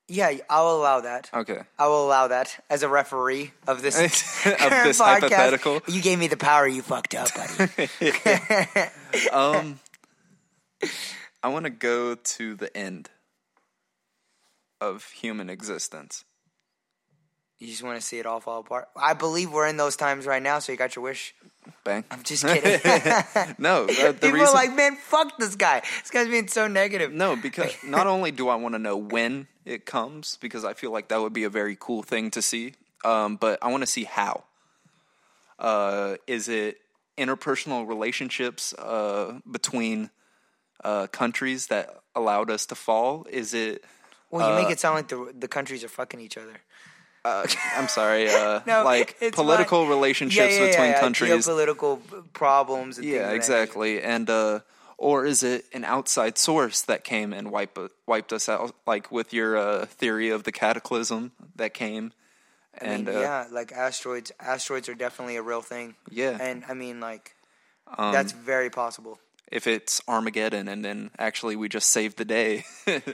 Yeah, 0.07 0.33
I'll 0.51 0.71
allow 0.77 1.01
that. 1.01 1.31
Okay. 1.33 1.61
I 1.79 1.87
will 1.87 2.07
allow 2.07 2.29
that 2.29 2.63
as 2.69 2.83
a 2.83 2.89
referee 2.89 3.53
of 3.67 3.81
this 3.81 3.97
Of 4.03 4.11
this 4.11 4.43
podcast. 5.01 5.21
hypothetical. 5.21 5.81
You 5.89 6.03
gave 6.03 6.19
me 6.19 6.27
the 6.29 6.37
power. 6.37 6.67
You 6.69 6.83
fucked 6.83 7.15
up, 7.15 7.29
buddy. 7.35 7.89
Um, 9.33 9.79
I 11.43 11.49
want 11.49 11.65
to 11.67 11.71
go 11.71 12.17
to 12.17 12.55
the 12.57 12.77
end 12.77 13.11
of 14.89 15.11
human 15.11 15.51
existence. 15.51 16.25
You 17.59 17.69
just 17.69 17.83
want 17.83 17.99
to 17.99 18.05
see 18.05 18.19
it 18.19 18.27
all 18.27 18.41
fall 18.41 18.61
apart. 18.61 18.89
I 18.97 19.15
believe 19.15 19.53
we're 19.53 19.69
in 19.69 19.77
those 19.77 19.97
times 19.97 20.27
right 20.27 20.43
now, 20.43 20.59
so 20.59 20.73
you 20.73 20.79
got 20.79 20.97
your 20.97 21.03
wish. 21.03 21.35
Bang. 21.85 22.05
I'm 22.11 22.23
just 22.23 22.45
kidding. 22.45 22.63
no, 23.59 23.87
the, 23.87 23.93
the 23.93 24.13
People 24.13 24.33
reason, 24.33 24.49
are 24.49 24.53
like, 24.53 24.75
man, 24.75 24.97
fuck 24.97 25.39
this 25.39 25.57
guy. 25.57 25.81
This 26.03 26.11
guy's 26.11 26.29
being 26.29 26.49
so 26.49 26.67
negative. 26.67 27.13
No, 27.13 27.37
because 27.37 27.73
not 27.85 28.07
only 28.07 28.33
do 28.33 28.49
I 28.49 28.57
want 28.57 28.75
to 28.75 28.79
know 28.79 28.97
when 28.97 29.47
it 29.65 29.87
comes, 29.87 30.37
because 30.41 30.65
I 30.65 30.75
feel 30.75 30.91
like 30.91 31.09
that 31.09 31.21
would 31.21 31.33
be 31.33 31.45
a 31.45 31.51
very 31.51 31.77
cool 31.79 32.03
thing 32.03 32.31
to 32.33 32.43
see, 32.43 32.75
um, 33.05 33.37
but 33.37 33.59
I 33.63 33.71
want 33.71 33.83
to 33.83 33.87
see 33.87 34.05
how. 34.05 34.45
Uh, 35.59 36.17
is 36.27 36.49
it 36.49 36.79
interpersonal 37.17 37.89
relationships 37.89 38.75
uh, 38.75 39.39
between 39.51 40.11
uh, 40.83 41.07
countries 41.07 41.69
that 41.69 41.89
allowed 42.15 42.51
us 42.51 42.67
to 42.67 42.75
fall? 42.75 43.27
Is 43.31 43.55
it? 43.55 43.85
Well, 44.35 44.49
you 44.51 44.57
make 44.57 44.69
Uh, 44.69 44.73
it 44.75 44.81
sound 44.81 44.95
like 44.97 45.09
the 45.09 45.33
the 45.45 45.49
countries 45.49 45.83
are 45.85 45.89
fucking 46.01 46.21
each 46.21 46.37
other. 46.37 46.57
Uh, 47.25 47.47
I'm 47.79 47.89
sorry. 47.89 48.29
Uh, 48.29 48.61
No, 48.67 48.85
like 48.85 49.17
political 49.33 49.81
fine. 49.83 49.91
relationships 49.97 50.55
yeah, 50.55 50.61
yeah, 50.61 50.71
between 50.71 50.91
yeah, 50.91 51.01
countries. 51.01 51.47
political 51.47 51.93
problems. 52.33 52.99
And 52.99 53.07
Yeah, 53.07 53.31
exactly. 53.33 54.03
And 54.03 54.29
uh, 54.29 54.61
or 54.99 55.25
is 55.27 55.43
it 55.43 55.65
an 55.73 55.85
outside 55.85 56.37
source 56.39 56.83
that 56.83 57.01
came 57.05 57.33
and 57.33 57.51
wiped 57.51 57.79
wiped 58.07 58.33
us 58.33 58.49
out? 58.49 58.75
Like 58.87 59.11
with 59.11 59.33
your 59.33 59.57
uh, 59.57 59.87
theory 59.87 60.29
of 60.35 60.43
the 60.43 60.53
cataclysm 60.53 61.33
that 61.57 61.73
came. 61.75 62.13
I 62.83 62.85
and 62.87 63.07
mean, 63.07 63.17
uh, 63.17 63.21
yeah, 63.21 63.47
like 63.59 63.73
asteroids. 63.73 64.33
Asteroids 64.41 64.89
are 64.89 64.97
definitely 64.99 65.37
a 65.37 65.43
real 65.43 65.63
thing. 65.63 65.95
Yeah. 66.11 66.37
and 66.41 66.65
I 66.69 66.75
mean, 66.75 67.01
like 67.01 67.37
um, 67.99 68.13
that's 68.13 68.33
very 68.33 68.69
possible. 68.71 69.17
if 69.53 69.67
it's 69.67 70.01
Armageddon, 70.09 70.69
and 70.69 70.85
then 70.85 71.11
actually 71.19 71.57
we 71.57 71.69
just 71.69 71.89
saved 71.91 72.17
the 72.17 72.25
day 72.25 72.65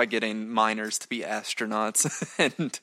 by 0.00 0.06
getting 0.06 0.48
miners 0.48 0.98
to 0.98 1.06
be 1.08 1.20
astronauts, 1.20 2.00
and 2.58 2.80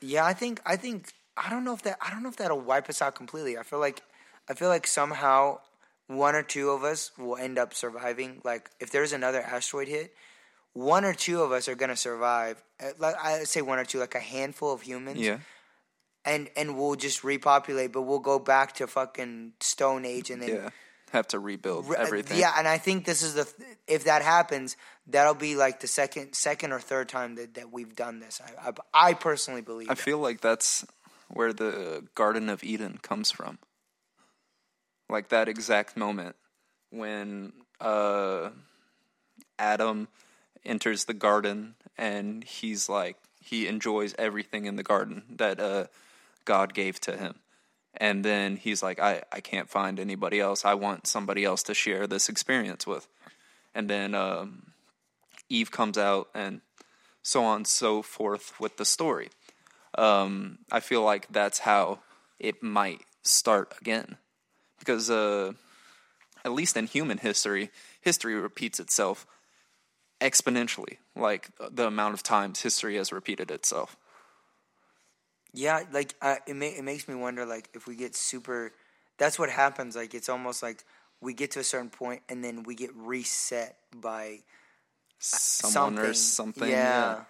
Yeah, 0.00 0.24
I 0.24 0.34
think 0.34 0.60
I 0.64 0.76
think 0.76 1.12
I 1.36 1.50
don't 1.50 1.64
know 1.64 1.74
if 1.74 1.82
that 1.82 1.98
I 2.00 2.10
don't 2.10 2.22
know 2.22 2.28
if 2.28 2.36
that'll 2.36 2.60
wipe 2.60 2.88
us 2.88 3.02
out 3.02 3.16
completely. 3.16 3.58
I 3.58 3.64
feel 3.64 3.80
like 3.80 4.02
I 4.48 4.54
feel 4.54 4.68
like 4.68 4.86
somehow 4.86 5.58
one 6.06 6.34
or 6.36 6.44
two 6.44 6.70
of 6.70 6.84
us 6.84 7.10
will 7.18 7.36
end 7.36 7.58
up 7.58 7.74
surviving. 7.74 8.40
Like 8.44 8.70
if 8.78 8.90
there's 8.92 9.12
another 9.12 9.42
asteroid 9.42 9.88
hit, 9.88 10.14
one 10.74 11.04
or 11.04 11.14
two 11.14 11.42
of 11.42 11.50
us 11.50 11.66
are 11.68 11.74
gonna 11.74 11.96
survive. 11.96 12.62
Uh, 12.80 12.90
Like 12.98 13.16
I 13.20 13.42
say 13.44 13.60
one 13.62 13.80
or 13.80 13.84
two, 13.84 13.98
like 13.98 14.14
a 14.14 14.20
handful 14.20 14.72
of 14.72 14.82
humans. 14.82 15.18
yeah, 15.18 15.38
And 16.24 16.50
and 16.56 16.76
we'll 16.78 16.94
just 16.94 17.24
repopulate, 17.24 17.90
but 17.90 18.02
we'll 18.02 18.20
go 18.32 18.38
back 18.38 18.74
to 18.76 18.86
fucking 18.86 19.54
Stone 19.60 20.04
Age 20.04 20.30
and 20.30 20.40
then 20.42 20.54
yeah, 20.54 20.70
have 21.14 21.28
to 21.28 21.38
rebuild 21.38 21.92
everything. 21.92 22.38
Yeah, 22.38 22.52
and 22.56 22.68
I 22.68 22.78
think 22.78 23.04
this 23.04 23.22
is 23.22 23.34
the 23.34 23.50
if 23.88 24.04
that 24.04 24.22
happens, 24.22 24.76
that'll 25.06 25.34
be 25.34 25.56
like 25.56 25.80
the 25.80 25.86
second 25.86 26.34
second 26.34 26.72
or 26.72 26.80
third 26.80 27.08
time 27.08 27.36
that, 27.36 27.54
that 27.54 27.72
we've 27.72 27.96
done 27.96 28.20
this. 28.20 28.40
I 28.44 28.68
I, 28.68 29.10
I 29.10 29.14
personally 29.14 29.62
believe. 29.62 29.90
I 29.90 29.94
that. 29.94 30.02
feel 30.02 30.18
like 30.18 30.40
that's 30.40 30.84
where 31.28 31.52
the 31.52 32.04
Garden 32.14 32.48
of 32.48 32.62
Eden 32.62 32.98
comes 33.02 33.30
from. 33.30 33.58
Like 35.08 35.28
that 35.30 35.48
exact 35.48 35.96
moment 35.96 36.36
when 36.90 37.52
uh, 37.80 38.50
Adam 39.58 40.08
enters 40.64 41.04
the 41.04 41.14
garden 41.14 41.74
and 41.98 42.44
he's 42.44 42.88
like, 42.88 43.16
he 43.40 43.66
enjoys 43.66 44.14
everything 44.18 44.64
in 44.64 44.76
the 44.76 44.82
garden 44.82 45.22
that 45.28 45.60
uh, 45.60 45.86
God 46.44 46.72
gave 46.72 47.00
to 47.00 47.16
him. 47.16 47.34
And 47.96 48.24
then 48.24 48.56
he's 48.56 48.82
like, 48.82 48.98
I, 48.98 49.22
I 49.30 49.40
can't 49.40 49.68
find 49.68 50.00
anybody 50.00 50.40
else. 50.40 50.64
I 50.64 50.74
want 50.74 51.06
somebody 51.06 51.44
else 51.44 51.62
to 51.64 51.74
share 51.74 52.06
this 52.06 52.28
experience 52.28 52.86
with. 52.86 53.08
And 53.74 53.88
then 53.88 54.14
um, 54.14 54.72
Eve 55.48 55.70
comes 55.70 55.98
out 55.98 56.28
and 56.34 56.60
so 57.22 57.44
on 57.44 57.58
and 57.58 57.66
so 57.66 58.02
forth 58.02 58.58
with 58.60 58.76
the 58.76 58.84
story 58.84 59.30
um, 59.96 60.58
I 60.70 60.80
feel 60.80 61.02
like 61.02 61.28
that's 61.30 61.60
how 61.60 62.00
it 62.38 62.62
might 62.62 63.02
start 63.22 63.74
again. 63.80 64.16
Because, 64.78 65.10
uh, 65.10 65.52
at 66.44 66.52
least 66.52 66.76
in 66.76 66.86
human 66.86 67.18
history, 67.18 67.70
history 68.00 68.34
repeats 68.34 68.80
itself 68.80 69.26
exponentially, 70.20 70.98
like 71.16 71.50
the 71.70 71.86
amount 71.86 72.14
of 72.14 72.22
times 72.22 72.60
history 72.60 72.96
has 72.96 73.12
repeated 73.12 73.50
itself. 73.50 73.96
Yeah, 75.54 75.84
like 75.92 76.14
uh, 76.20 76.36
it 76.46 76.54
ma- 76.56 76.66
it 76.66 76.82
makes 76.84 77.06
me 77.08 77.14
wonder 77.14 77.46
like 77.46 77.68
if 77.74 77.86
we 77.86 77.94
get 77.96 78.14
super 78.16 78.72
that's 79.18 79.38
what 79.38 79.48
happens 79.48 79.94
like 79.94 80.12
it's 80.12 80.28
almost 80.28 80.60
like 80.62 80.84
we 81.20 81.32
get 81.32 81.52
to 81.52 81.60
a 81.60 81.64
certain 81.64 81.88
point 81.90 82.20
and 82.28 82.42
then 82.42 82.64
we 82.64 82.74
get 82.74 82.90
reset 82.94 83.76
by 83.94 84.40
Someone 85.18 85.94
something. 85.94 86.10
or 86.10 86.14
something. 86.14 86.68
Yeah. 86.68 87.22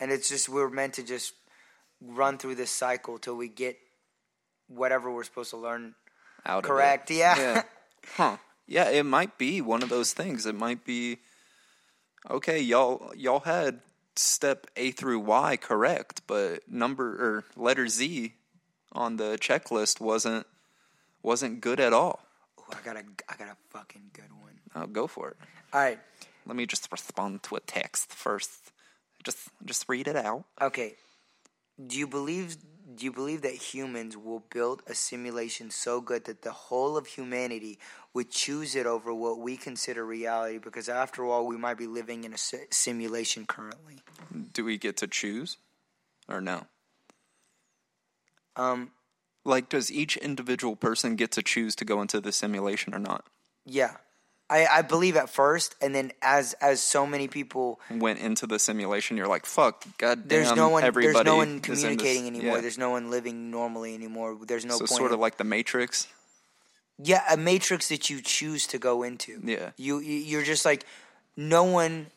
And 0.00 0.10
it's 0.10 0.28
just 0.28 0.48
we're 0.48 0.70
meant 0.70 0.94
to 0.94 1.02
just 1.02 1.34
run 2.00 2.38
through 2.38 2.54
this 2.56 2.70
cycle 2.70 3.18
till 3.18 3.36
we 3.36 3.48
get 3.48 3.76
whatever 4.68 5.10
we're 5.10 5.24
supposed 5.24 5.50
to 5.50 5.56
learn 5.56 5.94
Out 6.46 6.60
of 6.60 6.64
it. 6.64 6.68
correct. 6.68 7.10
Yeah. 7.10 7.38
Yeah. 7.38 7.62
Huh. 8.16 8.36
Yeah, 8.66 8.88
it 8.90 9.04
might 9.04 9.36
be 9.38 9.60
one 9.60 9.82
of 9.82 9.90
those 9.90 10.12
things. 10.14 10.46
It 10.46 10.54
might 10.54 10.82
be 10.84 11.18
okay, 12.30 12.58
y'all 12.60 13.12
y'all 13.16 13.40
had 13.40 13.80
step 14.18 14.66
A 14.76 14.90
through 14.90 15.20
Y 15.20 15.56
correct, 15.56 16.22
but 16.26 16.70
number 16.70 17.06
or 17.06 17.44
letter 17.56 17.88
Z 17.88 18.34
on 18.92 19.16
the 19.16 19.38
checklist 19.40 20.00
wasn't 20.00 20.46
wasn't 21.22 21.60
good 21.60 21.80
at 21.80 21.92
all. 21.92 22.20
Ooh, 22.58 22.76
I 22.76 22.84
got 22.84 22.96
a 22.96 23.04
I 23.28 23.36
got 23.36 23.48
a 23.48 23.56
fucking 23.70 24.10
good 24.12 24.32
one. 24.40 24.58
I'll 24.74 24.86
go 24.86 25.06
for 25.06 25.30
it. 25.30 25.36
All 25.72 25.80
right. 25.80 25.98
Let 26.46 26.56
me 26.56 26.66
just 26.66 26.90
respond 26.90 27.42
to 27.44 27.56
a 27.56 27.60
text 27.60 28.12
first. 28.12 28.72
Just 29.22 29.48
just 29.64 29.88
read 29.88 30.08
it 30.08 30.16
out. 30.16 30.44
Okay. 30.60 30.94
Do 31.86 31.98
you 31.98 32.06
believe 32.06 32.56
do 32.94 33.04
you 33.04 33.12
believe 33.12 33.42
that 33.42 33.54
humans 33.54 34.16
will 34.16 34.44
build 34.50 34.82
a 34.86 34.94
simulation 34.94 35.70
so 35.70 36.00
good 36.00 36.24
that 36.24 36.42
the 36.42 36.52
whole 36.52 36.96
of 36.96 37.06
humanity 37.06 37.78
would 38.18 38.30
choose 38.30 38.74
it 38.74 38.84
over 38.84 39.14
what 39.14 39.38
we 39.38 39.56
consider 39.56 40.04
reality 40.04 40.58
because 40.58 40.88
after 40.88 41.24
all 41.24 41.46
we 41.46 41.56
might 41.56 41.78
be 41.78 41.86
living 41.86 42.24
in 42.24 42.32
a 42.32 42.38
simulation 42.70 43.46
currently. 43.46 43.96
Do 44.52 44.64
we 44.64 44.76
get 44.76 44.96
to 44.96 45.06
choose 45.06 45.56
or 46.28 46.40
no? 46.40 46.66
Um 48.56 48.90
Like 49.44 49.68
does 49.68 49.90
each 49.90 50.16
individual 50.16 50.74
person 50.76 51.14
get 51.16 51.30
to 51.32 51.42
choose 51.42 51.76
to 51.76 51.84
go 51.84 52.02
into 52.02 52.20
the 52.20 52.32
simulation 52.32 52.94
or 52.94 52.98
not? 52.98 53.24
yeah. 53.64 53.94
I, 54.50 54.66
I 54.78 54.82
believe 54.82 55.14
at 55.14 55.28
first 55.28 55.74
and 55.82 55.94
then 55.94 56.10
as 56.22 56.54
as 56.54 56.80
so 56.82 57.06
many 57.06 57.28
people 57.28 57.66
Went 57.90 58.18
into 58.18 58.46
the 58.46 58.58
simulation, 58.58 59.18
you're 59.18 59.28
like, 59.36 59.44
"Fuck, 59.44 59.84
goddamn!" 59.98 60.26
there's 60.28 60.52
no 60.56 60.70
one 60.70 60.82
there's 60.90 61.22
no 61.22 61.36
one 61.36 61.48
in 61.48 61.54
this- 61.60 61.66
communicating 61.68 62.26
anymore. 62.26 62.56
yeah. 62.56 62.60
There's 62.62 62.78
no 62.78 62.90
one 62.96 63.10
living 63.10 63.50
normally 63.50 63.92
anymore. 63.94 64.38
There's 64.50 64.64
no 64.64 64.72
so 64.80 64.86
point. 64.86 65.00
sort 65.00 65.12
of 65.12 65.20
like 65.20 65.36
the 65.36 65.44
Matrix. 65.44 66.08
Yeah, 67.02 67.22
a 67.30 67.36
matrix 67.36 67.88
that 67.88 68.10
you 68.10 68.20
choose 68.20 68.66
to 68.68 68.78
go 68.78 69.02
into. 69.02 69.40
Yeah. 69.44 69.70
You 69.76 69.98
you- 70.00 70.18
you're 70.30 70.42
just 70.44 70.64
like 70.64 70.84
no 71.36 71.64
one 71.64 72.10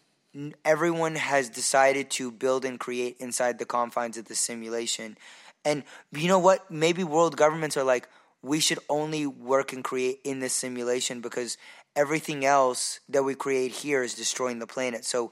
everyone 0.63 1.15
has 1.15 1.49
decided 1.49 2.09
to 2.09 2.31
build 2.31 2.63
and 2.63 2.79
create 2.79 3.17
inside 3.19 3.59
the 3.59 3.65
confines 3.65 4.15
of 4.17 4.25
the 4.25 4.35
simulation. 4.35 5.17
And 5.65 5.83
you 6.13 6.27
know 6.29 6.39
what? 6.39 6.71
Maybe 6.71 7.03
world 7.03 7.35
governments 7.37 7.75
are 7.77 7.83
like 7.83 8.07
we 8.41 8.59
should 8.59 8.79
only 8.89 9.27
work 9.27 9.73
and 9.73 9.83
create 9.83 10.19
in 10.23 10.39
this 10.39 10.53
simulation 10.53 11.21
because 11.21 11.57
everything 11.95 12.45
else 12.45 12.99
that 13.09 13.23
we 13.23 13.35
create 13.35 13.71
here 13.71 14.01
is 14.03 14.15
destroying 14.15 14.59
the 14.59 14.65
planet. 14.67 15.05
So 15.05 15.31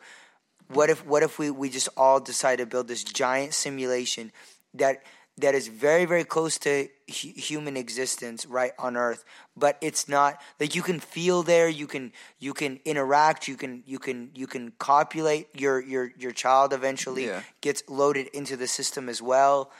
what 0.67 0.89
if 0.89 1.05
what 1.05 1.23
if 1.23 1.39
we, 1.39 1.49
we 1.49 1.69
just 1.69 1.89
all 1.97 2.19
decide 2.19 2.57
to 2.57 2.65
build 2.65 2.87
this 2.87 3.03
giant 3.03 3.53
simulation 3.53 4.31
that 4.73 5.01
that 5.41 5.55
is 5.55 5.67
very 5.67 6.05
very 6.05 6.23
close 6.35 6.57
to 6.57 6.71
hu- 7.07 7.33
human 7.49 7.75
existence 7.77 8.45
right 8.45 8.73
on 8.77 8.97
earth 8.97 9.23
but 9.55 9.77
it's 9.81 10.07
not 10.09 10.31
like 10.59 10.75
you 10.75 10.81
can 10.81 10.99
feel 10.99 11.43
there 11.43 11.69
you 11.69 11.87
can 11.87 12.11
you 12.39 12.53
can 12.53 12.79
interact 12.85 13.47
you 13.47 13.55
can 13.55 13.83
you 13.85 13.99
can 13.99 14.29
you 14.41 14.47
can 14.47 14.71
copulate 14.79 15.47
your 15.63 15.79
your 15.93 16.11
your 16.23 16.31
child 16.43 16.73
eventually 16.73 17.25
Yeah. 17.27 17.41
gets 17.61 17.83
loaded 17.87 18.27
into 18.33 18.55
the 18.57 18.67
system 18.67 19.07
as 19.09 19.21
well 19.21 19.71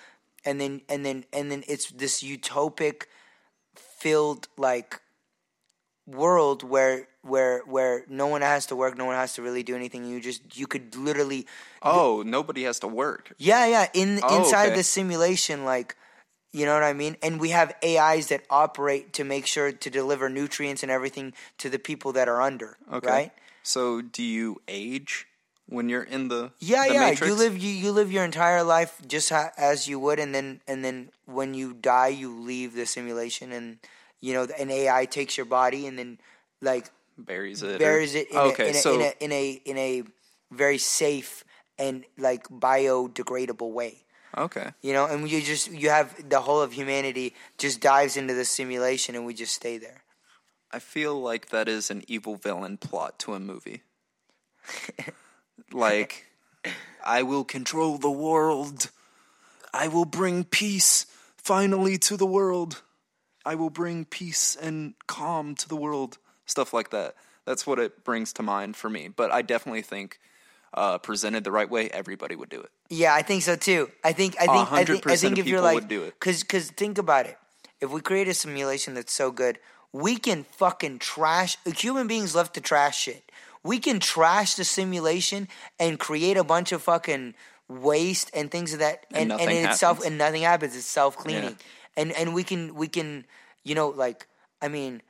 and 0.45 0.60
then 0.62 0.82
and 0.88 1.05
then 1.05 1.26
and 1.34 1.51
then 1.51 1.64
it's 1.68 1.91
this 1.91 2.24
utopic 2.24 3.03
filled 3.76 4.47
like 4.57 5.01
world 6.10 6.64
where 6.64 7.07
where 7.22 7.60
where 7.66 8.03
no 8.10 8.28
one 8.28 8.41
has 8.41 8.66
to 8.66 8.76
work 8.76 8.97
no 8.97 9.05
one 9.05 9.16
has 9.16 9.34
to 9.34 9.41
really 9.41 9.62
do 9.64 9.76
anything 9.76 10.05
you 10.05 10.20
just 10.20 10.41
you 10.57 10.66
could 10.66 10.95
literally 10.95 11.45
Oh, 11.82 12.24
nobody 12.26 12.64
has 12.64 12.80
to 12.80 12.88
work. 12.88 13.32
yeah, 13.38 13.66
yeah. 13.66 13.88
In 13.93 14.20
Oh, 14.24 14.38
inside 14.38 14.68
okay. 14.68 14.76
the 14.76 14.84
simulation, 14.84 15.64
like 15.64 15.95
you 16.51 16.66
know 16.66 16.74
what 16.74 16.84
I 16.84 16.93
mean. 16.93 17.16
And 17.22 17.39
we 17.39 17.49
have 17.51 17.74
AIs 17.84 18.28
that 18.28 18.43
operate 18.49 19.14
to 19.14 19.24
make 19.24 19.45
sure 19.45 19.72
to 19.72 19.89
deliver 19.89 20.28
nutrients 20.30 20.84
and 20.84 20.91
everything 20.91 21.34
to 21.60 21.70
the 21.70 21.80
people 21.80 22.12
that 22.14 22.28
are 22.28 22.41
under. 22.41 22.78
Okay. 22.91 23.07
Right? 23.07 23.32
So, 23.64 24.01
do 24.01 24.24
you 24.24 24.62
age 24.68 25.28
when 25.68 25.88
you're 25.89 26.03
in 26.03 26.28
the 26.28 26.51
Yeah, 26.60 26.88
the 26.88 26.93
yeah. 26.95 27.05
Matrix? 27.12 27.28
You 27.30 27.36
live 27.36 27.57
you, 27.57 27.70
you 27.72 27.91
live 27.91 28.12
your 28.12 28.26
entire 28.26 28.64
life 28.64 28.99
just 29.07 29.30
ha- 29.30 29.51
as 29.57 29.88
you 29.88 29.99
would, 29.99 30.20
and 30.20 30.34
then 30.36 30.60
and 30.68 30.84
then 30.84 31.12
when 31.26 31.53
you 31.53 31.74
die, 31.74 32.10
you 32.12 32.28
leave 32.34 32.74
the 32.76 32.86
simulation, 32.86 33.53
and 33.53 33.78
you 34.22 34.34
know 34.34 34.47
an 34.59 34.70
AI 34.70 35.05
takes 35.05 35.38
your 35.38 35.45
body 35.45 35.88
and 35.88 35.97
then 35.97 36.20
like 36.61 36.89
buries 37.17 37.63
it. 37.63 37.76
or- 37.76 37.80
buries 37.80 38.15
it 38.15 38.30
in, 38.32 38.38
okay, 38.38 38.65
a, 38.65 38.70
in, 38.70 38.76
a, 38.76 38.80
so 38.80 38.95
in 38.95 39.01
a 39.01 39.13
in 39.20 39.32
a 39.32 39.61
in 39.65 39.78
a 39.78 40.03
very 40.51 40.78
safe 40.78 41.43
and 41.78 42.03
like 42.17 42.47
biodegradable 42.49 43.72
way. 43.72 44.03
Okay. 44.38 44.72
You 44.82 44.93
know, 44.93 45.05
and 45.05 45.30
you 45.30 45.41
just 45.41 45.72
you 45.72 45.89
have 45.89 46.30
the 46.30 46.41
whole 46.41 46.61
of 46.61 46.74
humanity 46.74 47.34
just 47.57 47.82
dives 47.82 48.15
into 48.15 48.34
the 48.34 48.45
simulation, 48.45 49.15
and 49.15 49.26
we 49.26 49.34
just 49.34 49.53
stay 49.53 49.78
there. 49.78 50.03
I 50.72 50.80
feel 50.80 51.20
like 51.20 51.49
that 51.49 51.67
is 51.67 51.89
an 51.89 52.03
evil 52.07 52.36
villain 52.36 52.78
plot 52.78 53.17
to 53.20 53.34
a 53.34 53.39
movie. 53.39 53.82
like, 55.72 56.28
I 57.03 57.24
will 57.24 57.43
control 57.43 57.97
the 57.97 58.11
world. 58.11 58.91
I 59.74 59.88
will 59.88 60.05
bring 60.05 60.43
peace 60.43 61.07
finally 61.38 61.97
to 61.99 62.15
the 62.17 62.28
world. 62.28 62.84
I 63.46 63.56
will 63.56 63.70
bring 63.70 64.06
peace 64.06 64.56
and 64.56 64.94
calm 65.08 65.56
to 65.56 65.68
the 65.68 65.76
world. 65.76 66.18
Stuff 66.46 66.74
like 66.74 66.90
that. 66.92 67.16
That's 67.46 67.66
what 67.66 67.80
it 67.80 68.04
brings 68.04 68.34
to 68.34 68.44
mind 68.44 68.76
for 68.76 68.90
me. 68.90 69.08
But 69.08 69.32
I 69.32 69.42
definitely 69.42 69.82
think, 69.82 70.20
uh, 70.74 70.98
presented 71.00 71.44
the 71.44 71.52
right 71.52 71.70
way, 71.70 71.90
everybody 71.90 72.36
would 72.36 72.50
do 72.50 72.62
it. 72.62 72.70
Yeah, 72.90 73.14
I 73.14 73.22
think 73.22 73.44
so 73.44 73.56
too. 73.56 73.90
I 74.04 74.14
think 74.14 74.36
I 74.40 74.46
think 74.46 74.72
I 74.72 74.86
think, 74.86 75.08
I 75.08 75.14
100% 75.16 75.20
think 75.20 75.38
if 75.40 75.48
you're 75.48 75.62
like, 75.62 75.76
would 75.76 75.88
do 75.88 76.04
it. 76.04 76.20
cause 76.20 76.44
cause 76.44 76.70
think 76.72 76.98
about 76.98 77.26
it. 77.26 77.38
If 77.82 77.92
we 77.92 78.02
create 78.02 78.28
a 78.28 78.34
simulation 78.34 78.94
that's 78.94 79.14
so 79.14 79.32
good, 79.32 79.58
we 79.92 80.18
can 80.18 80.44
fucking 80.44 81.00
trash. 81.00 81.58
Human 81.66 82.08
beings 82.08 82.36
love 82.36 82.52
to 82.54 82.62
trash 82.62 83.00
shit. 83.00 83.32
We 83.64 83.80
can 83.80 84.00
trash 84.00 84.56
the 84.56 84.64
simulation 84.64 85.48
and 85.80 86.00
create 86.00 86.38
a 86.38 86.44
bunch 86.44 86.72
of 86.72 86.82
fucking 86.84 87.36
waste 87.68 88.32
and 88.34 88.50
things 88.52 88.74
of 88.74 88.80
that, 88.80 89.06
And 89.14 89.32
and 89.32 89.42
and, 89.42 89.52
in 89.52 89.70
itself 89.70 90.06
and 90.06 90.18
nothing 90.18 90.42
happens. 90.44 90.76
It's 90.76 90.86
self 90.86 91.18
cleaning, 91.18 91.44
Yeah. 91.44 91.56
And 91.98 92.12
and 92.12 92.34
we 92.34 92.44
can 92.44 92.76
we 92.76 92.88
can 92.88 93.26
you 93.64 93.76
know 93.76 93.90
like 93.90 94.28
I 94.62 94.68
mean, 94.68 95.02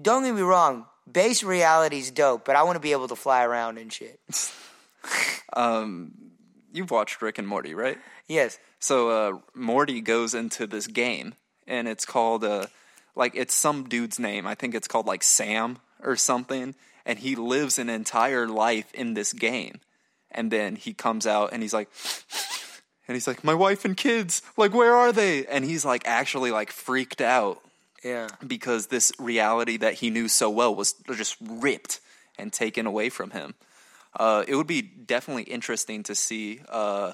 don't 0.00 0.22
get 0.24 0.34
me 0.34 0.42
wrong. 0.42 0.86
Base 1.10 1.42
reality's 1.42 2.10
dope, 2.10 2.44
but 2.44 2.56
I 2.56 2.62
want 2.62 2.76
to 2.76 2.80
be 2.80 2.92
able 2.92 3.08
to 3.08 3.16
fly 3.16 3.44
around 3.44 3.78
and 3.78 3.92
shit. 3.92 4.20
um, 5.52 6.12
You've 6.72 6.90
watched 6.90 7.22
Rick 7.22 7.38
and 7.38 7.48
Morty, 7.48 7.74
right? 7.74 7.98
Yes. 8.28 8.58
So 8.80 9.08
uh, 9.08 9.38
Morty 9.54 10.02
goes 10.02 10.34
into 10.34 10.66
this 10.66 10.86
game, 10.86 11.34
and 11.66 11.88
it's 11.88 12.04
called 12.04 12.44
uh, 12.44 12.66
like 13.14 13.32
it's 13.34 13.54
some 13.54 13.88
dude's 13.88 14.18
name. 14.18 14.46
I 14.46 14.54
think 14.54 14.74
it's 14.74 14.88
called 14.88 15.06
like 15.06 15.22
Sam 15.22 15.78
or 16.02 16.16
something, 16.16 16.74
and 17.06 17.18
he 17.18 17.34
lives 17.34 17.78
an 17.78 17.88
entire 17.88 18.46
life 18.46 18.92
in 18.92 19.14
this 19.14 19.32
game, 19.32 19.80
and 20.30 20.50
then 20.50 20.76
he 20.76 20.92
comes 20.92 21.26
out 21.26 21.50
and 21.52 21.62
he's 21.62 21.74
like. 21.74 21.88
And 23.08 23.14
he's 23.14 23.26
like, 23.26 23.44
"My 23.44 23.54
wife 23.54 23.84
and 23.84 23.96
kids, 23.96 24.42
like, 24.56 24.74
where 24.74 24.94
are 24.94 25.12
they?" 25.12 25.46
And 25.46 25.64
he's 25.64 25.84
like, 25.84 26.02
actually, 26.06 26.50
like, 26.50 26.72
freaked 26.72 27.20
out 27.20 27.62
Yeah. 28.02 28.28
because 28.46 28.88
this 28.88 29.12
reality 29.18 29.76
that 29.78 29.94
he 29.94 30.10
knew 30.10 30.28
so 30.28 30.50
well 30.50 30.74
was 30.74 30.94
just 31.14 31.36
ripped 31.40 32.00
and 32.38 32.52
taken 32.52 32.86
away 32.86 33.08
from 33.08 33.30
him. 33.30 33.54
Uh, 34.18 34.44
it 34.48 34.56
would 34.56 34.66
be 34.66 34.82
definitely 34.82 35.44
interesting 35.44 36.02
to 36.04 36.14
see 36.14 36.60
uh, 36.68 37.12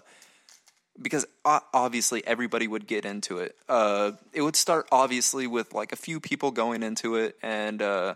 because 1.00 1.26
obviously 1.44 2.24
everybody 2.26 2.68
would 2.68 2.86
get 2.86 3.04
into 3.04 3.38
it. 3.38 3.56
Uh, 3.68 4.12
it 4.32 4.42
would 4.42 4.56
start 4.56 4.86
obviously 4.92 5.46
with 5.46 5.72
like 5.74 5.92
a 5.92 5.96
few 5.96 6.20
people 6.20 6.50
going 6.52 6.82
into 6.82 7.16
it, 7.16 7.36
and 7.42 7.82
uh, 7.82 8.14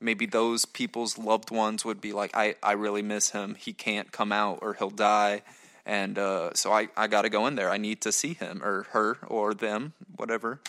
maybe 0.00 0.26
those 0.26 0.64
people's 0.64 1.16
loved 1.18 1.50
ones 1.50 1.84
would 1.84 2.00
be 2.00 2.12
like, 2.12 2.30
"I 2.36 2.56
I 2.62 2.72
really 2.72 3.02
miss 3.02 3.30
him. 3.30 3.54
He 3.54 3.72
can't 3.72 4.12
come 4.12 4.32
out 4.32 4.58
or 4.62 4.74
he'll 4.74 4.90
die." 4.90 5.42
And 5.86 6.18
uh, 6.18 6.54
so 6.54 6.72
I, 6.72 6.88
I 6.96 7.06
got 7.06 7.22
to 7.22 7.28
go 7.28 7.46
in 7.46 7.54
there. 7.56 7.70
I 7.70 7.78
need 7.78 8.00
to 8.02 8.12
see 8.12 8.34
him 8.34 8.62
or 8.62 8.84
her 8.90 9.18
or 9.26 9.54
them, 9.54 9.94
whatever. 10.16 10.60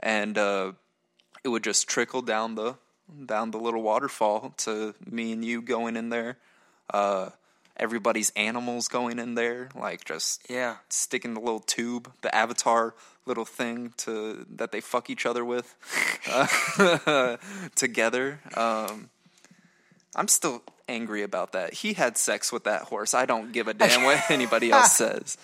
And 0.00 0.38
uh, 0.38 0.72
it 1.44 1.48
would 1.48 1.64
just 1.64 1.88
trickle 1.88 2.22
down 2.22 2.54
the 2.54 2.74
down 3.26 3.50
the 3.50 3.58
little 3.58 3.82
waterfall 3.82 4.54
to 4.58 4.94
me 5.04 5.32
and 5.32 5.44
you 5.44 5.60
going 5.60 5.96
in 5.96 6.08
there. 6.08 6.38
Uh, 6.88 7.30
everybody's 7.76 8.30
animals 8.36 8.88
going 8.88 9.18
in 9.18 9.34
there, 9.34 9.68
like 9.74 10.04
just 10.04 10.40
Yeah. 10.48 10.76
sticking 10.88 11.34
the 11.34 11.40
little 11.40 11.60
tube, 11.60 12.10
the 12.22 12.34
avatar 12.34 12.94
little 13.26 13.44
thing 13.44 13.92
to 13.98 14.46
that 14.56 14.72
they 14.72 14.80
fuck 14.80 15.10
each 15.10 15.26
other 15.26 15.44
with 15.44 15.74
uh, 17.06 17.36
together. 17.74 18.40
Um, 18.56 19.10
I'm 20.16 20.28
still 20.28 20.62
angry 20.92 21.22
about 21.22 21.52
that. 21.52 21.72
He 21.74 21.94
had 21.94 22.16
sex 22.18 22.52
with 22.52 22.64
that 22.64 22.82
horse. 22.82 23.14
I 23.14 23.24
don't 23.26 23.52
give 23.52 23.66
a 23.68 23.74
damn 23.82 24.04
what 24.04 24.30
anybody 24.30 24.70
else 24.70 24.92
says. 24.92 25.36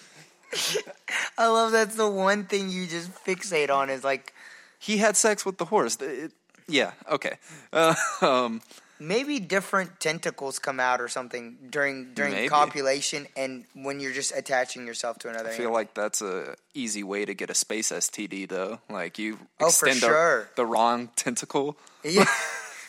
I 1.36 1.46
love 1.48 1.72
that's 1.72 1.96
the 1.96 2.08
one 2.08 2.44
thing 2.44 2.70
you 2.70 2.86
just 2.86 3.10
fixate 3.24 3.70
on 3.70 3.90
is 3.90 4.04
like 4.04 4.32
He 4.78 4.98
had 4.98 5.16
sex 5.16 5.44
with 5.44 5.58
the 5.58 5.64
horse. 5.66 5.96
It- 6.00 6.32
yeah, 6.70 6.92
okay. 7.10 7.38
Uh, 7.72 7.94
um, 8.20 8.60
maybe 9.00 9.40
different 9.40 10.00
tentacles 10.00 10.58
come 10.58 10.78
out 10.80 11.00
or 11.00 11.08
something 11.08 11.56
during 11.70 12.12
during 12.14 12.32
Maybe. 12.32 12.48
copulation 12.48 13.26
and 13.36 13.64
when 13.74 14.00
you're 14.00 14.12
just 14.12 14.32
attaching 14.36 14.86
yourself 14.86 15.18
to 15.20 15.28
another. 15.30 15.48
I 15.50 15.52
feel 15.56 15.72
like 15.72 15.94
that's 15.94 16.20
a 16.20 16.56
easy 16.74 17.02
way 17.02 17.24
to 17.24 17.32
get 17.34 17.48
a 17.50 17.54
space 17.54 17.90
STD 17.90 18.48
though. 18.48 18.80
Like 18.90 19.18
you 19.18 19.38
Oh, 19.60 19.68
extend 19.68 20.00
the- 20.02 20.46
the 20.56 20.66
wrong 20.66 21.08
tentacle. 21.16 21.76
yeah. 22.04 22.26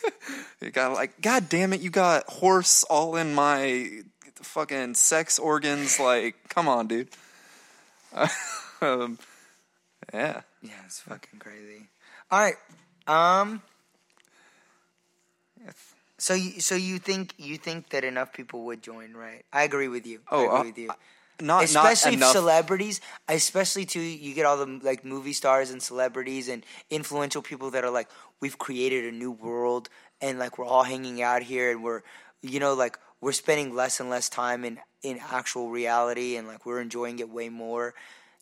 You 0.60 0.70
got 0.70 0.92
like, 0.92 1.22
god 1.22 1.48
damn 1.48 1.72
it, 1.72 1.80
you 1.80 1.88
got 1.88 2.28
horse 2.28 2.84
all 2.84 3.16
in 3.16 3.34
my 3.34 4.02
fucking 4.34 4.94
sex 4.94 5.38
organs. 5.38 5.98
Like, 5.98 6.36
come 6.50 6.68
on, 6.68 6.86
dude. 6.86 7.08
um, 8.82 9.18
yeah. 10.12 10.42
yeah, 10.62 10.72
it's 10.84 11.00
fucking 11.00 11.38
crazy. 11.38 11.88
All 12.30 12.40
right. 12.40 12.56
Um 13.06 13.62
so 16.20 16.34
you, 16.34 16.60
so 16.60 16.74
you 16.74 16.98
think 16.98 17.32
you 17.38 17.56
think 17.56 17.88
that 17.90 18.04
enough 18.04 18.34
people 18.34 18.64
would 18.64 18.82
join, 18.82 19.14
right? 19.14 19.42
I 19.52 19.62
agree 19.62 19.88
with 19.88 20.06
you. 20.06 20.20
Oh, 20.30 20.46
I 20.46 20.58
agree 20.58 20.70
with 20.70 20.78
you. 20.78 20.90
Not 21.40 21.64
especially 21.64 22.16
not 22.16 22.32
celebrities, 22.32 23.00
especially 23.28 23.84
too, 23.86 24.00
you 24.00 24.34
get 24.34 24.46
all 24.46 24.56
the 24.58 24.80
like 24.82 25.04
movie 25.04 25.32
stars 25.32 25.70
and 25.70 25.82
celebrities 25.82 26.48
and 26.48 26.64
influential 26.90 27.42
people 27.42 27.70
that 27.72 27.84
are 27.84 27.90
like, 27.90 28.08
we've 28.40 28.58
created 28.58 29.04
a 29.06 29.12
new 29.16 29.30
world 29.30 29.88
and 30.20 30.38
like 30.38 30.58
we're 30.58 30.66
all 30.66 30.82
hanging 30.84 31.22
out 31.22 31.42
here 31.42 31.70
and 31.70 31.82
we're, 31.82 32.02
you 32.42 32.60
know, 32.60 32.74
like 32.74 32.98
we're 33.20 33.32
spending 33.32 33.74
less 33.74 34.00
and 34.00 34.10
less 34.10 34.28
time 34.28 34.64
in 34.64 34.78
in 35.02 35.18
actual 35.32 35.70
reality 35.70 36.36
and 36.36 36.46
like 36.46 36.66
we're 36.66 36.80
enjoying 36.80 37.18
it 37.20 37.28
way 37.30 37.48
more. 37.48 37.94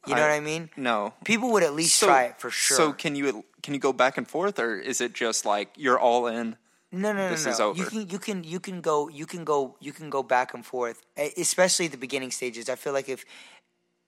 You 0.07 0.15
know 0.15 0.23
I- 0.23 0.29
what 0.29 0.35
I 0.35 0.41
mean? 0.41 0.71
no. 0.77 1.15
People 1.25 1.53
would 1.53 1.63
at 1.63 1.75
least 1.75 1.97
So- 1.99 2.07
try 2.07 2.25
it 2.25 2.41
for 2.41 2.51
sure. 2.51 2.77
So 2.77 2.93
can 2.93 3.15
you 3.15 3.45
can 3.63 3.75
you 3.75 3.81
go 3.81 3.93
back 3.93 4.17
and 4.19 4.27
forth, 4.27 4.59
or 4.59 4.79
is 4.79 5.01
it 5.01 5.13
just 5.13 5.45
like 5.45 5.69
you're 5.77 5.99
all 5.99 6.27
in? 6.27 6.57
No, 6.91 7.13
no, 7.13 7.19
no, 7.19 7.29
This 7.31 7.45
no. 7.45 7.73
is 7.73 7.79
You 7.79 7.85
can, 7.85 8.09
you 8.09 8.19
can, 8.19 8.45
you 8.45 8.61
can 8.61 8.81
go, 8.81 9.09
you 9.09 9.27
can 9.27 9.45
go, 9.45 9.77
you 9.81 9.93
can 9.93 10.09
go 10.09 10.23
back 10.23 10.55
and 10.55 10.65
forth, 10.65 11.03
especially 11.37 11.89
the 11.89 11.99
beginning 11.99 12.31
stages. 12.31 12.69
I 12.69 12.77
feel 12.77 12.93
like 12.95 13.09
if 13.09 13.25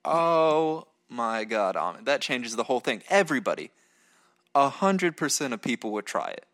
Oh 0.04 0.86
my 1.08 1.44
god, 1.44 1.76
Ahmed, 1.76 2.06
that 2.06 2.20
changes 2.22 2.56
the 2.56 2.64
whole 2.64 2.80
thing. 2.80 3.02
Everybody, 3.10 3.70
a 4.54 4.68
hundred 4.70 5.16
percent 5.16 5.52
of 5.52 5.60
people 5.60 5.92
would 5.92 6.06
try 6.06 6.30
it. 6.30 6.46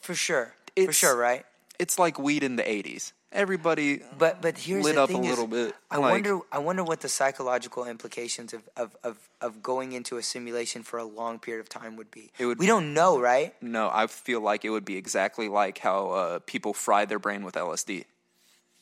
for 0.00 0.14
sure, 0.14 0.54
for 0.76 0.92
sure, 0.92 1.16
right? 1.16 1.44
It's 1.78 1.98
like 1.98 2.18
weed 2.18 2.44
in 2.44 2.56
the 2.56 2.62
'80s. 2.62 3.12
Everybody 3.32 4.02
But 4.18 4.42
but 4.42 4.58
here's 4.58 4.84
lit 4.84 4.94
the 4.96 5.02
up 5.02 5.08
a 5.10 5.12
thing 5.12 5.24
is, 5.24 5.30
little 5.30 5.46
bit, 5.46 5.74
I 5.90 5.96
like- 5.96 6.12
wonder 6.12 6.40
I 6.52 6.58
wonder 6.58 6.84
what 6.84 7.00
the 7.00 7.08
psychological 7.08 7.86
implications 7.86 8.52
of, 8.52 8.62
of, 8.76 8.96
of, 9.02 9.16
of 9.40 9.62
going 9.62 9.92
into 9.92 10.18
a 10.18 10.22
simulation 10.22 10.82
for 10.82 10.98
a 10.98 11.04
long 11.04 11.38
period 11.38 11.60
of 11.60 11.68
time 11.68 11.96
would 11.96 12.10
be. 12.10 12.30
It 12.38 12.44
would- 12.46 12.58
we 12.58 12.66
don't 12.66 12.92
know, 12.92 13.18
right? 13.18 13.54
No, 13.62 13.90
I 13.92 14.06
feel 14.06 14.40
like 14.40 14.64
it 14.66 14.70
would 14.70 14.84
be 14.84 14.96
exactly 14.96 15.48
like 15.48 15.78
how 15.78 16.10
uh, 16.10 16.38
people 16.40 16.74
fry 16.74 17.06
their 17.06 17.18
brain 17.18 17.42
with 17.44 17.54
LSD, 17.54 18.04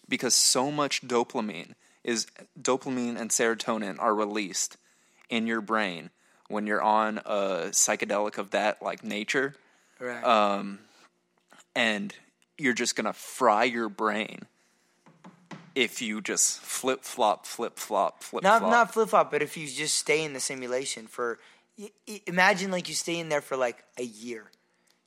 because 0.09 0.35
so 0.35 0.71
much 0.73 1.03
dopamine 1.03 1.75
is 2.03 2.27
dopamine 2.61 3.17
and 3.21 3.31
serotonin 3.31 3.99
are 4.01 4.15
released 4.15 4.77
in 5.29 5.47
your 5.47 5.61
brain 5.61 6.11
when 6.49 6.67
you're 6.67 6.83
on 6.83 7.19
a 7.19 7.69
psychedelic 7.71 8.37
of 8.37 8.51
that 8.51 8.83
like 8.83 9.05
nature, 9.05 9.55
Right. 10.01 10.25
and 11.77 12.15
you're 12.61 12.75
just 12.75 12.95
gonna 12.97 13.13
fry 13.13 13.65
your 13.65 13.89
brain 13.89 14.47
if 15.75 16.03
you 16.03 16.21
just 16.21 16.61
flip 16.61 17.05
flop, 17.05 17.47
flip 17.47 17.79
flop, 17.79 18.23
flip 18.23 18.43
not 18.43 18.61
flop. 18.61 18.71
not 18.71 18.93
flip 18.93 19.09
flop, 19.09 19.31
but 19.31 19.43
if 19.43 19.57
you 19.57 19.67
just 19.67 19.97
stay 19.97 20.25
in 20.25 20.33
the 20.33 20.41
simulation 20.41 21.07
for, 21.07 21.39
imagine 22.27 22.71
like 22.71 22.89
you 22.89 22.95
stay 22.95 23.19
in 23.19 23.29
there 23.29 23.41
for 23.41 23.57
like 23.57 23.85
a 23.99 24.03
year. 24.03 24.51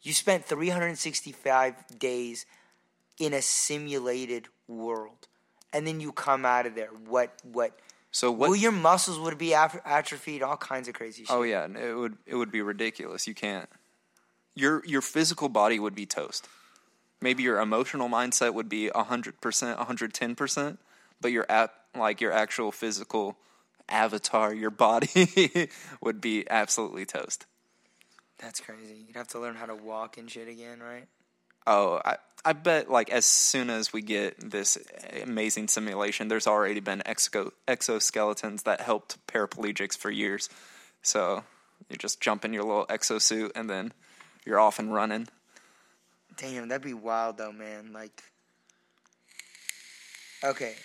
You 0.01 0.13
spent 0.13 0.45
365 0.45 1.99
days 1.99 2.45
in 3.19 3.33
a 3.33 3.41
simulated 3.41 4.47
world, 4.67 5.27
and 5.71 5.85
then 5.85 5.99
you 5.99 6.11
come 6.11 6.45
out 6.45 6.65
of 6.65 6.75
there. 6.75 6.89
What 7.07 7.33
what? 7.43 7.79
so 8.11 8.31
what? 8.31 8.49
well, 8.49 8.55
your 8.55 8.71
muscles 8.71 9.19
would 9.19 9.37
be 9.37 9.53
atrophied, 9.53 10.43
all 10.43 10.57
kinds 10.57 10.87
of 10.87 10.93
crazy 10.93 11.23
oh, 11.23 11.25
shit. 11.25 11.35
Oh 11.35 11.43
yeah, 11.43 11.65
it 11.65 11.93
would 11.93 12.17
it 12.25 12.35
would 12.35 12.51
be 12.51 12.61
ridiculous. 12.61 13.27
You 13.27 13.35
can't. 13.35 13.69
Your 14.55 14.83
your 14.85 15.01
physical 15.01 15.49
body 15.49 15.79
would 15.79 15.95
be 15.95 16.05
toast. 16.05 16.47
Maybe 17.23 17.41
your 17.41 17.61
emotional 17.61 18.09
mindset 18.09 18.53
would 18.53 18.67
be 18.67 18.89
hundred 18.89 19.39
percent, 19.39 19.79
hundred 19.79 20.13
ten 20.13 20.35
percent, 20.35 20.77
but 21.21 21.31
your 21.31 21.45
app 21.47 21.73
like 21.95 22.19
your 22.19 22.33
actual 22.33 22.73
physical 22.73 23.37
avatar, 23.87 24.53
your 24.53 24.69
body 24.69 25.69
would 26.01 26.19
be 26.19 26.45
absolutely 26.49 27.05
toast. 27.05 27.45
That's 28.39 28.59
crazy. 28.59 29.05
You'd 29.07 29.15
have 29.15 29.29
to 29.29 29.39
learn 29.39 29.55
how 29.55 29.67
to 29.67 29.75
walk 29.75 30.17
and 30.17 30.29
shit 30.29 30.49
again, 30.49 30.81
right? 30.81 31.07
Oh, 31.65 32.01
I, 32.03 32.17
I 32.43 32.51
bet 32.51 32.91
like 32.91 33.09
as 33.09 33.25
soon 33.25 33.69
as 33.69 33.93
we 33.93 34.01
get 34.01 34.51
this 34.51 34.77
amazing 35.23 35.69
simulation, 35.69 36.27
there's 36.27 36.45
already 36.45 36.81
been 36.81 37.03
exo- 37.05 37.53
exoskeletons 37.69 38.63
that 38.63 38.81
helped 38.81 39.25
paraplegics 39.27 39.97
for 39.97 40.11
years. 40.11 40.49
So 41.01 41.45
you 41.89 41.95
just 41.95 42.19
jump 42.19 42.43
in 42.43 42.51
your 42.51 42.63
little 42.63 42.85
exosuit 42.87 43.51
and 43.55 43.69
then 43.69 43.93
you're 44.45 44.59
off 44.59 44.77
and 44.77 44.93
running. 44.93 45.29
Damn, 46.37 46.67
that'd 46.67 46.83
be 46.83 46.93
wild 46.93 47.37
though, 47.37 47.51
man. 47.51 47.93
Like, 47.93 48.23
okay. 50.43 50.75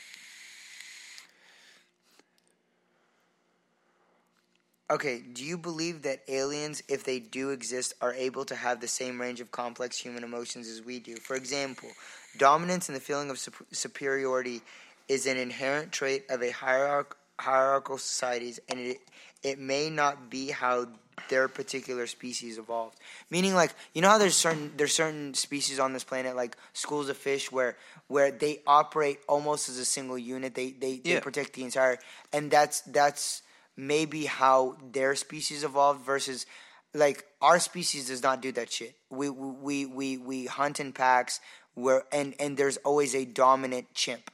Okay, 4.90 5.20
do 5.20 5.44
you 5.44 5.58
believe 5.58 6.02
that 6.02 6.22
aliens, 6.28 6.82
if 6.88 7.04
they 7.04 7.18
do 7.18 7.50
exist, 7.50 7.92
are 8.00 8.14
able 8.14 8.46
to 8.46 8.54
have 8.54 8.80
the 8.80 8.88
same 8.88 9.20
range 9.20 9.38
of 9.38 9.50
complex 9.50 9.98
human 9.98 10.24
emotions 10.24 10.66
as 10.66 10.82
we 10.82 10.98
do? 10.98 11.16
For 11.16 11.36
example, 11.36 11.90
dominance 12.38 12.88
and 12.88 12.96
the 12.96 13.00
feeling 13.00 13.28
of 13.28 13.38
sup- 13.38 13.66
superiority 13.70 14.62
is 15.06 15.26
an 15.26 15.36
inherent 15.36 15.92
trait 15.92 16.24
of 16.30 16.42
a 16.42 16.50
hierarch- 16.50 17.18
hierarchical 17.38 17.98
societies, 17.98 18.60
and 18.68 18.78
it 18.80 18.98
it 19.42 19.58
may 19.58 19.90
not 19.90 20.30
be 20.30 20.50
how 20.50 20.88
their 21.28 21.48
particular 21.48 22.06
species 22.06 22.58
evolved. 22.58 22.98
Meaning, 23.30 23.54
like 23.54 23.74
you 23.92 24.02
know 24.02 24.08
how 24.08 24.18
there's 24.18 24.36
certain 24.36 24.72
there's 24.76 24.94
certain 24.94 25.34
species 25.34 25.78
on 25.78 25.92
this 25.92 26.04
planet, 26.04 26.36
like 26.36 26.56
schools 26.72 27.08
of 27.08 27.16
fish, 27.16 27.50
where 27.50 27.76
where 28.06 28.30
they 28.30 28.60
operate 28.66 29.20
almost 29.28 29.68
as 29.68 29.78
a 29.78 29.84
single 29.84 30.18
unit. 30.18 30.54
They 30.54 30.70
they, 30.70 30.98
they 30.98 31.20
protect 31.20 31.54
the 31.54 31.64
entire, 31.64 31.98
and 32.32 32.50
that's 32.50 32.80
that's 32.82 33.42
maybe 33.76 34.26
how 34.26 34.76
their 34.92 35.14
species 35.14 35.64
evolved 35.64 36.04
versus 36.04 36.46
like 36.94 37.24
our 37.40 37.58
species 37.60 38.08
does 38.08 38.22
not 38.22 38.42
do 38.42 38.52
that 38.52 38.70
shit. 38.72 38.94
We 39.10 39.30
we 39.30 39.86
we 39.86 40.16
we 40.18 40.46
hunt 40.46 40.80
in 40.80 40.92
packs 40.92 41.40
where 41.74 42.02
and 42.12 42.34
and 42.40 42.56
there's 42.56 42.76
always 42.78 43.14
a 43.14 43.24
dominant 43.24 43.94
chimp. 43.94 44.30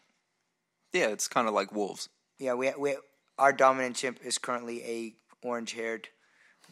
Yeah, 0.92 1.08
it's 1.08 1.28
kind 1.28 1.48
of 1.48 1.54
like 1.54 1.72
wolves. 1.72 2.08
Yeah, 2.38 2.54
we 2.54 2.72
we 2.78 2.96
our 3.38 3.52
dominant 3.52 3.96
chimp 3.96 4.20
is 4.24 4.38
currently 4.38 4.82
a 4.84 5.14
orange 5.42 5.72
haired, 5.72 6.08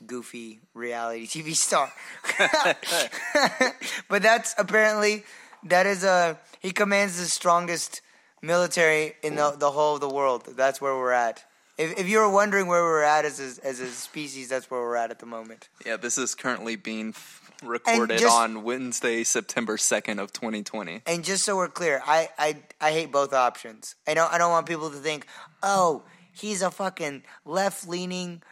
goofy 0.07 0.61
reality 0.75 1.27
TV 1.27 1.55
star. 1.67 1.93
but 4.09 4.23
that's 4.23 4.55
apparently 4.59 5.25
that 5.65 5.87
is 5.87 6.05
a 6.05 6.39
he 6.61 6.71
commands 6.73 7.19
the 7.19 7.27
strongest 7.27 8.01
military 8.43 9.15
in 9.23 9.37
the 9.37 9.55
the 9.59 9.71
whole 9.71 9.95
of 9.95 10.01
the 10.01 10.09
world. 10.09 10.47
That's 10.57 10.81
where 10.81 10.95
we're 10.95 11.13
at. 11.13 11.45
If 11.79 11.99
if 11.99 12.09
you 12.09 12.19
were 12.19 12.29
wondering 12.31 12.67
where 12.67 12.83
we're 12.83 13.03
at 13.03 13.25
as 13.25 13.41
a, 13.41 13.67
as 13.67 13.81
a 13.81 13.89
species, 13.89 14.49
that's 14.49 14.71
where 14.71 14.81
we're 14.81 14.97
at 14.97 15.11
at 15.11 15.19
the 15.21 15.27
moment. 15.27 15.69
Yeah, 15.87 15.97
this 15.97 16.19
is 16.19 16.35
currently 16.35 16.77
being 16.77 17.11
f- 17.11 17.51
recorded 17.63 18.19
just- 18.19 18.35
on 18.37 18.63
Wednesday, 18.63 19.25
September 19.25 19.77
2nd 19.77 20.21
of 20.21 20.33
2020. 20.33 21.01
And 21.07 21.25
just 21.25 21.45
so 21.45 21.57
we're 21.57 21.69
clear, 21.69 22.03
I, 22.07 22.29
I 22.39 22.57
I 22.81 22.93
hate 22.93 23.11
both 23.11 23.33
options. 23.33 23.95
I 24.07 24.15
don't 24.15 24.31
I 24.33 24.39
don't 24.39 24.51
want 24.51 24.67
people 24.67 24.91
to 24.91 24.97
think, 24.97 25.27
oh, 25.63 26.03
he's 26.33 26.61
a 26.63 26.71
fucking 26.71 27.23
left 27.45 27.89
leaning. 27.89 28.43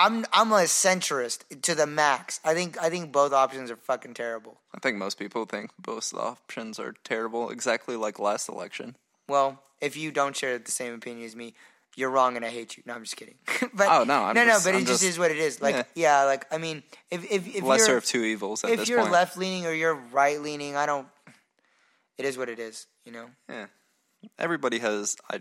I'm 0.00 0.24
I'm 0.32 0.50
a 0.52 0.64
centrist 0.64 1.62
to 1.62 1.74
the 1.74 1.86
max. 1.86 2.40
I 2.44 2.54
think 2.54 2.80
I 2.82 2.88
think 2.90 3.12
both 3.12 3.32
options 3.32 3.70
are 3.70 3.76
fucking 3.76 4.14
terrible. 4.14 4.58
I 4.74 4.78
think 4.78 4.96
most 4.96 5.18
people 5.18 5.44
think 5.44 5.70
both 5.78 6.14
options 6.14 6.78
are 6.78 6.94
terrible, 7.04 7.50
exactly 7.50 7.96
like 7.96 8.18
last 8.18 8.48
election. 8.48 8.96
Well, 9.28 9.62
if 9.80 9.96
you 9.96 10.10
don't 10.10 10.34
share 10.34 10.58
the 10.58 10.70
same 10.70 10.94
opinion 10.94 11.26
as 11.26 11.36
me, 11.36 11.54
you're 11.96 12.10
wrong, 12.10 12.36
and 12.36 12.44
I 12.44 12.48
hate 12.48 12.76
you. 12.76 12.82
No, 12.86 12.94
I'm 12.94 13.02
just 13.04 13.16
kidding. 13.16 13.34
but 13.74 13.88
Oh, 13.88 14.04
no, 14.04 14.22
I'm 14.24 14.34
no, 14.34 14.44
just- 14.44 14.64
no. 14.64 14.70
But 14.72 14.76
I'm 14.76 14.82
it 14.82 14.86
just, 14.86 15.02
just- 15.02 15.12
is 15.12 15.18
what 15.18 15.30
it 15.30 15.36
is. 15.38 15.60
Like, 15.60 15.74
yeah. 15.74 15.82
yeah, 15.94 16.24
like 16.24 16.46
I 16.52 16.58
mean, 16.58 16.82
if 17.10 17.30
if 17.30 17.46
if 17.56 17.62
Lesser 17.62 17.88
you're 17.88 17.98
of 17.98 18.04
two 18.06 18.22
evils 18.24 18.64
at 18.64 18.70
if 18.70 18.80
this 18.80 18.88
you're 18.88 19.04
left 19.04 19.36
leaning 19.36 19.66
or 19.66 19.72
you're 19.72 19.94
right 19.94 20.40
leaning, 20.40 20.76
I 20.76 20.86
don't. 20.86 21.06
It 22.16 22.24
is 22.24 22.38
what 22.38 22.48
it 22.48 22.58
is. 22.58 22.86
You 23.04 23.12
know. 23.12 23.26
Yeah. 23.48 23.66
Everybody 24.38 24.78
has 24.78 25.16
I 25.30 25.40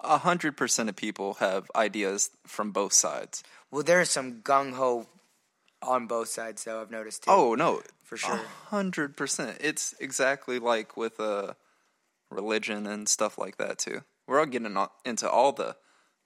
a 0.00 0.18
hundred 0.18 0.56
percent 0.56 0.88
of 0.88 0.96
people 0.96 1.34
have 1.34 1.70
ideas 1.76 2.30
from 2.46 2.70
both 2.72 2.92
sides. 2.92 3.42
Well, 3.72 3.82
there's 3.82 4.10
some 4.10 4.42
gung 4.42 4.74
ho 4.74 5.06
on 5.82 6.06
both 6.06 6.28
sides, 6.28 6.62
though. 6.64 6.80
I've 6.80 6.90
noticed 6.92 7.24
too. 7.24 7.30
Oh 7.32 7.54
no, 7.56 7.82
For 8.04 8.16
sure. 8.16 8.40
hundred 8.68 9.16
percent. 9.16 9.56
It's 9.60 9.94
exactly 9.98 10.58
like 10.60 10.96
with 10.96 11.18
uh, 11.18 11.54
religion 12.30 12.86
and 12.86 13.08
stuff 13.08 13.38
like 13.38 13.56
that 13.56 13.78
too. 13.78 14.02
We're 14.28 14.38
all 14.40 14.46
getting 14.46 14.76
on- 14.76 14.90
into 15.04 15.28
all 15.28 15.52
the 15.52 15.76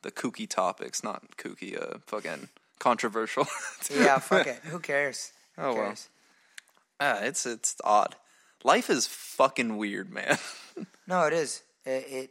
the 0.03 0.11
kooky 0.13 0.49
topics, 0.49 1.03
not 1.03 1.37
kooky, 1.39 1.81
uh, 1.81 1.99
fucking 2.07 2.49
controversial. 2.79 3.47
yeah, 3.91 4.19
fuck 4.19 4.47
it. 4.47 4.61
Who 4.65 4.79
cares? 4.81 5.33
Who 5.57 5.63
Oh, 5.63 5.73
well. 5.75 5.85
cares? 5.87 6.09
Ah, 7.01 7.21
it's 7.23 7.47
it's 7.47 7.77
odd. 7.85 8.17
Life 8.65 8.91
is 8.91 9.07
fucking 9.07 9.77
weird, 9.77 10.11
man. 10.13 10.39
No, 11.09 11.23
it 11.23 11.33
is. 11.33 11.63
It, 11.85 12.05
it. 12.11 12.31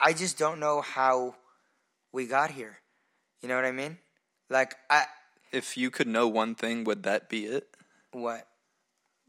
I 0.00 0.12
just 0.12 0.36
don't 0.36 0.58
know 0.58 0.80
how 0.80 1.36
we 2.12 2.26
got 2.26 2.50
here. 2.50 2.78
You 3.42 3.48
know 3.48 3.56
what 3.56 3.64
I 3.64 3.72
mean? 3.72 3.98
Like 4.48 4.74
I 4.88 5.04
if 5.52 5.76
you 5.76 5.90
could 5.90 6.06
know 6.06 6.28
one 6.28 6.54
thing, 6.54 6.84
would 6.84 7.02
that 7.04 7.28
be 7.28 7.46
it? 7.46 7.68
what? 8.12 8.46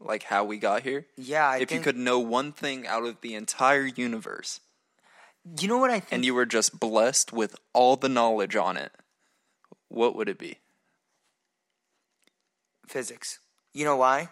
Like 0.00 0.24
how 0.24 0.42
we 0.44 0.58
got 0.58 0.82
here? 0.82 1.06
Yeah, 1.16 1.46
I 1.48 1.58
if 1.58 1.70
you 1.70 1.80
could 1.80 1.96
know 1.96 2.18
one 2.18 2.52
thing 2.52 2.86
out 2.86 3.04
of 3.04 3.20
the 3.20 3.34
entire 3.34 3.86
universe, 3.86 4.60
You 5.60 5.68
know 5.68 5.78
what 5.78 5.90
I 5.90 6.00
think? 6.00 6.12
and 6.12 6.24
you 6.24 6.34
were 6.34 6.46
just 6.46 6.78
blessed 6.80 7.32
with 7.32 7.56
all 7.72 7.96
the 7.96 8.08
knowledge 8.08 8.56
on 8.56 8.76
it, 8.76 8.92
what 9.88 10.16
would 10.16 10.28
it 10.28 10.38
be? 10.38 10.58
physics. 12.88 13.38
You 13.72 13.84
know 13.84 13.96
why? 13.96 14.28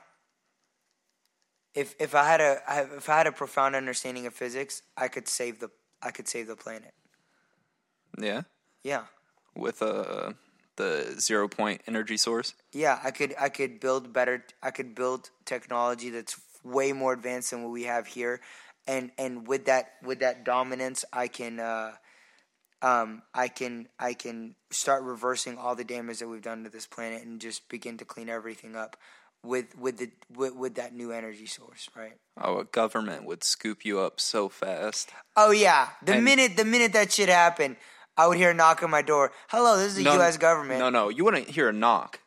If 1.74 1.94
if 2.00 2.14
I 2.14 2.24
had 2.24 2.40
a 2.40 2.60
I- 2.68 2.96
if 2.96 3.08
I 3.08 3.16
had 3.18 3.26
a 3.26 3.32
profound 3.32 3.74
understanding 3.76 4.26
of 4.26 4.34
physics, 4.34 4.82
I 4.96 5.08
could 5.08 5.28
save 5.28 5.60
the 5.60 5.70
I 6.02 6.10
could 6.10 6.28
save 6.28 6.46
the 6.48 6.56
planet. 6.56 6.92
Yeah, 8.18 8.42
Yeah. 8.82 9.04
With 9.54 9.82
uh, 9.82 10.32
the 10.76 11.14
zero 11.18 11.48
point 11.48 11.82
energy 11.86 12.16
source. 12.16 12.54
Yeah, 12.72 12.98
I 13.02 13.10
could 13.10 13.34
I 13.38 13.48
could 13.48 13.80
build 13.80 14.12
better 14.12 14.44
I 14.62 14.70
could 14.70 14.94
build 14.94 15.30
technology 15.44 16.10
that's 16.10 16.40
way 16.64 16.92
more 16.92 17.12
advanced 17.12 17.50
than 17.50 17.62
what 17.62 17.72
we 17.72 17.84
have 17.84 18.06
here 18.06 18.40
and 18.86 19.10
and 19.18 19.46
with 19.48 19.64
that 19.66 19.92
with 20.02 20.20
that 20.20 20.44
dominance 20.44 21.04
I 21.12 21.28
can 21.28 21.58
uh 21.60 21.92
um 22.82 23.22
I 23.34 23.48
can 23.48 23.88
I 23.98 24.14
can 24.14 24.54
start 24.70 25.02
reversing 25.02 25.58
all 25.58 25.74
the 25.74 25.84
damage 25.84 26.18
that 26.20 26.28
we've 26.28 26.42
done 26.42 26.64
to 26.64 26.70
this 26.70 26.86
planet 26.86 27.22
and 27.24 27.40
just 27.40 27.68
begin 27.68 27.98
to 27.98 28.04
clean 28.04 28.28
everything 28.28 28.74
up 28.76 28.96
with 29.42 29.76
with 29.78 29.98
the 29.98 30.10
with, 30.34 30.54
with 30.54 30.74
that 30.76 30.94
new 30.94 31.12
energy 31.12 31.46
source, 31.46 31.88
right? 31.96 32.12
Oh, 32.40 32.58
a 32.58 32.64
government 32.64 33.24
would 33.24 33.42
scoop 33.44 33.84
you 33.84 34.00
up 34.00 34.20
so 34.20 34.48
fast. 34.48 35.10
Oh 35.36 35.50
yeah, 35.50 35.88
the 36.04 36.14
And- 36.14 36.24
minute 36.24 36.56
the 36.56 36.64
minute 36.64 36.92
that 36.94 37.12
shit 37.12 37.28
happened, 37.28 37.76
I 38.16 38.26
would 38.26 38.36
hear 38.36 38.50
a 38.50 38.54
knock 38.54 38.82
on 38.82 38.90
my 38.90 39.02
door. 39.02 39.32
Hello, 39.48 39.76
this 39.76 39.88
is 39.88 39.94
the 39.96 40.04
No, 40.04 40.14
U.S. 40.14 40.36
government. 40.36 40.80
No, 40.80 40.90
no, 40.90 41.08
you 41.08 41.24
wouldn't 41.24 41.48
hear 41.48 41.68
a 41.68 41.72
knock. 41.72 42.20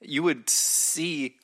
You 0.00 0.22
would 0.22 0.48
see 0.48 1.36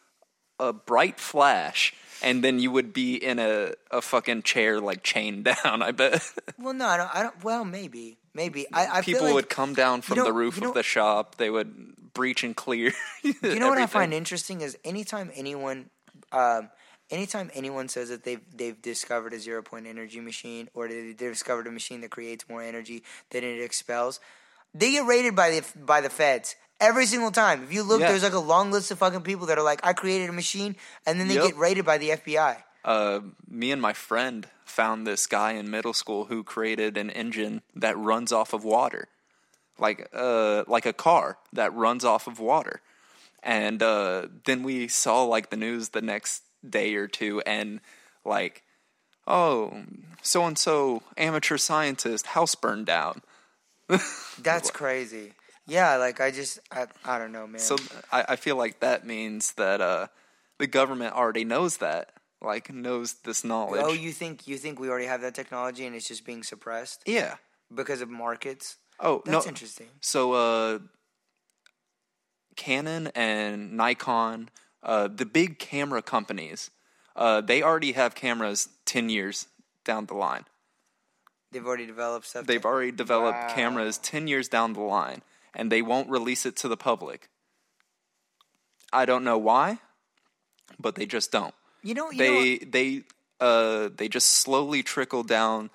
a 0.58 0.72
bright 0.72 1.18
flash, 1.18 1.92
and 2.22 2.42
then 2.42 2.58
you 2.58 2.70
would 2.70 2.92
be 2.92 3.16
in 3.16 3.38
a, 3.38 3.72
a 3.90 4.00
fucking 4.00 4.42
chair 4.42 4.80
like 4.80 5.02
chained 5.02 5.44
down. 5.64 5.82
I 5.82 5.90
bet 5.90 6.22
Well, 6.58 6.74
no, 6.74 6.86
I 6.86 6.96
don't. 6.96 7.14
I 7.14 7.22
don't 7.22 7.44
well, 7.44 7.64
maybe, 7.64 8.18
maybe. 8.32 8.66
I, 8.72 8.98
I 8.98 9.02
people 9.02 9.24
like, 9.24 9.34
would 9.34 9.48
come 9.50 9.74
down 9.74 10.02
from 10.02 10.18
the 10.18 10.32
roof 10.32 10.60
of 10.62 10.74
the 10.74 10.82
shop. 10.82 11.36
They 11.36 11.50
would 11.50 12.12
breach 12.14 12.44
and 12.44 12.54
clear. 12.54 12.92
You 13.22 13.58
know 13.58 13.68
what 13.68 13.78
I 13.78 13.86
find 13.86 14.14
interesting 14.14 14.60
is 14.60 14.78
anytime 14.84 15.30
anyone, 15.34 15.90
um, 16.32 16.70
anytime 17.10 17.50
anyone 17.54 17.88
says 17.88 18.08
that 18.08 18.24
they've 18.24 18.40
they've 18.56 18.80
discovered 18.80 19.32
a 19.32 19.38
zero 19.38 19.62
point 19.62 19.86
energy 19.86 20.20
machine 20.20 20.68
or 20.74 20.88
they 20.88 21.12
they've 21.12 21.32
discovered 21.32 21.66
a 21.66 21.70
machine 21.70 22.00
that 22.02 22.10
creates 22.10 22.48
more 22.48 22.62
energy 22.62 23.02
than 23.30 23.44
it 23.44 23.60
expels, 23.60 24.20
they 24.74 24.92
get 24.92 25.06
raided 25.06 25.34
by 25.36 25.50
the 25.50 25.62
by 25.76 26.00
the 26.00 26.10
feds 26.10 26.56
every 26.80 27.06
single 27.06 27.30
time. 27.30 27.62
If 27.62 27.72
you 27.72 27.82
look, 27.82 28.00
Yeah. 28.00 28.08
there's 28.08 28.22
like 28.22 28.32
a 28.32 28.38
long 28.38 28.70
list 28.72 28.90
of 28.90 28.98
fucking 28.98 29.22
people 29.22 29.46
that 29.46 29.58
are 29.58 29.62
like, 29.64 29.80
I 29.84 29.92
created 29.92 30.28
a 30.28 30.32
machine, 30.32 30.76
and 31.06 31.20
then 31.20 31.28
they 31.28 31.34
Yep. 31.34 31.44
get 31.44 31.56
raided 31.56 31.84
by 31.84 31.98
the 31.98 32.10
FBI. 32.12 32.64
uh, 32.84 33.20
me 33.48 33.70
and 33.72 33.80
my 33.80 33.94
friend 33.94 34.46
found 34.66 35.06
this 35.06 35.26
guy 35.26 35.52
in 35.52 35.70
middle 35.70 35.94
school 35.94 36.26
who 36.26 36.42
created 36.44 36.96
an 36.98 37.08
engine 37.10 37.62
that 37.74 37.96
runs 37.96 38.30
off 38.32 38.52
of 38.52 38.62
water, 38.64 39.08
like 39.78 40.08
uh, 40.12 40.64
like 40.66 40.84
a 40.84 40.92
car 40.92 41.38
that 41.52 41.72
runs 41.72 42.04
off 42.04 42.26
of 42.26 42.38
water. 42.40 42.82
And 43.42 43.82
uh, 43.82 44.26
then 44.44 44.62
we 44.62 44.88
saw 44.88 45.22
like 45.22 45.48
the 45.50 45.56
news 45.56 45.90
the 45.90 46.02
next 46.02 46.42
day 46.68 46.94
or 46.94 47.06
two, 47.06 47.40
and 47.42 47.80
like, 48.24 48.62
oh, 49.26 49.82
so 50.22 50.44
and 50.44 50.58
so 50.58 51.02
amateur 51.16 51.56
scientist 51.56 52.26
house 52.28 52.54
burned 52.54 52.86
down. 52.86 53.22
That's 54.42 54.70
crazy. 54.70 55.32
Yeah, 55.66 55.96
like 55.96 56.20
I 56.20 56.30
just 56.30 56.58
I, 56.70 56.86
I 57.04 57.18
don't 57.18 57.32
know, 57.32 57.46
man. 57.46 57.60
So 57.60 57.76
I, 58.12 58.24
I 58.30 58.36
feel 58.36 58.56
like 58.56 58.80
that 58.80 59.06
means 59.06 59.52
that 59.52 59.80
uh, 59.80 60.08
the 60.58 60.66
government 60.66 61.14
already 61.14 61.44
knows 61.44 61.78
that, 61.78 62.10
like 62.42 62.72
knows 62.72 63.14
this 63.24 63.44
knowledge. 63.44 63.82
oh, 63.84 63.92
you 63.92 64.12
think 64.12 64.46
you 64.46 64.56
think 64.58 64.78
we 64.78 64.88
already 64.88 65.06
have 65.06 65.22
that 65.22 65.34
technology 65.34 65.86
and 65.86 65.96
it's 65.96 66.08
just 66.08 66.24
being 66.24 66.42
suppressed 66.42 67.02
yeah. 67.06 67.36
because 67.74 68.00
of 68.00 68.10
markets? 68.10 68.76
Oh, 69.00 69.22
That's 69.24 69.46
no. 69.46 69.48
interesting. 69.48 69.88
So, 70.00 70.32
uh, 70.32 70.78
Canon 72.56 73.08
and 73.14 73.72
Nikon 73.76 74.50
uh, 74.84 75.08
the 75.08 75.26
big 75.26 75.58
camera 75.58 76.02
companies, 76.02 76.70
uh, 77.16 77.40
they 77.40 77.62
already 77.62 77.92
have 77.92 78.14
cameras 78.14 78.68
ten 78.84 79.08
years 79.08 79.48
down 79.84 80.06
the 80.06 80.14
line. 80.14 80.44
They've 81.52 81.64
already 81.64 81.86
developed 81.86 82.26
stuff. 82.26 82.46
They've 82.46 82.64
already 82.64 82.90
developed 82.90 83.38
Wow. 83.38 83.54
cameras 83.54 83.98
10 83.98 84.26
years 84.26 84.48
down 84.48 84.72
the 84.72 84.80
line 84.80 85.22
and 85.54 85.70
they 85.70 85.82
won't 85.82 86.10
release 86.10 86.44
it 86.44 86.56
to 86.56 86.68
the 86.68 86.76
public. 86.76 87.28
I 88.92 89.04
don't 89.04 89.22
know 89.22 89.38
why, 89.38 89.78
but 90.80 90.96
they 90.96 91.06
just 91.06 91.30
don't. 91.30 91.54
you 91.82 91.94
know, 91.94 92.10
you 92.10 92.18
know 92.18 92.24
They 92.24 92.58
what? 92.58 92.72
they 92.72 93.02
uh 93.40 93.88
they 93.94 94.08
just 94.08 94.28
slowly 94.28 94.82
trickle 94.82 95.22
down 95.22 95.70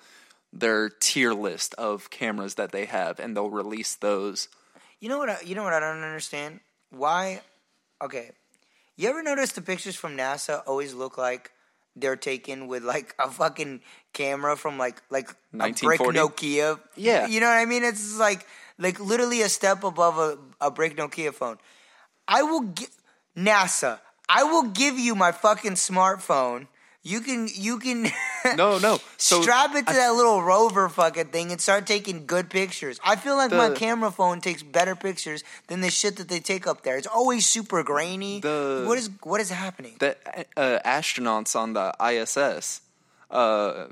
their 0.52 0.90
tier 0.90 1.32
list 1.32 1.72
of 1.74 2.10
cameras 2.10 2.56
that 2.56 2.72
they 2.72 2.84
have 2.84 3.18
and 3.18 3.34
they'll 3.34 3.48
release 3.48 3.94
those. 3.94 4.48
You 5.00 5.08
know 5.08 5.16
what? 5.18 5.30
I, 5.30 5.38
you 5.46 5.54
know 5.54 5.62
what 5.64 5.72
I 5.72 5.80
don't 5.80 6.02
understand? 6.02 6.60
Why? 6.90 7.40
Okay, 8.02 8.32
you 9.02 9.08
ever 9.08 9.22
notice 9.22 9.52
the 9.52 9.62
pictures 9.62 9.96
from 9.96 10.16
NASA 10.16 10.62
always 10.66 10.94
look 10.94 11.16
like 11.16 11.52
they're 11.96 12.16
taken 12.16 12.66
with 12.66 12.82
like 12.82 13.14
a 13.18 13.30
fucking 13.30 13.80
camera 14.12 14.56
from 14.56 14.78
like 14.78 15.02
like 15.10 15.30
a 15.54 15.72
brick 15.72 16.00
Nokia? 16.00 16.80
Yeah. 16.96 17.26
you 17.26 17.40
know 17.40 17.46
what 17.46 17.58
I 17.58 17.64
mean. 17.64 17.84
It's 17.84 18.18
like 18.18 18.46
like 18.78 19.00
literally 19.00 19.42
a 19.42 19.48
step 19.48 19.84
above 19.84 20.18
a 20.18 20.38
a 20.60 20.70
brick 20.70 20.96
Nokia 20.96 21.32
phone. 21.32 21.58
I 22.28 22.42
will 22.42 22.74
NASA. 23.36 24.00
I 24.28 24.44
will 24.44 24.64
give 24.64 24.98
you 24.98 25.14
my 25.14 25.32
fucking 25.32 25.72
smartphone. 25.72 26.68
You 27.02 27.20
can 27.22 27.48
you 27.54 27.78
can 27.78 28.08
No, 28.56 28.78
no. 28.78 28.98
So 29.16 29.40
strap 29.42 29.74
it 29.74 29.86
to 29.86 29.92
that 29.92 30.10
little 30.14 30.42
rover 30.42 30.88
fucking 30.88 31.26
thing 31.28 31.50
and 31.50 31.60
start 31.60 31.86
taking 31.86 32.26
good 32.26 32.50
pictures. 32.50 33.00
I 33.02 33.16
feel 33.16 33.36
like 33.36 33.50
my 33.52 33.70
camera 33.70 34.10
phone 34.10 34.40
takes 34.40 34.62
better 34.62 34.94
pictures 34.94 35.42
than 35.68 35.80
the 35.80 35.90
shit 35.90 36.16
that 36.16 36.28
they 36.28 36.40
take 36.40 36.66
up 36.66 36.82
there. 36.82 36.98
It's 36.98 37.06
always 37.06 37.46
super 37.46 37.82
grainy. 37.82 38.40
The- 38.40 38.84
what 38.86 38.98
is 38.98 39.08
what 39.22 39.40
is 39.40 39.50
happening? 39.50 39.96
the 39.98 40.16
uh, 40.56 40.78
astronauts 40.84 41.56
on 41.56 41.72
the 41.72 41.94
ISS, 42.04 42.82
uh, 43.30 43.86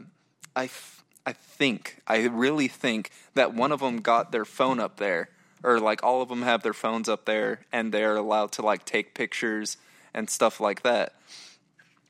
I, 0.55 0.65
f- 0.65 1.03
I 1.25 1.33
think, 1.33 2.01
I 2.07 2.27
really 2.27 2.69
think 2.69 3.11
that 3.35 3.55
one 3.55 3.73
of 3.73 3.81
them 3.81 3.99
got 4.01 4.33
their 4.33 4.45
phone 4.45 4.81
up 4.81 4.97
there, 4.99 5.31
or 5.63 5.79
like 5.81 6.03
all 6.03 6.21
of 6.21 6.29
them 6.29 6.43
have 6.43 6.63
their 6.63 6.75
phones 6.75 7.09
up 7.09 7.25
there, 7.25 7.61
and 7.73 7.93
they're 7.93 8.17
allowed 8.17 8.53
to 8.53 8.63
like 8.63 8.85
take 8.85 9.15
pictures 9.15 9.77
and 10.13 10.29
stuff 10.29 10.61
like 10.61 10.83
that. 10.83 11.15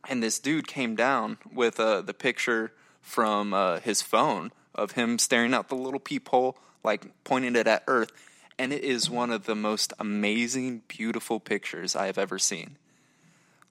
And 0.09 0.23
this 0.23 0.39
dude 0.39 0.67
came 0.67 0.97
down 0.97 1.39
with 1.53 1.79
uh, 1.79 2.01
the 2.03 2.15
picture 2.15 2.73
from 3.03 3.53
uh, 3.53 3.81
his 3.81 4.03
phone 4.03 4.53
of 4.75 4.93
him 4.93 5.19
staring 5.19 5.55
out 5.55 5.69
the 5.69 5.75
little 5.75 6.01
peephole, 6.01 6.57
like 6.83 7.07
pointing 7.25 7.55
it 7.57 7.67
at 7.67 7.85
Earth. 7.87 8.11
And 8.59 8.73
it 8.73 8.83
is 8.83 9.09
one 9.11 9.31
of 9.31 9.45
the 9.45 9.55
most 9.55 9.93
amazing, 9.99 10.83
beautiful 10.89 11.39
pictures 11.39 11.95
I 11.95 12.07
have 12.07 12.19
ever 12.19 12.39
seen 12.39 12.77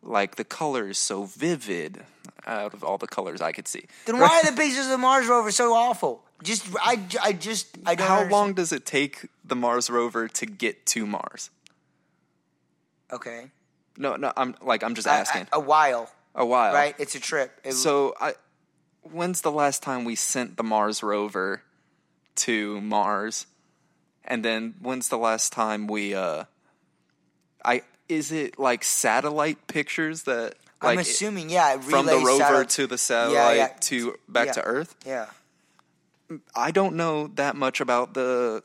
like 0.08 0.36
the 0.36 0.44
color 0.44 0.90
is 0.90 0.98
so 0.98 1.26
vivid 1.26 2.04
out 2.46 2.74
of 2.74 2.84
all 2.84 2.98
the 2.98 3.08
colors 3.08 3.42
I 3.42 3.52
could 3.52 3.68
see. 3.68 3.86
then 4.06 4.20
why 4.20 4.42
are 4.42 4.50
the 4.50 4.56
pictures 4.62 4.86
of 4.86 4.92
the 4.92 4.98
Mars 4.98 5.28
rover 5.28 5.52
so 5.52 5.74
awful? 5.74 6.24
Just 6.44 6.68
I, 6.82 7.00
I 7.22 7.34
just 7.34 7.78
I 7.86 7.96
don't. 7.96 8.08
How 8.08 8.14
understand. 8.16 8.32
long 8.32 8.54
does 8.54 8.72
it 8.72 8.86
take 8.86 9.28
the 9.44 9.56
Mars 9.56 9.90
rover 9.90 10.28
to 10.28 10.46
get 10.46 10.86
to 10.88 11.06
Mars? 11.06 11.50
Okay, 13.12 13.48
No, 13.98 14.16
no, 14.18 14.34
I'm 14.36 14.56
like 14.62 14.84
I'm 14.84 14.94
just 14.94 15.08
asking. 15.08 15.48
A, 15.52 15.58
a 15.58 15.60
while, 15.60 16.12
a 16.38 16.46
while, 16.46 16.74
right? 16.74 16.96
It's 16.98 17.16
a 17.16 17.20
trip. 17.20 17.60
It- 17.66 17.74
So 17.74 18.14
I, 18.22 18.34
when's 19.02 19.42
the 19.42 19.52
last 19.52 19.84
time 19.84 20.06
we 20.06 20.16
sent 20.16 20.56
the 20.56 20.64
Mars 20.64 21.04
rover 21.04 21.64
to 22.36 22.80
Mars? 22.80 23.48
And 24.24 24.44
then 24.46 24.76
when's 24.82 25.10
the 25.10 25.18
last 25.18 25.52
time 25.54 25.88
we 25.88 26.14
uh, 26.14 26.44
I 27.66 27.82
is 28.10 28.32
it 28.32 28.60
like 28.60 28.84
satellite 28.84 29.68
pictures 29.68 30.24
that 30.24 30.56
like 30.84 30.94
I'm 30.94 31.00
assuming, 31.00 31.50
yeah, 31.50 31.78
from 31.80 32.06
the 32.06 32.18
rover 32.18 32.38
satellite- 32.38 32.70
to 32.70 32.88
the 32.88 32.98
satellite 32.98 33.58
yeah. 33.58 33.68
to 33.82 34.16
back 34.30 34.48
Yeah. 34.48 34.52
to 34.54 34.62
Earth? 34.64 34.96
Yeah. 35.06 35.26
I 36.54 36.72
don't 36.72 36.96
know 36.98 37.28
that 37.36 37.56
much 37.56 37.80
about 37.82 38.14
the 38.14 38.64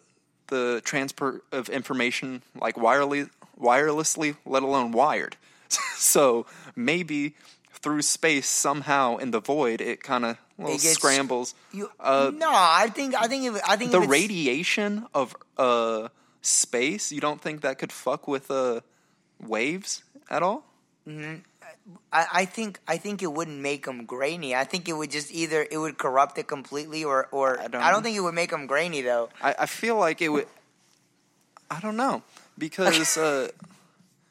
the 0.48 0.82
transfer 0.84 1.42
of 1.52 1.68
information 1.68 2.42
like 2.60 2.76
wirely 2.76 3.26
wirelessly, 3.58 4.36
let 4.44 4.62
alone 4.64 4.90
wired. 4.92 5.36
so 5.96 6.44
maybe 6.74 7.34
through 7.83 8.03
space 8.03 8.47
somehow 8.49 9.16
in 9.18 9.30
the 9.33 9.41
void 9.41 9.80
it 9.80 10.03
kind 10.03 10.24
of 10.24 10.37
scrambles. 10.78 11.55
You, 11.72 11.91
Uh, 11.99 12.30
no, 12.35 12.51
I 12.51 12.89
think 12.95 13.14
I 13.14 13.26
think 13.26 13.45
if, 13.45 13.61
I 13.68 13.76
think 13.76 13.91
the 13.91 14.01
radiation 14.01 15.07
of 15.14 15.35
uh 15.59 16.09
space, 16.41 17.11
you 17.12 17.20
don't 17.20 17.41
think 17.43 17.61
that 17.62 17.78
could 17.78 17.93
fuck 17.93 18.28
with 18.28 18.51
uh 18.51 18.80
waves 19.41 20.03
at 20.30 20.43
all? 20.43 20.64
I, 22.12 22.26
I 22.43 22.45
think 22.47 22.78
I 22.87 22.97
think 22.97 23.22
it 23.22 23.33
wouldn't 23.33 23.59
make 23.59 23.87
them 23.87 24.07
grainy. 24.07 24.55
I 24.55 24.62
think 24.64 24.89
it 24.89 24.93
would 24.95 25.11
just 25.11 25.33
either 25.35 25.66
it 25.68 25.78
would 25.78 25.99
corrupt 25.99 26.39
it 26.39 26.47
completely, 26.47 27.03
or 27.03 27.26
or 27.33 27.59
I 27.59 27.64
I 27.64 27.68
don't, 27.68 27.83
I 27.83 27.91
don't- 27.91 28.03
think 28.05 28.16
it 28.16 28.20
would 28.22 28.35
make 28.39 28.51
them 28.51 28.66
grainy 28.68 29.03
though. 29.03 29.28
I, 29.43 29.55
I 29.59 29.66
feel 29.66 29.97
like 29.99 30.22
it 30.22 30.28
would. 30.30 30.47
I 31.70 31.80
don't 31.80 31.97
know 31.97 32.22
because 32.57 33.16
uh, 33.18 33.49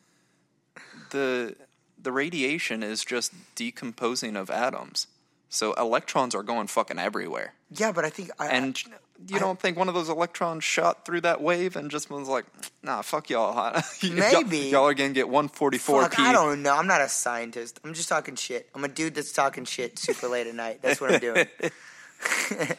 the 1.12 1.56
the 2.02 2.12
radiation 2.12 2.84
is 2.84 3.04
just 3.06 3.34
decomposing 3.56 4.36
of 4.36 4.50
atoms, 4.50 5.08
so 5.50 5.74
electrons 5.74 6.34
are 6.36 6.44
going 6.44 6.68
fucking 6.68 7.00
everywhere. 7.00 7.54
Yeah, 7.70 7.92
but 7.92 8.06
I 8.06 8.10
think 8.10 8.32
I, 8.40 8.48
And 8.48 8.82
you 9.28 9.38
don't 9.40 9.60
think 9.60 9.78
one 9.78 9.88
of 9.88 9.94
those 9.94 10.10
electrons 10.10 10.64
shot 10.64 11.06
through 11.06 11.22
that 11.22 11.42
wave 11.42 11.76
and 11.76 11.92
just 11.92 12.10
was 12.10 12.28
like, 12.28 12.46
"Nah, 12.84 13.02
fuck 13.02 13.30
y'all." 13.30 13.54
Y'all- 14.02 14.14
Maybe. 14.16 14.58
y'all 14.70 14.88
are 14.88 14.94
gonna 14.94 15.10
get 15.12 15.30
one 15.30 15.48
forty 15.48 15.78
four 15.78 16.10
p. 16.10 16.16
I 16.22 16.32
don't 16.32 16.64
know. 16.64 16.76
I'm 16.76 16.88
not 16.88 17.02
a 17.02 17.08
scientist. 17.10 17.80
I'm 17.84 17.94
just 17.94 18.10
talking 18.10 18.36
shit. 18.36 18.68
I'm 18.74 18.84
a 18.84 18.88
dude 18.88 19.14
that's 19.16 19.32
talking 19.32 19.66
shit 19.66 20.00
super 20.00 20.28
late 20.28 20.48
at 20.48 20.56
night. 20.56 20.82
That's 20.82 21.00
what 21.00 21.14
I'm 21.14 21.20
doing. 21.20 21.46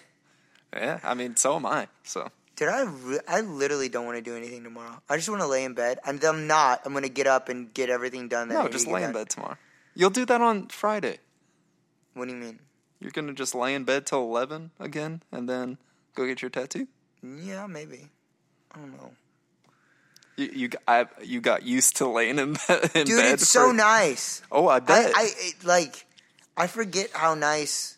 Yeah, 0.74 1.00
I 1.04 1.12
mean, 1.14 1.36
so 1.36 1.56
am 1.56 1.66
I. 1.66 1.88
So 2.02 2.30
Dude, 2.62 2.70
I, 2.70 2.82
re- 2.82 3.18
I 3.26 3.40
literally 3.40 3.88
don't 3.88 4.06
want 4.06 4.18
to 4.18 4.22
do 4.22 4.36
anything 4.36 4.62
tomorrow. 4.62 5.02
I 5.08 5.16
just 5.16 5.28
want 5.28 5.40
to 5.42 5.48
lay 5.48 5.64
in 5.64 5.74
bed. 5.74 5.98
And 6.06 6.22
I'm 6.22 6.46
not. 6.46 6.82
I'm 6.84 6.92
going 6.92 7.02
to 7.02 7.08
get 7.08 7.26
up 7.26 7.48
and 7.48 7.74
get 7.74 7.90
everything 7.90 8.28
done. 8.28 8.48
That 8.50 8.58
I 8.58 8.62
no, 8.62 8.68
just 8.68 8.86
to 8.86 8.92
lay 8.92 9.02
in 9.02 9.12
bed 9.12 9.30
tomorrow. 9.30 9.56
You'll 9.96 10.10
do 10.10 10.24
that 10.26 10.40
on 10.40 10.68
Friday. 10.68 11.18
What 12.14 12.26
do 12.28 12.34
you 12.34 12.38
mean? 12.38 12.60
You're 13.00 13.10
gonna 13.10 13.32
just 13.32 13.52
lay 13.54 13.74
in 13.74 13.82
bed 13.82 14.06
till 14.06 14.20
eleven 14.20 14.70
again, 14.78 15.22
and 15.32 15.48
then 15.48 15.78
go 16.14 16.24
get 16.24 16.40
your 16.40 16.50
tattoo. 16.50 16.86
Yeah, 17.20 17.66
maybe. 17.66 18.10
I 18.72 18.78
don't 18.78 18.92
know. 18.92 19.10
You 20.36 20.50
you 20.54 20.68
got, 20.68 20.82
I, 20.86 21.06
you 21.24 21.40
got 21.40 21.64
used 21.64 21.96
to 21.96 22.06
laying 22.06 22.38
in, 22.38 22.52
bed- 22.68 22.90
in 22.94 23.06
Dude, 23.06 23.16
bed. 23.18 23.32
it's 23.34 23.48
so 23.48 23.72
nice. 23.72 24.42
Oh, 24.52 24.68
I 24.68 24.76
I, 24.76 24.80
bet. 24.80 25.12
I 25.16 25.28
it, 25.36 25.64
like. 25.64 26.06
I 26.56 26.68
forget 26.68 27.10
how 27.12 27.34
nice 27.34 27.96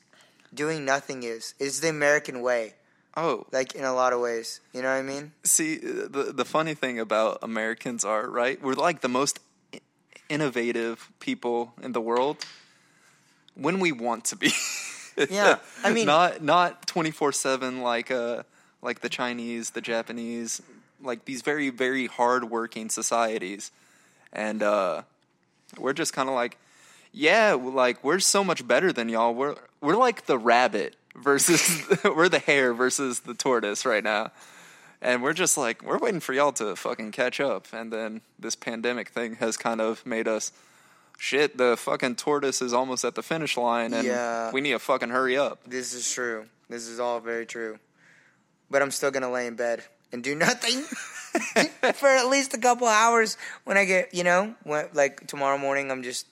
doing 0.54 0.84
nothing 0.86 1.22
is. 1.24 1.54
It's 1.58 1.80
the 1.80 1.90
American 1.90 2.40
way, 2.40 2.74
oh, 3.16 3.46
like 3.52 3.74
in 3.74 3.84
a 3.84 3.94
lot 3.94 4.12
of 4.12 4.20
ways. 4.20 4.60
You 4.72 4.82
know 4.82 4.88
what 4.88 4.98
I 4.98 5.02
mean? 5.02 5.32
see, 5.44 5.76
the 5.76 6.32
the 6.34 6.44
funny 6.44 6.74
thing 6.74 6.98
about 6.98 7.38
Americans 7.42 8.04
are 8.04 8.28
right. 8.28 8.60
We're 8.62 8.74
like 8.74 9.00
the 9.00 9.08
most 9.08 9.40
innovative 10.28 11.10
people 11.20 11.74
in 11.82 11.92
the 11.92 12.00
world 12.00 12.44
when 13.54 13.78
we 13.78 13.92
want 13.92 14.24
to 14.26 14.36
be. 14.36 14.52
Yeah, 15.30 15.58
I 15.82 15.92
mean- 15.94 16.06
not 16.06 16.42
not 16.42 16.86
twenty 16.86 17.10
four 17.10 17.32
seven 17.32 17.82
like 17.82 18.10
uh 18.10 18.42
like 18.82 19.00
the 19.00 19.08
Chinese, 19.08 19.70
the 19.70 19.80
Japanese, 19.80 20.60
like 21.02 21.24
these 21.24 21.42
very 21.42 21.70
very 21.70 22.06
hard 22.06 22.50
working 22.50 22.90
societies, 22.90 23.70
and 24.32 24.62
uh, 24.62 25.02
we're 25.78 25.92
just 25.92 26.12
kind 26.12 26.28
of 26.28 26.34
like, 26.34 26.58
yeah, 27.12 27.52
like 27.54 28.02
we're 28.04 28.18
so 28.18 28.44
much 28.44 28.66
better 28.66 28.92
than 28.92 29.08
y'all. 29.08 29.34
We're 29.34 29.56
we're 29.80 29.96
like 29.96 30.26
the 30.26 30.38
rabbit 30.38 30.96
versus 31.16 31.82
we're 32.04 32.28
the 32.28 32.38
hare 32.38 32.72
versus 32.74 33.20
the 33.20 33.34
tortoise 33.34 33.84
right 33.86 34.04
now. 34.04 34.32
And 35.02 35.22
we're 35.22 35.34
just 35.34 35.58
like 35.58 35.82
we're 35.82 35.98
waiting 35.98 36.20
for 36.20 36.32
y'all 36.32 36.52
to 36.52 36.74
fucking 36.76 37.12
catch 37.12 37.38
up, 37.40 37.66
and 37.72 37.92
then 37.92 38.22
this 38.38 38.56
pandemic 38.56 39.08
thing 39.10 39.34
has 39.36 39.56
kind 39.58 39.80
of 39.80 40.04
made 40.06 40.26
us 40.26 40.50
shit. 41.18 41.58
The 41.58 41.76
fucking 41.76 42.16
tortoise 42.16 42.62
is 42.62 42.72
almost 42.72 43.04
at 43.04 43.14
the 43.14 43.22
finish 43.22 43.56
line, 43.58 43.92
and 43.92 44.06
Yeah. 44.06 44.50
we 44.50 44.62
need 44.62 44.72
to 44.72 44.78
fucking 44.78 45.10
hurry 45.10 45.36
up. 45.36 45.60
This 45.66 45.92
is 45.92 46.10
true. 46.10 46.46
This 46.70 46.88
is 46.88 46.98
all 47.00 47.20
very 47.20 47.44
true. 47.44 47.78
But 48.70 48.80
I'm 48.80 48.90
still 48.90 49.10
gonna 49.10 49.30
lay 49.30 49.46
in 49.46 49.56
bed 49.56 49.84
and 50.10 50.24
do 50.24 50.34
nothing 50.34 50.80
for 51.94 52.08
at 52.08 52.28
least 52.28 52.54
a 52.54 52.58
couple 52.58 52.86
hours 52.86 53.36
when 53.64 53.76
I 53.76 53.84
get, 53.84 54.14
you 54.14 54.24
know, 54.24 54.54
when, 54.62 54.88
like 54.94 55.26
tomorrow 55.26 55.58
morning. 55.58 55.90
I'm 55.90 56.02
just, 56.02 56.26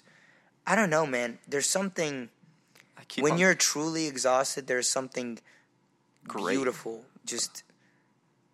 I 0.66 0.76
don't 0.76 0.88
know, 0.90 1.04
man. 1.06 1.38
There's 1.46 1.68
something 1.68 2.30
keep 3.12 3.22
when 3.22 3.32
on- 3.34 3.38
you're 3.38 3.54
truly 3.54 4.06
exhausted. 4.06 4.66
There's 4.66 4.88
something 4.88 5.38
Great. 6.26 6.56
beautiful. 6.56 7.04
Just, 7.26 7.62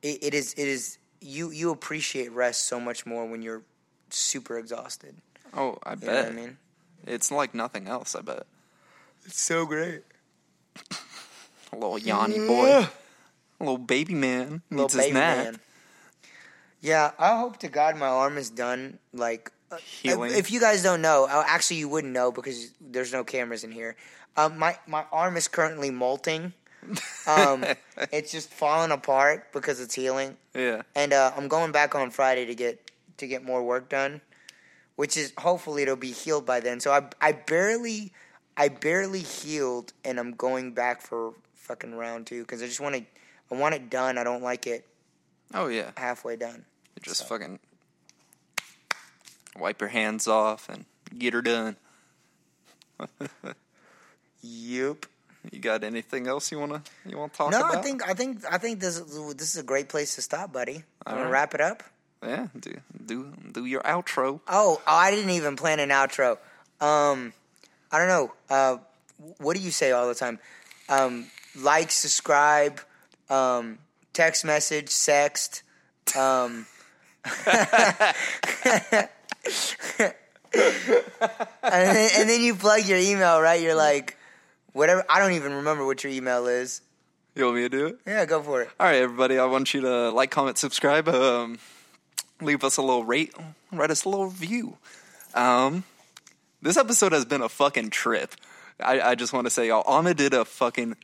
it, 0.03 0.19
it 0.23 0.35
is. 0.35 0.53
It 0.55 0.67
is. 0.69 0.99
You 1.21 1.51
you 1.51 1.71
appreciate 1.71 2.31
rest 2.33 2.67
so 2.69 2.79
much 2.79 3.05
more 3.07 3.27
when 3.27 3.43
you're 3.43 3.63
super 4.11 4.59
exhausted. 4.59 5.15
oh, 5.55 5.79
I 5.85 5.93
You 5.93 5.97
bet 5.97 6.27
I 6.27 6.31
mean? 6.31 6.59
it's 7.07 7.31
like 7.31 7.55
nothing 7.55 7.89
else. 7.89 8.15
I 8.15 8.21
bet 8.21 8.47
It's 9.27 9.41
so 9.41 9.67
great. 9.67 10.03
a 11.73 11.75
little 11.77 11.99
Yanni 11.99 12.39
boy, 12.47 12.87
a 12.87 12.91
little 13.61 13.79
baby 13.79 14.15
man 14.15 14.63
needs 14.71 14.71
little 14.71 14.89
his 14.89 14.97
baby 14.97 15.15
nap. 15.15 15.37
man. 15.39 15.61
Yeah, 16.81 17.11
I 17.19 17.37
hope 17.39 17.57
to 17.59 17.69
God 17.69 17.97
my 17.97 18.07
arm 18.07 18.39
is 18.39 18.51
done 18.51 18.99
like 19.13 19.51
healing. 19.77 20.33
If 20.35 20.51
you 20.51 20.61
guys 20.61 20.83
don't 20.83 21.03
know, 21.03 21.27
uh, 21.29 21.45
actually, 21.47 21.79
you 21.79 21.89
wouldn't 21.89 22.13
know 22.13 22.33
because 22.33 22.71
there's 22.81 23.13
no 23.13 23.25
cameras 23.25 23.65
in 23.65 23.73
here. 23.73 23.97
Um, 24.37 24.59
my 24.59 24.79
my 24.87 25.05
arm 25.13 25.37
is 25.37 25.49
currently 25.49 25.91
molting. 25.91 26.53
Um, 27.27 27.65
it's 28.13 28.31
just 28.33 28.51
falling 28.51 28.91
apart 28.93 29.53
because 29.53 29.81
it's 29.81 29.95
healing, 29.95 30.37
yeah. 30.55 30.83
and 30.95 31.13
uh, 31.13 31.33
I'm 31.37 31.49
going 31.49 31.73
back 31.73 31.95
on 31.95 32.11
Friday 32.11 32.47
to 32.47 32.55
get 32.55 32.91
to 33.19 33.27
get 33.27 33.45
more 33.45 33.63
work 33.63 33.89
done, 33.89 34.21
which 34.97 35.17
is 35.17 35.33
hopefully 35.39 35.83
it'll 35.83 35.97
be 35.97 36.13
healed 36.13 36.47
by 36.47 36.61
then. 36.61 36.81
So 36.81 36.93
I 36.93 37.03
I 37.21 37.33
barely 37.33 38.13
I 38.57 38.69
barely 38.69 39.21
healed, 39.21 39.93
and 40.05 40.19
I'm 40.19 40.33
going 40.33 40.73
back 40.73 41.03
for 41.03 41.35
fucking 41.55 41.95
round 41.95 42.27
two 42.27 42.43
because 42.43 42.63
I 42.63 42.67
just 42.67 42.81
want 42.81 42.95
to 42.95 43.05
I 43.51 43.55
want 43.59 43.75
it 43.75 43.91
done. 43.91 44.17
I 44.17 44.25
don't 44.25 44.43
like 44.43 44.67
it 44.67 44.87
Oh 45.55 45.69
yeah. 45.69 45.91
halfway 45.97 46.37
done. 46.37 46.65
You're 46.97 47.03
Just 47.13 47.29
fucking 47.29 47.59
wipe 49.59 49.81
your 49.81 49.91
hands 49.91 50.27
off 50.27 50.69
and 50.69 50.85
get 51.17 51.35
her 51.35 51.43
done. 51.43 51.77
Yep. 54.43 55.07
You 55.51 55.59
got 55.61 55.83
anything 55.83 56.27
else 56.29 56.53
you 56.53 56.59
wanna 56.59 56.83
you 57.07 57.17
wanna 57.17 57.33
talk 57.33 57.51
No, 57.51 57.61
about? 57.61 57.73
No, 57.75 57.79
I 57.79 57.83
think 57.83 58.09
I 58.09 58.15
think 58.15 58.45
I 58.51 58.59
think 58.59 58.81
this 58.81 58.99
is, 58.99 59.35
this 59.35 59.55
is 59.55 59.61
a 59.61 59.63
great 59.65 59.89
place 59.89 60.15
to 60.15 60.23
stop, 60.23 60.53
buddy. 60.53 60.85
I'm 61.07 61.15
gonna 61.15 61.25
right. 61.25 61.31
wrap 61.33 61.55
it 61.55 61.61
up. 61.61 61.83
yeah. 62.23 62.47
Do 62.59 62.75
do 63.05 63.33
do 63.53 63.65
your 63.65 63.81
outro. 63.83 64.41
Oh, 64.47 64.81
oh, 64.81 64.83
I 64.87 65.11
didn't 65.11 65.31
even 65.31 65.57
plan 65.57 65.81
an 65.81 65.89
outro. 65.91 66.39
Um, 66.81 67.33
I 67.91 67.99
don't 67.99 68.09
know. 68.09 68.33
Uh, 68.49 68.77
what 69.39 69.57
do 69.57 69.63
you 69.63 69.71
say 69.71 69.91
all 69.91 70.07
the 70.07 70.15
time? 70.15 70.39
Um, 70.89 71.27
like, 71.57 71.91
subscribe, 71.91 72.81
um, 73.29 73.79
text 74.13 74.45
message, 74.45 74.87
sext. 74.89 75.63
Um, 76.17 76.67
and, 79.99 80.13
then, 81.63 82.11
and 82.17 82.29
then 82.29 82.43
you 82.43 82.55
plug 82.55 82.87
your 82.87 82.99
email, 82.99 83.41
right? 83.41 83.61
You're 83.61 83.75
like, 83.75 84.17
whatever. 84.73 85.05
I 85.09 85.19
don't 85.19 85.33
even 85.33 85.55
remember 85.55 85.85
what 85.85 86.05
your 86.05 86.13
email 86.13 86.47
is. 86.47 86.81
You 87.35 87.45
want 87.45 87.57
me 87.57 87.63
to 87.63 87.69
do 87.69 87.87
it? 87.87 87.99
Yeah, 88.07 88.25
go 88.25 88.43
for 88.43 88.63
it. 88.63 88.71
All 88.81 88.87
right, 88.87 88.97
everybody. 89.03 89.39
I 89.39 89.45
want 89.45 89.73
you 89.73 89.83
to 89.83 90.11
like, 90.11 90.31
comment, 90.31 90.59
subscribe. 90.59 91.09
Um, 91.09 91.59
leave 92.41 92.65
us 92.65 92.77
a 92.77 92.83
little 92.83 93.05
rate. 93.05 93.35
Write 93.73 93.91
us 93.91 94.05
a 94.05 94.09
little 94.09 94.27
review. 94.27 94.77
Um, 95.35 95.85
this 96.63 96.77
episode 96.77 97.13
has 97.13 97.25
been 97.25 97.43
a 97.43 97.49
fucking 97.49 97.91
trip. 97.91 98.35
I, 98.81 99.01
I 99.01 99.15
just 99.15 99.33
want 99.33 99.47
to 99.47 99.51
say, 99.51 99.69
y'all, 99.69 99.83
Alma 99.87 100.15
did 100.15 100.35
a 100.35 100.45
fucking 100.45 100.97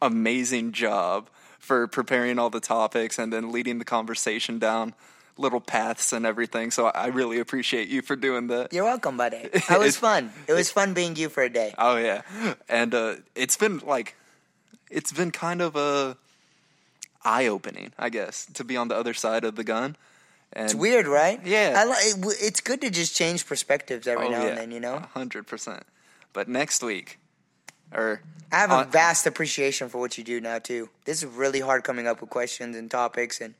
amazing 0.00 0.72
job 0.72 1.28
for 1.58 1.86
preparing 1.88 2.38
all 2.38 2.50
the 2.50 2.60
topics 2.60 3.18
and 3.18 3.32
then 3.32 3.50
leading 3.50 3.78
the 3.78 3.84
conversation 3.84 4.58
down 4.58 4.94
little 5.36 5.60
paths 5.60 6.12
and 6.12 6.24
everything. 6.26 6.70
So 6.70 6.86
I 6.86 7.06
really 7.08 7.38
appreciate 7.40 7.88
you 7.88 8.02
for 8.02 8.16
doing 8.16 8.46
that. 8.48 8.72
You're 8.72 8.84
welcome, 8.84 9.16
buddy. 9.16 9.48
It 9.52 9.78
was 9.78 9.96
fun. 9.96 10.30
It 10.46 10.52
was 10.52 10.70
fun 10.70 10.94
being 10.94 11.16
you 11.16 11.28
for 11.28 11.42
a 11.42 11.48
day. 11.50 11.74
Oh 11.78 11.96
yeah, 11.96 12.22
and 12.68 12.94
uh, 12.94 13.14
it's 13.34 13.56
been 13.56 13.78
like, 13.78 14.14
it's 14.90 15.12
been 15.12 15.30
kind 15.32 15.60
of 15.60 15.74
a 15.76 16.16
eye 17.24 17.46
opening, 17.46 17.92
I 17.98 18.10
guess, 18.10 18.46
to 18.54 18.64
be 18.64 18.76
on 18.76 18.88
the 18.88 18.94
other 18.96 19.14
side 19.14 19.44
of 19.44 19.56
the 19.56 19.64
gun. 19.64 19.96
And 20.52 20.66
It's 20.66 20.74
weird, 20.74 21.06
right? 21.08 21.40
Yeah. 21.44 21.72
I 21.76 21.84
li- 21.84 22.34
it's 22.40 22.60
good 22.60 22.80
to 22.82 22.90
just 22.90 23.16
change 23.16 23.44
perspectives 23.46 24.06
every 24.06 24.26
Oh, 24.26 24.30
now 24.30 24.42
yeah, 24.42 24.48
and 24.50 24.58
then, 24.58 24.70
you 24.70 24.78
know? 24.78 24.98
hundred 25.14 25.46
percent. 25.48 25.82
But 26.32 26.48
next 26.48 26.82
week, 26.82 27.18
or 27.92 28.20
I 28.52 28.58
have 28.58 28.70
a 28.70 28.84
vast 28.84 29.26
appreciation 29.26 29.88
for 29.88 29.98
what 29.98 30.16
you 30.16 30.22
do 30.22 30.40
now, 30.40 30.58
too. 30.60 30.90
This 31.06 31.22
is 31.24 31.28
really 31.28 31.60
hard 31.60 31.82
coming 31.82 32.06
up 32.06 32.20
with 32.20 32.30
questions 32.30 32.76
and 32.76 32.88
topics 32.90 33.40
and 33.40 33.54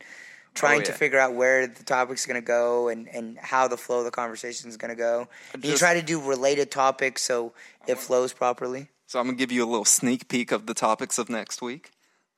trying 0.55 0.83
to 0.83 0.91
Oh, 0.91 0.93
yeah. 0.93 0.97
figure 0.99 1.19
out 1.19 1.35
where 1.35 1.67
the 1.67 1.83
topic's 1.83 2.27
going 2.27 2.41
to 2.41 2.47
go 2.47 2.89
and, 2.89 3.09
and 3.09 3.37
how 3.39 3.67
the 3.69 3.77
flow 3.77 3.99
of 3.99 4.05
the 4.05 4.11
conversation 4.11 4.69
is 4.69 4.77
going 4.77 4.91
to 4.91 4.95
go. 4.97 5.29
And 5.53 5.65
you 5.65 5.77
try 5.77 5.95
to 5.95 6.03
do 6.03 6.21
related 6.21 6.71
topics 6.71 7.23
so 7.23 7.53
it 7.87 7.99
flows 7.99 8.33
properly. 8.33 8.89
so 9.07 9.19
I'm 9.21 9.27
gonna 9.27 9.37
give 9.37 9.53
you 9.53 9.65
a 9.65 9.69
little 9.69 9.85
sneak 9.85 10.29
peek 10.29 10.53
of 10.53 10.67
the 10.67 10.75
topics 10.75 11.19
of 11.19 11.29
next 11.29 11.61
week. 11.61 11.91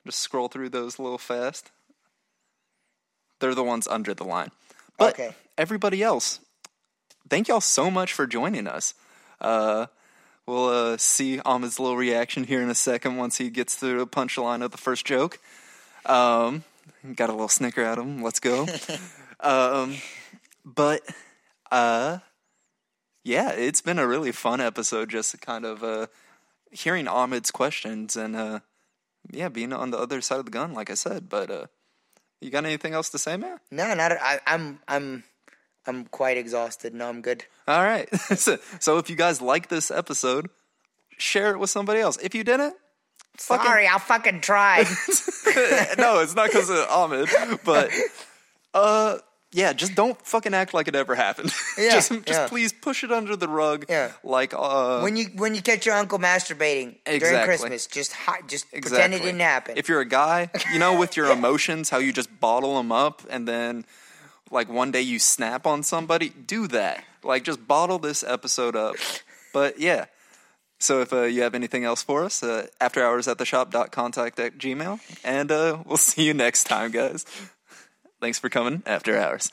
Just 0.05 0.19
scroll 0.19 0.47
through 0.49 0.69
those 0.69 0.99
a 0.99 1.01
little 1.01 1.17
fast. 1.17 1.71
They're 3.39 3.55
the 3.55 3.63
ones 3.63 3.87
under 3.87 4.13
the 4.13 4.23
line. 4.23 4.51
But 4.97 5.13
Okay. 5.13 5.35
everybody 5.57 6.01
else, 6.03 6.39
thank 7.29 7.47
y'all 7.47 7.61
so 7.61 7.89
much 7.91 8.11
for 8.13 8.25
joining 8.27 8.67
us. 8.67 8.93
Uh, 9.39 9.87
we'll 10.45 10.67
uh, 10.93 10.97
see 10.97 11.39
Ahmed's 11.45 11.79
little 11.79 11.97
reaction 11.97 12.43
here 12.45 12.61
in 12.61 12.69
a 12.69 12.75
second 12.75 13.17
once 13.17 13.37
he 13.37 13.49
gets 13.49 13.75
through 13.75 13.99
the 13.99 14.07
punchline 14.07 14.63
of 14.63 14.71
the 14.71 14.77
first 14.77 15.05
joke. 15.05 15.39
Um, 16.05 16.63
got 17.15 17.29
a 17.29 17.33
little 17.33 17.47
snicker 17.47 17.83
at 17.83 17.97
him. 17.97 18.21
Let's 18.21 18.39
go. 18.39 18.67
um, 19.39 19.95
but 20.65 21.01
uh, 21.71 22.19
yeah, 23.23 23.51
it's 23.51 23.81
been 23.81 23.99
a 23.99 24.07
really 24.07 24.31
fun 24.31 24.61
episode. 24.61 25.09
Just 25.09 25.39
kind 25.41 25.65
of 25.65 25.83
uh, 25.83 26.07
hearing 26.71 27.07
Ahmed's 27.07 27.51
questions 27.51 28.15
and 28.15 28.35
uh, 28.35 28.59
yeah, 29.31 29.49
being 29.49 29.73
on 29.73 29.91
the 29.91 29.97
other 29.97 30.21
side 30.21 30.39
of 30.39 30.45
the 30.45 30.51
gun, 30.51 30.73
like 30.73 30.89
I 30.89 30.95
said. 30.95 31.29
But 31.29 31.51
uh, 31.51 31.65
you 32.41 32.49
got 32.49 32.65
anything 32.65 32.93
else 32.93 33.09
to 33.09 33.17
say, 33.17 33.37
man? 33.37 33.59
No, 33.71 33.93
not 33.93 34.11
at, 34.11 34.21
I, 34.21 34.39
I'm 34.45 34.79
I'm 34.87 35.23
I'm 35.85 36.05
quite 36.05 36.37
exhausted. 36.37 36.93
No, 36.93 37.07
I'm 37.09 37.21
good. 37.21 37.45
All 37.67 37.83
right. 37.83 38.13
so, 38.35 38.57
so 38.79 38.97
if 38.97 39.09
you 39.09 39.15
guys 39.15 39.41
like 39.41 39.69
this 39.69 39.89
episode, 39.89 40.49
share 41.17 41.51
it 41.51 41.59
with 41.59 41.69
somebody 41.69 41.99
else. 41.99 42.17
If 42.17 42.35
you 42.35 42.43
didn't, 42.43 42.75
fucking- 43.37 43.65
Sorry, 43.65 43.87
I'll 43.87 43.99
fucking 43.99 44.41
tried. 44.41 44.85
no, 45.97 46.19
it's 46.19 46.35
not 46.35 46.47
because 46.47 46.69
of 46.69 46.87
Ahmed, 46.89 47.29
but 47.63 47.91
uh, 48.73 49.17
yeah, 49.51 49.73
just 49.73 49.95
don't 49.95 50.19
fucking 50.25 50.53
act 50.53 50.73
like 50.73 50.87
it 50.87 50.95
ever 50.95 51.15
happened. 51.15 51.53
Yeah, 51.77 51.91
just, 51.91 52.09
just 52.11 52.27
yeah. 52.27 52.47
please 52.47 52.73
push 52.73 53.03
it 53.03 53.11
under 53.11 53.35
the 53.35 53.47
rug. 53.47 53.85
Yeah. 53.87 54.11
like 54.23 54.51
uh, 54.51 55.01
when 55.01 55.15
you 55.15 55.25
when 55.35 55.53
you 55.53 55.61
catch 55.61 55.85
your 55.85 55.93
uncle 55.93 56.17
masturbating 56.17 56.95
during 57.05 57.43
Christmas, 57.43 57.85
just 57.85 58.13
hi, 58.13 58.39
just 58.47 58.65
exactly. 58.73 58.89
pretend 58.89 59.13
it 59.13 59.21
didn't 59.21 59.41
happen. 59.41 59.77
If 59.77 59.87
you're 59.87 60.01
a 60.01 60.05
guy, 60.05 60.49
you 60.73 60.79
know, 60.79 60.97
with 60.97 61.15
your 61.15 61.31
emotions, 61.31 61.91
how 61.91 61.99
you 61.99 62.11
just 62.11 62.39
bottle 62.39 62.77
them 62.77 62.91
up, 62.91 63.21
and 63.29 63.47
then 63.47 63.85
like 64.49 64.69
one 64.69 64.89
day 64.91 65.01
you 65.01 65.19
snap 65.19 65.67
on 65.67 65.83
somebody, 65.83 66.29
do 66.29 66.67
that. 66.69 67.03
Like 67.23 67.43
just 67.43 67.67
bottle 67.67 67.99
this 67.99 68.23
episode 68.23 68.75
up. 68.75 68.95
But 69.53 69.79
yeah. 69.79 70.05
So 70.79 71.01
if 71.01 71.11
uh, 71.11 71.23
you 71.23 71.41
have 71.41 71.55
anything 71.55 71.83
else 71.83 72.03
for 72.03 72.23
us, 72.23 72.43
uh, 72.43 72.67
after 72.79 73.03
hours 73.03 73.27
at 73.27 73.37
the 73.37 73.45
shop 73.45 73.71
dot 73.71 73.91
contact 73.91 74.39
at 74.39 74.57
gmail, 74.57 74.99
and 75.23 75.51
uh, 75.51 75.79
we'll 75.85 75.97
see 76.11 76.23
you 76.23 76.33
next 76.33 76.65
time, 76.65 76.91
guys. 76.91 77.25
Thanks 78.19 78.39
for 78.39 78.49
coming 78.49 78.83
after 78.85 79.17
hours. 79.17 79.51